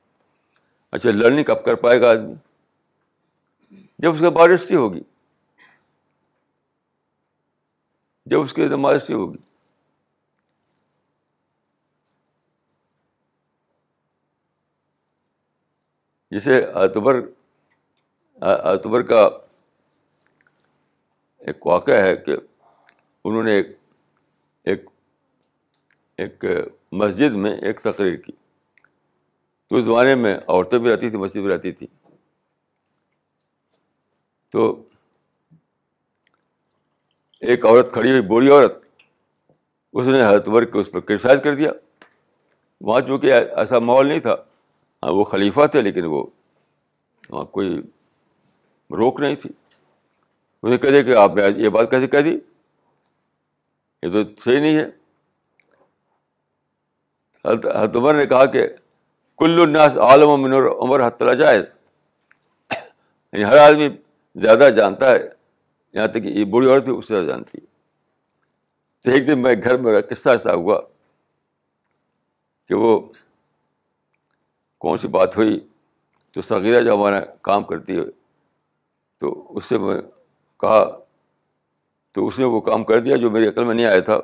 اچھا 0.90 1.10
لرننگ 1.10 1.44
کب 1.44 1.64
کر 1.64 1.74
پائے 1.74 2.00
گا 2.00 2.10
آدمی؟ 2.10 2.34
جب 3.98 4.14
اس 4.14 4.20
کا 4.20 4.28
بارشتی 4.28 4.74
ہوگی۔ 4.74 5.02
جب 8.26 8.40
اس 8.40 8.52
کی 8.52 8.66
مادشی 8.66 9.14
ہوگی۔ 9.14 9.38
جیسے 16.30 16.64
اتبر 16.64 17.14
اتبر 18.42 19.02
کا 19.02 19.28
ایک 21.38 21.66
واقعہ 21.66 21.94
ہے 21.94 22.16
کہ 22.16 22.36
انہوں 23.24 23.42
نے 23.42 23.52
ایک 23.52 23.76
ایک 24.64 24.84
ایک 26.16 26.44
مسجد 26.92 27.32
میں 27.32 27.56
ایک 27.56 27.80
تقریر 27.80 28.16
کی۔ 28.16 28.32
تو 29.68 29.76
اس 29.76 29.84
زمانے 29.84 30.14
میں 30.14 30.38
عورتیں 30.48 30.78
بھی 30.78 30.90
رہتی 30.90 31.10
تھیں، 31.10 31.20
مسجد 31.20 31.40
بھی 31.40 31.48
رہتی 31.48 31.72
تھی 31.72 31.86
تو 34.50 34.88
ایک 37.40 37.66
عورت 37.66 37.92
کھڑی 37.92 38.10
ہوئی، 38.10 38.22
بوڑھی 38.22 38.50
عورت، 38.50 38.86
اس 39.92 40.06
نے 40.06 40.26
حضرت 40.26 40.48
عمر 40.48 40.64
کو 40.64 40.80
اس 40.80 40.90
پر 40.90 41.00
کرٹیسائز 41.00 41.40
کر 41.44 41.54
دیا۔ 41.54 41.70
وہاں 42.80 43.00
چونکہ 43.00 43.32
ایسا 43.32 43.78
ماحول 43.78 44.06
نہیں 44.06 44.20
تھا 44.20 44.34
ہاں 45.02 45.12
وہ 45.12 45.24
خلیفہ 45.24 45.66
تھے، 45.66 45.82
لیکن 45.82 46.04
وہ 46.04 46.24
وہاں 47.30 47.44
کوئی 47.44 47.78
روک 48.90 49.20
نہیں 49.20 49.34
تھی۔ 49.34 49.50
اسے 50.62 50.78
کہہ 50.78 50.88
دیا 50.88 51.02
کہ 51.02 51.16
آپ 51.16 51.36
نے 51.36 51.42
یہ 51.56 51.68
بات 51.68 51.90
کیسے 51.90 52.06
کہہ 52.06 52.18
دی؟ 52.18 52.38
یہ 54.02 54.12
تو 54.12 54.42
صحیح 54.44 54.60
نہیں 54.60 54.76
ہے۔ 54.76 54.86
حضرت 57.44 57.96
عمر 57.96 58.14
نے 58.14 58.26
کہا 58.26 58.44
کہ 58.46 58.66
کل 59.38 59.60
الناس 59.60 59.96
عالم 59.96 60.40
منور 60.40 60.70
عمر 60.70 61.06
حتلا 61.06 61.34
جائز 61.34 61.64
یعنی 63.32 63.44
ہر 63.44 63.58
آدمی 63.58 63.88
زیادہ 64.34 64.68
جانتا 64.76 65.10
ہے۔ 65.10 65.35
یہاں 65.92 66.06
تک 66.06 66.14
کہ 66.14 66.28
یہ 66.28 66.44
بوڑھی 66.44 66.68
عورت 66.70 66.84
بھی 66.84 66.96
اس 66.96 67.08
سے 67.08 67.24
جانتی 67.24 67.58
ہے 67.62 67.66
تو 69.04 69.10
ایک 69.10 69.26
دن 69.26 69.42
میں 69.42 69.54
گھر 69.64 69.78
میں 69.78 70.00
قصہ 70.00 70.30
ایسا 70.30 70.54
ہوا 70.54 70.80
کہ 72.68 72.74
وہ 72.74 73.00
کون 74.78 74.98
سی 74.98 75.08
بات 75.08 75.36
ہوئی، 75.36 75.60
تو 76.32 76.42
صغیرہ 76.42 76.84
جو 76.84 76.94
ہمارا 76.94 77.20
کام 77.20 77.64
کرتی 77.64 77.98
ہے، 77.98 78.04
تو 79.18 79.56
اس 79.56 79.66
سے 79.66 79.78
میں 79.78 80.00
کہا، 80.60 80.98
تو 82.12 82.26
اس 82.26 82.38
نے 82.38 82.44
وہ 82.44 82.60
کام 82.60 82.84
کر 82.84 83.00
دیا 83.00 83.16
جو 83.16 83.30
میری 83.30 83.48
عقل 83.48 83.64
میں 83.64 83.74
نہیں 83.74 83.86
آیا 83.86 84.00
تھا۔ 84.00 84.20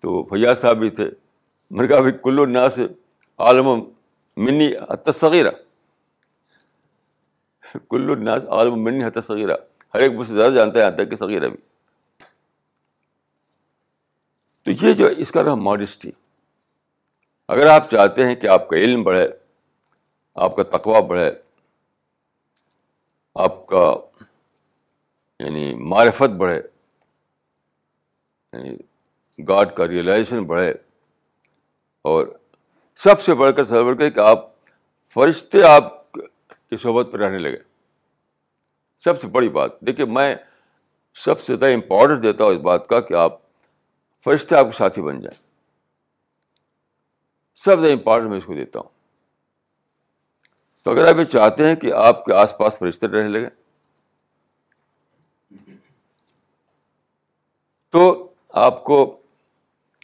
تو 0.00 0.24
فیاض 0.24 0.60
صاحب 0.60 0.76
بھی 0.76 0.90
تھے۔ 0.90 1.10
میں 1.70 1.82
نے 1.82 1.88
کہا، 1.88 2.00
بھائی، 2.00 2.14
کلو 2.22 2.42
الناس 2.42 2.78
عالم 3.38 3.68
منی 4.36 4.76
حت 4.76 5.08
صغیرہ۔ 5.14 5.50
کلو 7.90 8.12
الناس 8.12 8.44
عالم 8.44 8.82
منی 8.82 9.04
حت 9.04 9.18
صغیرہ۔ 9.26 9.56
ہر 9.96 10.02
ایک 10.02 10.12
مجھ 10.12 10.28
سے 10.28 10.34
زیادہ 10.34 10.52
جانتا 10.54 10.78
ہے 10.78 10.84
یہاں 10.84 10.96
تک 10.96 11.10
کہ 11.10 11.16
صغیرہ 11.16 11.48
بھی۔ 11.48 11.56
تو 14.66 14.70
یہ 14.82 14.92
جو 14.94 15.06
اس 15.18 15.30
کا 15.32 15.42
نام 15.42 15.62
ماڈسٹی 15.64 16.10
اگر 17.48 17.66
آپ 17.66 17.90
چاہتے 17.90 18.26
ہیں 18.26 18.34
کہ 18.34 18.46
آپ 18.46 18.68
کا 18.68 18.76
علم 18.76 19.02
بڑھے، 19.02 19.26
آپ 20.36 20.56
کا 20.56 20.62
تقوا 20.76 21.00
بڑھے، 21.00 21.30
آپ 23.36 23.66
کا 23.66 23.84
یعنی 25.40 25.72
معرفت 25.90 26.34
بڑھے 26.38 26.56
یعنی 28.52 28.76
گاڈ 29.38 29.74
کا 29.76 29.88
ریئلائزیشن 29.88 30.44
بڑھے، 30.46 30.72
اور 32.04 32.26
سب 33.00 33.20
سے 33.20 33.34
بڑھ 33.34 33.54
کر 33.56 33.64
سب 33.64 33.84
بڑھ 33.84 33.98
کر 33.98 34.10
کہ 34.10 34.20
آپ 34.20 34.44
فرشتے 35.16 35.62
آپ 35.64 36.12
کی 36.12 36.76
صحبت 36.76 37.08
پہ 37.12 37.18
رہنے 37.18 37.38
لگے۔ 37.38 37.58
سب 38.98 39.20
سے 39.20 39.26
بڑی 39.26 39.48
بات۔ 39.48 39.80
دیکھیے، 39.80 40.06
میں 40.06 40.36
سب 41.14 41.40
سے 41.40 41.56
زیادہ 41.56 41.74
امپورٹنس 41.74 42.22
دیتا 42.22 42.44
ہوں 42.44 42.50
اس 42.50 42.60
بات 42.60 42.86
کا 42.86 43.00
کہ 43.00 43.14
آپ 43.14 43.32
فرشتے 44.24 44.56
آپ 44.56 44.64
کے 44.64 44.76
ساتھی 44.76 45.02
بن 45.02 45.20
جائیں۔ 45.20 45.46
سب 47.54 47.80
سے 47.80 47.92
امپورٹنٹ 47.92 48.30
میں 48.30 48.38
اس 48.38 48.44
کو 48.44 48.54
دیتا 48.54 48.78
ہوں۔ 48.78 48.88
تو 50.84 50.90
اگر 50.90 51.08
آپ 51.08 51.14
یہ 51.18 51.24
چاہتے 51.24 51.68
ہیں 51.68 51.74
کہ 51.74 51.92
آپ 51.92 52.24
کے 52.24 52.32
آس 52.32 52.58
پاس 52.58 52.78
فرشتے 52.78 53.06
رہنے 53.06 53.28
لگے 53.28 53.48
تو 57.90 58.28
آپ 58.48 58.84
کو 58.84 59.20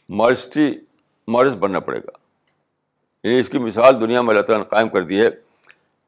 مارسٹی 0.09 0.75
مارس 1.27 1.53
بننا 1.53 1.79
پڑے 1.79 1.99
گا۔ 1.99 2.17
یعنی 3.23 3.39
اس 3.39 3.49
کی 3.49 3.57
مثال 3.57 4.01
دنیا 4.01 4.21
میں 4.21 4.29
اللہ 4.29 4.41
تعالیٰ 4.41 4.65
نے 4.65 4.69
قائم 4.69 4.89
کر 4.89 5.01
دی 5.01 5.21
ہے 5.21 5.31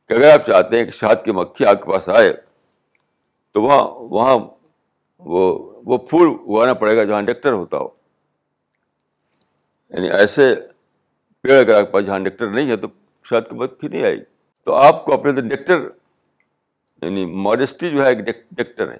کہ 0.07 0.13
اگر 0.13 0.33
آپ 0.33 0.45
چاہتے 0.47 0.77
ہیں 0.77 0.85
کہ 0.85 0.91
شہد 0.91 1.25
کی 1.25 1.31
مکھی 1.31 1.65
آپ 1.65 1.75
کے 1.75 1.91
پاس 1.91 2.09
آئے 2.09 2.33
تو 3.55 3.61
وہاں 3.61 3.83
وہاں 3.87 4.37
وہ 5.19 5.73
وہ 5.85 5.97
پھول 5.97 6.27
اگانا 6.29 6.73
پڑے 6.73 6.97
گا 6.97 7.03
جہاں 7.03 7.21
نیکٹر 7.21 7.53
ہوتا 7.53 7.77
ہو۔ 7.77 7.87
یعنی 9.89 10.09
ایسے 10.09 10.55
پیڑ 11.41 11.59
اگر 11.59 11.79
آپ 11.79 11.85
کے 11.85 11.91
پاس 11.91 12.05
جہاں 12.05 12.19
نیکٹر 12.19 12.47
نہیں 12.47 12.69
ہے 12.69 12.77
تو 12.77 12.87
شہد 13.23 13.49
کی 13.49 13.55
مکھی 13.55 13.87
نہیں 13.87 14.03
آئے 14.03 14.15
گی۔ 14.15 14.23
تو 14.63 14.73
آپ 14.73 15.05
کو 15.05 15.13
اپنے 15.13 15.41
نیکٹر 15.41 15.79
یعنی 17.01 17.25
ماڈسٹی 17.25 17.89
جو 17.89 18.05
ہے 18.05 18.09
ایک 18.09 18.17
نیکٹر 18.57 18.91
ہے۔ 18.91 18.97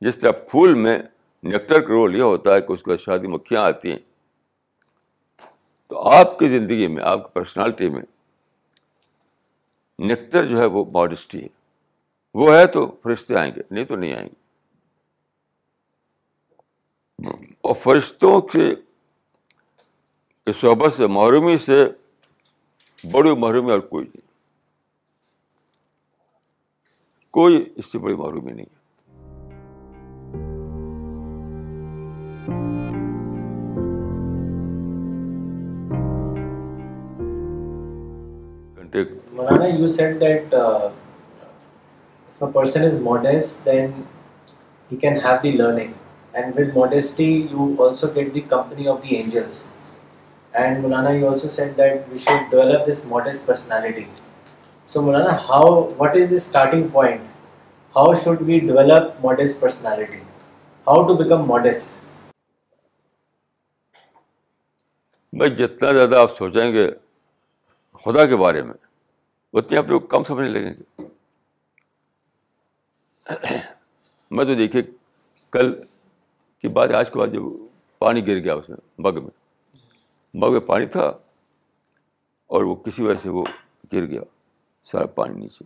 جس 0.00 0.18
طرح 0.18 0.30
پھول 0.30 0.74
میں 0.74 0.98
نیکٹر 1.42 1.80
کا 1.80 1.88
رول 1.88 2.16
یہ 2.16 2.22
ہوتا 2.22 2.54
ہے 2.54 2.60
کہ 2.60 2.72
اس 2.72 2.82
کے 2.82 2.96
شادی 2.96 3.26
مکھیاں 3.26 3.62
آتی 3.62 3.90
ہیں۔ 3.90 3.98
تو 5.88 6.08
آپ 6.08 6.38
کی 6.38 6.48
زندگی 6.48 6.86
میں، 6.86 7.02
آپ 7.02 7.24
کی 7.24 7.30
پرسنالٹی 7.32 7.88
میں 7.88 8.02
نیکٹر 9.98 10.46
جو 10.46 10.60
ہے 10.60 10.66
وہ 10.66 10.84
ماڈسٹی 10.92 11.42
ہے۔ 11.42 11.55
وہ 12.36 12.54
ہے 12.54 12.66
تو 12.66 12.96
فرشتے 13.02 13.36
آئیں 13.36 13.52
گے، 13.56 13.60
نہیں 13.70 13.84
تو 13.84 13.96
نہیں 13.96 14.14
آئیں 14.14 14.28
گے۔ 14.28 14.46
اور 17.60 17.74
فرشتوں 17.74 18.40
کے 18.40 18.74
صحبت 20.52 20.92
سے، 20.92 21.06
محرومی 21.06 21.56
سے 21.56 21.86
بڑی 23.10 23.34
محرومی 23.36 23.70
اور 23.70 23.80
کوئی 23.80 24.06
نہیں۔ 24.06 24.26
کوئی 27.30 27.72
اس 27.76 27.92
سے 27.92 27.98
بڑی 27.98 28.14
معرومی 28.14 28.52
نہیں 28.52 28.66
ہے۔ 28.66 28.76
مولانا 39.32 39.66
you 39.66 39.88
said 39.88 40.20
that 40.20 40.54
person 42.40 42.84
is 42.84 43.00
modest 43.02 43.64
then 43.66 43.90
he 44.90 44.96
can 44.96 45.16
have 45.24 45.36
the 45.42 45.50
learning 45.52 45.92
and 46.32 46.58
with 46.58 46.76
modesty 46.76 47.30
you 47.50 47.66
also 47.84 48.06
get 48.14 48.34
the 48.34 48.40
company 48.48 48.88
of 48.88 49.02
the 49.02 49.16
angels 49.16 49.66
and 50.52 50.78
Maulana 50.82 51.10
you 51.10 51.28
also 51.28 51.48
said 51.48 51.76
that 51.78 52.08
we 52.08 52.18
should 52.24 52.50
develop 52.50 52.88
this 52.88 53.04
modest 53.08 53.46
personality 53.46 54.04
so 54.90 55.02
Maulana 55.02 55.36
how 55.48 55.72
what 55.98 56.16
is 56.16 56.30
the 56.30 56.36
starting 56.36 56.88
point 56.92 57.20
how 57.94 58.12
should 58.24 58.42
we 58.46 58.58
develop 58.60 59.24
modest 59.24 59.60
personality 59.60 60.18
how 60.86 61.06
to 61.06 61.14
become 61.14 61.46
modest 61.48 61.94
بھائی، 65.32 65.50
جتنا 65.56 65.92
زیادہ 65.92 66.16
آپ 66.18 66.36
سوچیں 66.36 66.72
گے 66.72 66.88
خدا 68.04 68.26
کے 68.26 68.36
بارے 68.36 68.62
میں، 68.62 68.74
اتنی 69.54 69.76
آپ 69.78 69.90
لوگ 69.90 70.00
کم 70.00 70.24
سمجھنے 70.24 70.48
لگیں 70.48 70.72
گے۔ 70.72 71.05
میں 74.30 74.44
تو 74.44 74.54
دیکھیے 74.54 74.82
کل 75.50 75.82
کی 76.58 76.68
بات 76.68 76.90
آج 76.90 77.10
کے 77.10 77.18
بعد 77.18 77.26
جب 77.26 77.40
پانی 77.98 78.26
گر 78.26 78.38
گیا 78.38 78.54
اس 78.54 78.68
میں 78.68 79.00
بگ 79.00 79.22
میں 79.22 79.30
بگ 80.34 80.52
میں 80.52 80.60
پانی 80.60 80.86
تھا 80.86 81.06
اور 82.46 82.62
وہ 82.62 82.74
کسی 82.74 83.02
وجہ 83.02 83.20
سے 83.20 83.28
وہ 83.28 83.44
گر 83.92 84.06
گیا 84.06 84.20
سارا 84.82 85.06
پانی 85.06 85.34
نیچے۔ 85.34 85.64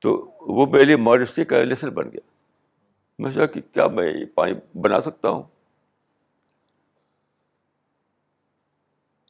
تو 0.00 0.30
وہ 0.40 0.66
پہلے 0.66 0.96
ماڈسٹی 0.96 1.44
کا 1.44 1.64
لیسن 1.64 1.90
بن 1.90 2.04
گیا۔ 2.12 2.30
میں 3.18 3.32
سوچا 3.32 3.46
کہ 3.46 3.60
کیا 3.60 3.86
میں 3.86 4.12
یہ 4.12 4.24
پانی 4.34 4.78
بنا 4.78 5.00
سکتا 5.00 5.28
ہوں؟ 5.28 5.42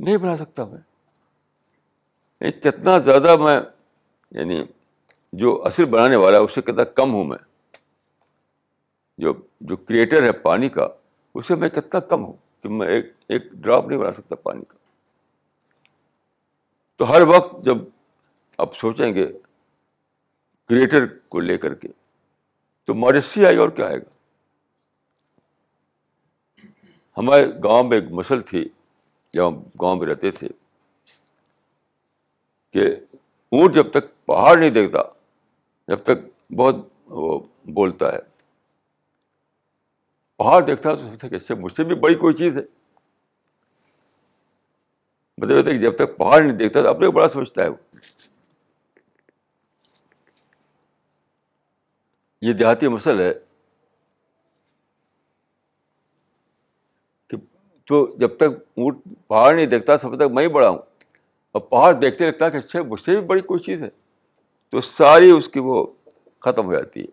نہیں 0.01 0.17
بنا 0.17 0.37
سکتا 0.37 0.65
میں۔ 0.65 0.81
یعنی 2.41 2.53
کتنا 2.53 2.99
زیادہ 2.99 3.37
میں 3.37 3.61
یعنی 4.31 4.65
جو 5.33 5.63
اصل 5.65 5.85
بنانے 5.85 6.17
والا 6.17 6.39
ہے، 6.39 6.43
اس 6.43 6.55
سے 6.55 6.63
کتنا 6.63 6.85
کم 6.85 7.13
ہوں 7.13 7.25
میں۔ 7.25 7.39
جو 9.19 9.33
جو 9.61 9.77
کریٹر 9.77 10.23
ہے 10.23 10.33
پانی 10.33 10.69
کا، 10.69 10.89
اس 11.35 11.49
سے 11.49 11.55
میں 11.55 11.69
کتنا 11.69 12.01
کم 12.01 12.25
ہوں 12.25 12.33
کہ 12.61 12.69
میں 12.69 12.89
ایک 12.89 13.13
ایک 13.29 13.53
ڈراپ 13.53 13.87
نہیں 13.87 13.99
بنا 13.99 14.13
سکتا 14.13 14.35
پانی 14.35 14.65
کا۔ 14.69 14.79
تو 16.97 17.11
ہر 17.11 17.23
وقت 17.23 17.65
جب 17.65 17.77
آپ 18.59 18.75
سوچیں 18.75 19.15
گے 19.15 19.27
کریٹر 20.69 21.07
کو 21.29 21.41
لے 21.41 21.59
کر 21.59 21.75
کے، 21.75 21.89
تو 22.85 22.95
ماڈسٹی 22.95 23.47
آئی 23.47 23.57
اور 23.57 23.69
کیا 23.69 23.87
آئے 23.87 23.99
گا؟ 23.99 24.11
ہمارے 27.17 27.47
گاؤں 27.65 27.85
میں 27.85 28.01
ایک 28.01 28.11
مسل 28.11 28.41
تھی 28.41 28.69
جب 29.35 29.49
ہم 29.49 29.63
گاؤں 29.81 29.97
میں 29.97 30.07
رہتے 30.07 30.31
تھے، 30.31 30.49
کہ 32.71 32.87
اونٹ 33.53 33.75
جب 33.75 33.91
تک 33.91 34.27
پہاڑ 34.27 34.57
نہیں 34.59 34.71
دیکھتا 34.71 35.22
جب 35.89 35.99
تک 35.99 36.53
بہت 36.57 36.77
وہ 37.07 37.39
بولتا 37.75 38.13
ہے۔ 38.13 38.19
پہاڑ 40.41 40.61
دیکھتا 40.63 40.95
تو 40.95 41.01
سوچتا 41.01 41.29
کہ 41.29 41.35
اس 41.35 41.47
سے 41.49 41.55
مجھ 41.55 41.73
سے 41.73 41.85
بھی 41.85 41.95
بڑی 41.97 42.15
کوئی 42.15 42.35
چیز 42.35 42.57
ہے۔ 42.57 42.63
مطلب 45.39 45.65
کہ 45.67 45.79
جب 45.79 45.97
تک 45.97 46.17
پہاڑ 46.17 46.41
نہیں 46.43 46.57
دیکھتا 46.59 46.83
تو 46.83 46.89
اپنے 46.89 47.07
کو 47.07 47.13
بڑا 47.13 47.29
سمجھتا 47.29 47.63
ہے 47.63 47.69
وہ۔ 47.69 47.77
یہ 52.43 52.53
دیہاتی 52.53 52.89
مسل 52.89 53.21
ہے 53.21 53.33
کہ 57.31 57.37
تو 57.89 58.07
جب 58.17 58.37
تک 58.37 58.59
اونٹ 58.77 58.99
پہاڑ 59.27 59.55
نہیں 59.55 59.67
دیکھتا 59.67 59.97
تب 59.97 60.17
تک 60.17 60.33
میں 60.33 60.43
ہی 60.45 60.49
بڑا 60.49 60.69
ہوں، 60.69 60.79
اور 61.55 61.61
پہاڑ 61.61 61.93
دیکھتے 61.93 62.27
لگتا 62.27 62.47
ہے 62.47 62.51
کہ 62.51 62.57
اچھا 62.57 62.83
مجھ 62.83 63.01
سے 63.01 63.17
بھی 63.17 63.27
بڑی 63.27 63.41
کوئی 63.43 63.61
چیز 63.61 63.83
ہے۔ 63.83 63.89
تو 64.73 64.81
ساری 64.81 65.31
اس 65.31 65.49
کی 65.49 65.61
وہ 65.61 65.87
ختم 66.41 66.67
ہو 66.67 66.73
جاتی 66.73 67.01
ہے۔ 67.01 67.07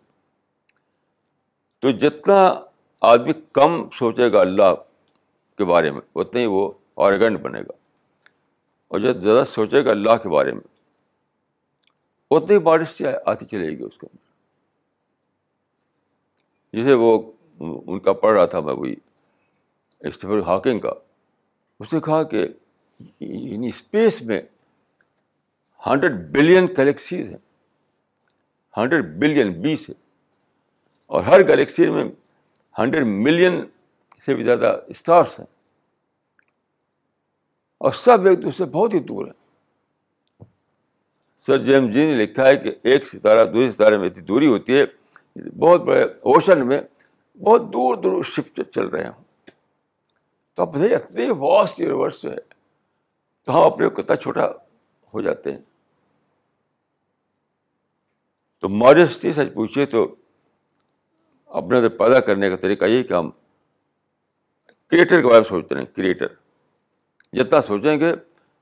تو 1.80 1.92
جتنا 1.92 2.62
آدمی 3.02 3.32
کم 3.54 3.90
سوچے 3.90 4.32
گا 4.32 4.42
اللہ 4.42 4.76
کے 5.58 5.66
بارے 5.66 5.92
میں 5.92 6.02
اتنا 6.16 6.42
ہی 6.42 6.46
وہ 6.46 6.72
آرگنٹ 6.96 7.40
بنے 7.40 7.62
گا۔ 7.62 7.72
اور 8.88 9.00
جب 9.00 9.18
زیادہ 9.18 9.44
سوچے 9.48 9.86
گا 9.86 9.92
اللہ 9.92 10.18
کے 10.24 10.30
بارے 10.30 10.52
میں، 10.52 10.62
اتنی 12.32 12.60
بارش 12.60 13.02
آتی 13.26 13.46
چلے 13.46 13.70
گی 13.70 13.84
اس 13.84 13.98
کے 13.98 14.08
اندر 14.14 14.30
جسے 16.78 16.94
وہ 16.94 17.32
ان 17.60 18.00
کا 18.00 18.14
پڑھ 18.14 18.38
رہا 18.38 18.46
تھا، 18.46 18.60
میں 18.60 18.74
وہی 18.74 18.96
اسٹیفن 20.00 20.40
ہاکنگ 20.48 20.80
کا، 20.80 20.92
اس 21.80 21.94
نے 21.94 22.00
کہا 22.00 22.24
کہ 22.24 22.48
یعنی 23.20 23.68
اسپیس 23.68 24.22
میں 24.22 24.42
ہنڈریڈ 25.88 26.32
بلین 26.32 26.68
گلیکسیز 26.78 27.30
ہیں۔ 27.30 27.49
ہنڈریڈ 28.78 29.06
بلین 29.06 29.62
بیس 29.62 29.90
ہے 29.90 29.94
اور 31.06 31.22
ہر 31.22 31.48
گلیکسی 31.48 31.90
میں 31.90 32.04
ہنڈریڈ 32.80 33.06
ملین 33.06 33.64
سے 34.26 34.36
بھی 34.36 34.44
زیادہ 34.44 34.80
اسٹارس 34.88 35.40
ہیں 35.40 35.48
اور 37.78 37.92
سب 37.92 38.26
ایک 38.26 38.44
دوسرے 38.44 38.66
بہت 38.66 38.94
ہی 38.94 39.00
دور 39.00 39.26
ہیں۔ 39.26 39.40
سر 41.38 41.58
جیم 41.58 41.90
جی 41.90 42.12
نے 42.12 42.18
لکھا 42.18 42.48
ہے 42.48 42.58
کہ 42.58 42.72
ایک 42.84 43.06
ستارہ 43.06 43.46
دوسرے 43.46 43.72
ستارے 43.72 43.98
میں 43.98 44.08
اتنی 44.08 44.24
دوری 44.24 44.48
ہوتی 44.48 44.80
ہے، 44.80 44.86
بہت 45.50 45.82
بڑے 45.82 46.04
اوشن 46.04 46.68
میں 46.68 46.82
بہت 47.40 47.62
دور 47.62 47.96
دور 47.96 48.24
شفٹ 48.24 48.62
چل 48.76 48.88
رہے 48.88 49.08
ہوں۔ 49.08 49.24
تو 50.56 50.62
اب 50.62 50.74
بتائیے 50.74 50.96
اتنے 50.96 51.32
واسٹ 51.32 51.80
یونیورس 51.80 52.26
ہے 52.26 52.36
تو 53.46 53.58
ہم 53.58 53.62
اپنے 53.62 53.90
کو 53.90 54.02
کتنا 54.02 54.16
چھوٹا 54.16 54.48
ہو 55.14 55.22
جاتے 55.22 55.52
ہیں؟ 55.52 55.62
تو 58.60 58.70
ماڈسٹی 58.70 59.32
سچ 59.32 59.54
پوچھیے 59.54 59.86
تو 59.86 60.16
اپنے 61.46 61.78
اندر 61.78 61.90
پیدا 61.90 62.20
کرنے 62.20 62.50
کا 62.50 62.56
طریقہ 62.56 62.86
یہ 62.86 63.04
کہ 63.04 63.14
ہم 63.14 63.30
کریٹر 64.88 65.22
کے 65.22 65.28
بارے 65.28 65.40
میں 65.40 65.50
سوچتے 65.50 65.76
ہیں 65.76 65.86
کریٹر۔ 65.86 66.28
جتنا 67.34 67.62
سوچیں 67.62 68.00
گے، 68.00 68.12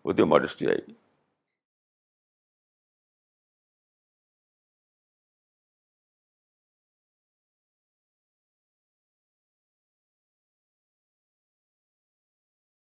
اتنی 0.05 0.25
ماڈسٹی 0.25 0.67
آئے 0.67 0.77
گی۔ 0.87 0.93